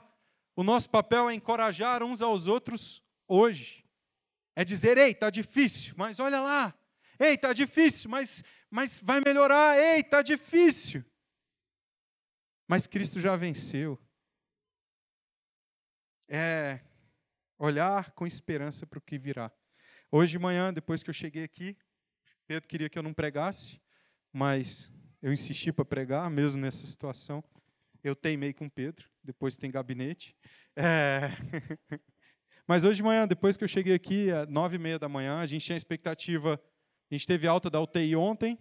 o 0.57 0.65
nosso 0.65 0.91
papel 0.91 1.31
é 1.31 1.35
encorajar 1.35 2.03
uns 2.03 2.21
aos 2.21 2.47
outros 2.47 3.03
hoje. 3.27 3.85
É 4.57 4.65
dizer, 4.65 4.99
ei, 4.99 5.13
está 5.13 5.31
difícil, 5.31 5.95
mas 5.97 6.19
olha 6.19 6.41
lá. 6.41 6.75
Ei, 7.19 7.35
está 7.35 7.53
difícil, 7.53 8.11
mas, 8.11 8.43
mas 8.69 9.01
vai 9.01 9.21
melhorar. 9.21 9.79
Ei, 9.79 10.01
está 10.01 10.23
difícil. 10.23 11.05
Mas 12.67 12.87
Cristo 12.87 13.21
já 13.21 13.37
venceu. 13.37 13.99
É 16.29 16.81
olhar 17.59 18.13
com 18.13 18.27
esperança 18.27 18.87
para 18.87 18.99
o 18.99 19.03
que 19.03 19.19
virá. 19.19 19.53
Hoje 20.11 20.33
de 20.33 20.39
manhã, 20.39 20.73
depois 20.73 21.03
que 21.03 21.11
eu 21.11 21.15
cheguei 21.15 21.45
aqui, 21.45 21.77
Pedro 22.47 22.69
queria 22.69 22.89
que 22.89 22.99
eu 22.99 23.03
não 23.03 23.13
pregasse, 23.13 23.81
mas 24.33 24.91
eu 25.23 25.33
insisti 25.33 25.71
para 25.71 25.85
pregar, 25.85 26.31
mesmo 26.31 26.61
nessa 26.61 26.87
situação. 26.87 27.45
Eu 28.03 28.17
teimei 28.17 28.53
com 28.53 28.69
Pedro, 28.69 29.09
depois 29.23 29.57
tem 29.57 29.71
gabinete. 29.71 30.35
É... 30.77 31.31
Mas 32.67 32.85
hoje 32.85 32.97
de 32.99 33.03
manhã, 33.03 33.27
depois 33.27 33.57
que 33.57 33.65
eu 33.65 33.69
cheguei 33.69 33.95
aqui, 33.95 34.31
às 34.31 34.49
nove 34.49 34.77
e 34.77 34.79
meia 34.79 34.99
da 34.99 35.09
manhã, 35.09 35.41
a 35.41 35.47
gente 35.47 35.65
tinha 35.65 35.77
expectativa. 35.77 36.61
A 37.11 37.15
gente 37.15 37.27
teve 37.27 37.47
alta 37.47 37.69
da 37.69 37.81
UTI 37.81 38.15
ontem, 38.15 38.57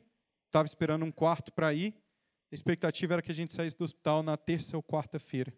estava 0.48 0.66
esperando 0.66 1.06
um 1.06 1.12
quarto 1.12 1.54
para 1.54 1.72
ir. 1.74 1.94
A 2.52 2.56
expectativa 2.56 3.14
era 3.14 3.22
que 3.22 3.32
a 3.32 3.36
gente 3.36 3.54
saísse 3.54 3.78
do 3.78 3.84
hospital 3.84 4.24
na 4.24 4.36
terça 4.36 4.76
ou 4.76 4.82
quarta-feira. 4.82 5.54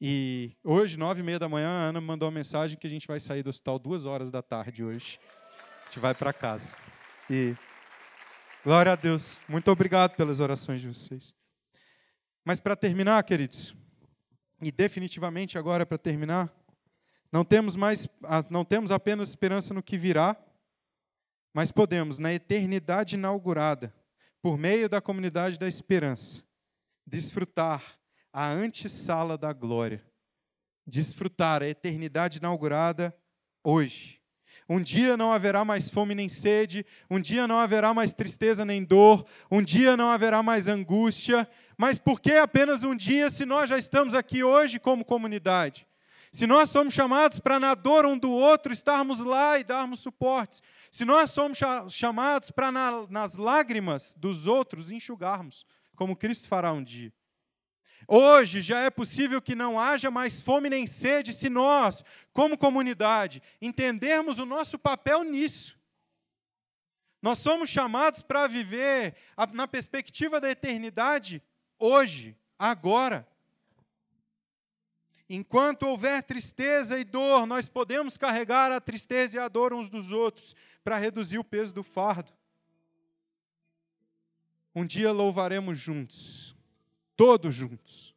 E 0.00 0.56
hoje, 0.64 0.98
nove 0.98 1.20
e 1.20 1.24
meia 1.24 1.38
da 1.38 1.48
manhã, 1.48 1.68
a 1.68 1.88
Ana 1.88 2.00
mandou 2.00 2.28
uma 2.28 2.34
mensagem 2.34 2.76
que 2.76 2.86
a 2.86 2.90
gente 2.90 3.06
vai 3.06 3.20
sair 3.20 3.42
do 3.42 3.50
hospital 3.50 3.78
duas 3.78 4.06
horas 4.06 4.30
da 4.30 4.42
tarde 4.42 4.82
hoje. 4.82 5.20
A 5.82 5.84
gente 5.84 6.00
vai 6.00 6.14
para 6.14 6.32
casa. 6.32 6.76
E 7.30 7.54
glória 8.64 8.92
a 8.92 8.96
Deus. 8.96 9.38
Muito 9.48 9.70
obrigado 9.70 10.16
pelas 10.16 10.40
orações 10.40 10.80
de 10.80 10.88
vocês. 10.88 11.32
Mas 12.44 12.60
para 12.60 12.76
terminar, 12.76 13.22
queridos, 13.24 13.74
e 14.60 14.72
definitivamente 14.72 15.58
agora 15.58 15.84
para 15.84 15.98
terminar, 15.98 16.52
não 17.30 17.44
temos 17.44 17.76
mais, 17.76 18.08
não 18.50 18.64
temos 18.64 18.90
apenas 18.90 19.28
esperança 19.28 19.74
no 19.74 19.82
que 19.82 19.98
virá, 19.98 20.36
mas 21.54 21.70
podemos, 21.70 22.18
na 22.18 22.32
eternidade 22.32 23.16
inaugurada, 23.16 23.94
por 24.40 24.56
meio 24.56 24.88
da 24.88 25.00
comunidade 25.00 25.58
da 25.58 25.68
esperança, 25.68 26.42
desfrutar 27.06 27.82
a 28.32 28.50
antessala 28.50 29.36
da 29.36 29.52
glória, 29.52 30.04
desfrutar 30.86 31.62
a 31.62 31.68
eternidade 31.68 32.38
inaugurada 32.38 33.14
hoje. 33.64 34.18
Um 34.68 34.80
dia 34.80 35.16
não 35.16 35.32
haverá 35.32 35.64
mais 35.64 35.88
fome 35.88 36.14
nem 36.14 36.28
sede, 36.28 36.84
um 37.10 37.20
dia 37.20 37.46
não 37.46 37.58
haverá 37.58 37.94
mais 37.94 38.12
tristeza 38.12 38.64
nem 38.64 38.84
dor, 38.84 39.26
um 39.50 39.62
dia 39.62 39.96
não 39.96 40.10
haverá 40.10 40.42
mais 40.42 40.68
angústia, 40.68 41.48
mas 41.78 41.96
por 41.96 42.20
que 42.20 42.32
apenas 42.32 42.82
um 42.82 42.96
dia 42.96 43.30
se 43.30 43.46
nós 43.46 43.70
já 43.70 43.78
estamos 43.78 44.12
aqui 44.12 44.42
hoje 44.42 44.80
como 44.80 45.04
comunidade? 45.04 45.86
Se 46.32 46.44
nós 46.44 46.70
somos 46.70 46.92
chamados 46.92 47.38
para 47.38 47.60
na 47.60 47.72
dor 47.72 48.04
um 48.04 48.18
do 48.18 48.32
outro 48.32 48.72
estarmos 48.72 49.20
lá 49.20 49.60
e 49.60 49.64
darmos 49.64 50.00
suportes, 50.00 50.60
se 50.90 51.04
nós 51.04 51.30
somos 51.30 51.56
chamados 51.88 52.50
para 52.50 52.72
na, 52.72 53.06
nas 53.08 53.36
lágrimas 53.36 54.12
dos 54.14 54.48
outros 54.48 54.90
enxugarmos, 54.90 55.64
como 55.94 56.16
Cristo 56.16 56.48
fará 56.48 56.72
um 56.72 56.82
dia. 56.82 57.12
Hoje 58.08 58.60
já 58.60 58.80
é 58.80 58.90
possível 58.90 59.40
que 59.40 59.54
não 59.54 59.78
haja 59.78 60.10
mais 60.10 60.42
fome 60.42 60.68
nem 60.68 60.84
sede 60.84 61.32
se 61.32 61.48
nós, 61.48 62.04
como 62.32 62.58
comunidade, 62.58 63.40
entendermos 63.62 64.40
o 64.40 64.46
nosso 64.46 64.80
papel 64.80 65.22
nisso. 65.22 65.78
Nós 67.22 67.38
somos 67.38 67.70
chamados 67.70 68.22
para 68.22 68.48
viver 68.48 69.14
na 69.52 69.68
perspectiva 69.68 70.40
da 70.40 70.50
eternidade 70.50 71.40
hoje, 71.78 72.36
agora. 72.58 73.26
Enquanto 75.28 75.82
houver 75.82 76.22
tristeza 76.22 76.98
e 76.98 77.04
dor, 77.04 77.46
nós 77.46 77.68
podemos 77.68 78.16
carregar 78.16 78.72
a 78.72 78.80
tristeza 78.80 79.36
e 79.36 79.40
a 79.40 79.48
dor 79.48 79.74
uns 79.74 79.90
dos 79.90 80.10
outros 80.10 80.56
para 80.82 80.96
reduzir 80.96 81.38
o 81.38 81.44
peso 81.44 81.74
do 81.74 81.82
fardo. 81.82 82.32
Um 84.74 84.86
dia 84.86 85.12
louvaremos 85.12 85.78
juntos, 85.78 86.56
todos 87.16 87.54
juntos. 87.54 88.14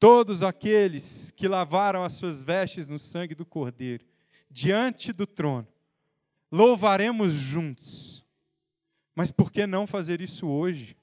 Todos 0.00 0.42
aqueles 0.42 1.30
que 1.30 1.48
lavaram 1.48 2.04
as 2.04 2.14
suas 2.14 2.42
vestes 2.42 2.88
no 2.88 2.98
sangue 2.98 3.34
do 3.34 3.46
Cordeiro, 3.46 4.04
diante 4.50 5.12
do 5.12 5.26
trono, 5.26 5.66
louvaremos 6.50 7.32
juntos. 7.32 8.24
Mas 9.14 9.30
por 9.30 9.50
que 9.50 9.66
não 9.66 9.86
fazer 9.86 10.20
isso 10.20 10.46
hoje? 10.46 10.96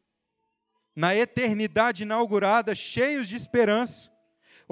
Na 0.96 1.16
eternidade 1.16 2.04
inaugurada, 2.04 2.76
cheios 2.76 3.28
de 3.28 3.36
esperança 3.36 4.12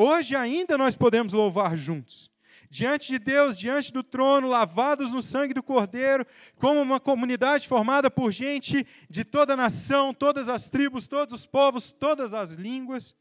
Hoje 0.02 0.34
ainda 0.34 0.78
nós 0.78 0.96
podemos 0.96 1.34
louvar 1.34 1.76
juntos. 1.76 2.32
Diante 2.70 3.08
de 3.12 3.20
Deus, 3.20 3.58
diante 3.58 3.92
do 3.92 4.02
trono, 4.02 4.48
lavados 4.48 5.12
no 5.12 5.22
sangue 5.22 5.54
do 5.54 5.62
Cordeiro, 5.62 6.26
como 6.56 6.80
uma 6.80 7.02
comunidade 7.02 7.68
formada 7.68 8.10
por 8.10 8.32
gente 8.32 8.88
de 9.10 9.26
toda 9.26 9.56
a 9.56 9.58
nação, 9.58 10.14
todas 10.14 10.48
as 10.48 10.70
tribos, 10.70 11.06
todos 11.10 11.34
os 11.34 11.46
povos, 11.46 11.92
todas 11.92 12.34
as 12.34 12.52
línguas, 12.54 13.14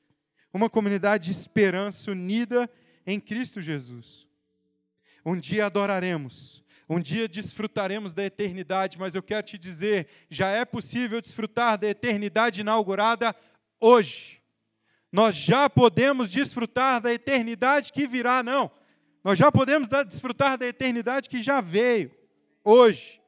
uma 0.55 0.71
comunidade 0.71 1.25
de 1.25 1.33
esperança 1.33 2.13
unida 2.13 2.71
em 3.05 3.19
Cristo 3.19 3.61
Jesus. 3.61 4.29
Um 5.27 5.37
dia 5.37 5.67
adoraremos, 5.67 6.63
um 6.89 7.01
dia 7.01 7.29
desfrutaremos 7.29 8.15
da 8.15 8.25
eternidade, 8.25 8.99
mas 8.99 9.15
eu 9.15 9.23
quero 9.23 9.47
te 9.47 9.59
dizer, 9.59 10.09
já 10.31 10.49
é 10.49 10.65
possível 10.65 11.21
desfrutar 11.21 11.77
da 11.79 11.89
eternidade 11.89 12.63
inaugurada 12.63 13.35
hoje 13.81 14.39
nós 15.11 15.35
já 15.35 15.71
podemos 15.71 16.29
desfrutar 16.31 17.01
da 17.01 17.13
eternidade 17.13 17.93
que 17.93 18.07
virá, 18.07 18.43
não. 18.43 18.71
Nós 19.25 19.39
já 19.39 19.51
podemos 19.51 19.89
desfrutar 19.89 20.59
da 20.59 20.67
eternidade 20.67 21.29
que 21.29 21.43
já 21.43 21.61
veio, 21.61 22.15
hoje. 22.63 23.21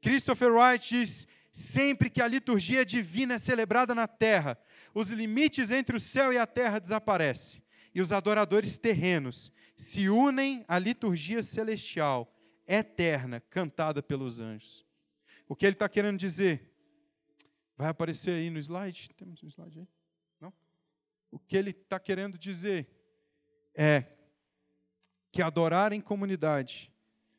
Christopher 0.00 0.52
Wright 0.52 0.88
diz: 0.88 1.28
sempre 1.52 2.08
que 2.08 2.22
a 2.22 2.26
liturgia 2.26 2.84
divina 2.84 3.34
é 3.34 3.38
celebrada 3.38 3.94
na 3.94 4.08
terra, 4.08 4.58
os 4.94 5.10
limites 5.10 5.70
entre 5.70 5.96
o 5.96 6.00
céu 6.00 6.32
e 6.32 6.38
a 6.38 6.46
terra 6.46 6.78
desaparecem, 6.78 7.62
e 7.94 8.00
os 8.00 8.12
adoradores 8.12 8.78
terrenos 8.78 9.52
se 9.76 10.08
unem 10.08 10.64
à 10.66 10.78
liturgia 10.78 11.42
celestial, 11.42 12.30
eterna, 12.72 13.40
cantada 13.40 14.02
pelos 14.02 14.40
anjos. 14.40 14.86
O 15.48 15.56
que 15.56 15.66
ele 15.66 15.74
está 15.74 15.88
querendo 15.88 16.18
dizer? 16.18 16.72
Vai 17.76 17.88
aparecer 17.88 18.32
aí 18.32 18.50
no 18.50 18.58
slide? 18.58 19.10
Temos 19.16 19.42
um 19.42 19.48
slide 19.48 19.80
aí? 19.80 19.88
O 21.30 21.38
que 21.38 21.56
ele 21.56 21.70
está 21.70 21.98
querendo 22.00 22.36
dizer 22.36 22.88
é 23.74 24.04
que 25.30 25.40
adorar 25.40 25.92
em 25.92 26.00
comunidade 26.00 26.92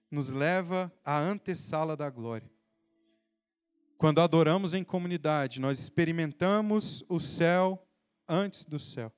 nos 0.09 0.29
leva 0.29 0.91
à 1.03 1.19
antessala 1.19 1.97
da 1.97 2.09
glória. 2.09 2.49
Quando 3.97 4.21
adoramos 4.21 4.73
em 4.73 4.83
comunidade, 4.83 5.59
nós 5.59 5.77
experimentamos 5.77 7.03
o 7.09 7.19
céu 7.19 7.85
antes 8.27 8.65
do 8.65 8.79
céu. 8.79 9.13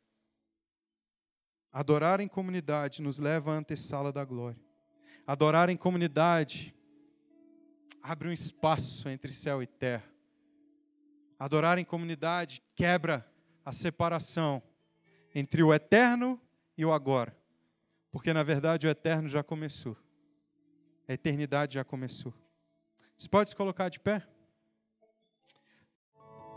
Adorar 1.71 2.19
em 2.19 2.27
comunidade 2.27 3.01
nos 3.01 3.17
leva 3.17 3.53
à 3.53 3.55
antessala 3.55 4.11
da 4.11 4.25
glória. 4.25 4.61
Adorar 5.25 5.69
em 5.69 5.77
comunidade 5.77 6.75
abre 8.01 8.27
um 8.27 8.31
espaço 8.33 9.07
entre 9.07 9.31
céu 9.31 9.63
e 9.63 9.67
terra. 9.67 10.03
Adorar 11.39 11.77
em 11.77 11.85
comunidade 11.85 12.61
quebra 12.75 13.25
a 13.63 13.71
separação 13.71 14.61
entre 15.33 15.63
o 15.63 15.73
eterno 15.73 16.39
e 16.77 16.85
o 16.85 16.91
agora. 16.91 17.35
Porque, 18.11 18.33
na 18.33 18.43
verdade, 18.43 18.85
o 18.85 18.89
eterno 18.89 19.27
já 19.29 19.41
começou. 19.41 19.97
A 21.07 21.13
eternidade 21.13 21.75
já 21.75 21.83
começou. 21.83 22.33
Você 23.17 23.29
pode 23.29 23.49
se 23.49 23.55
colocar 23.55 23.89
de 23.89 23.99
pé? 23.99 24.27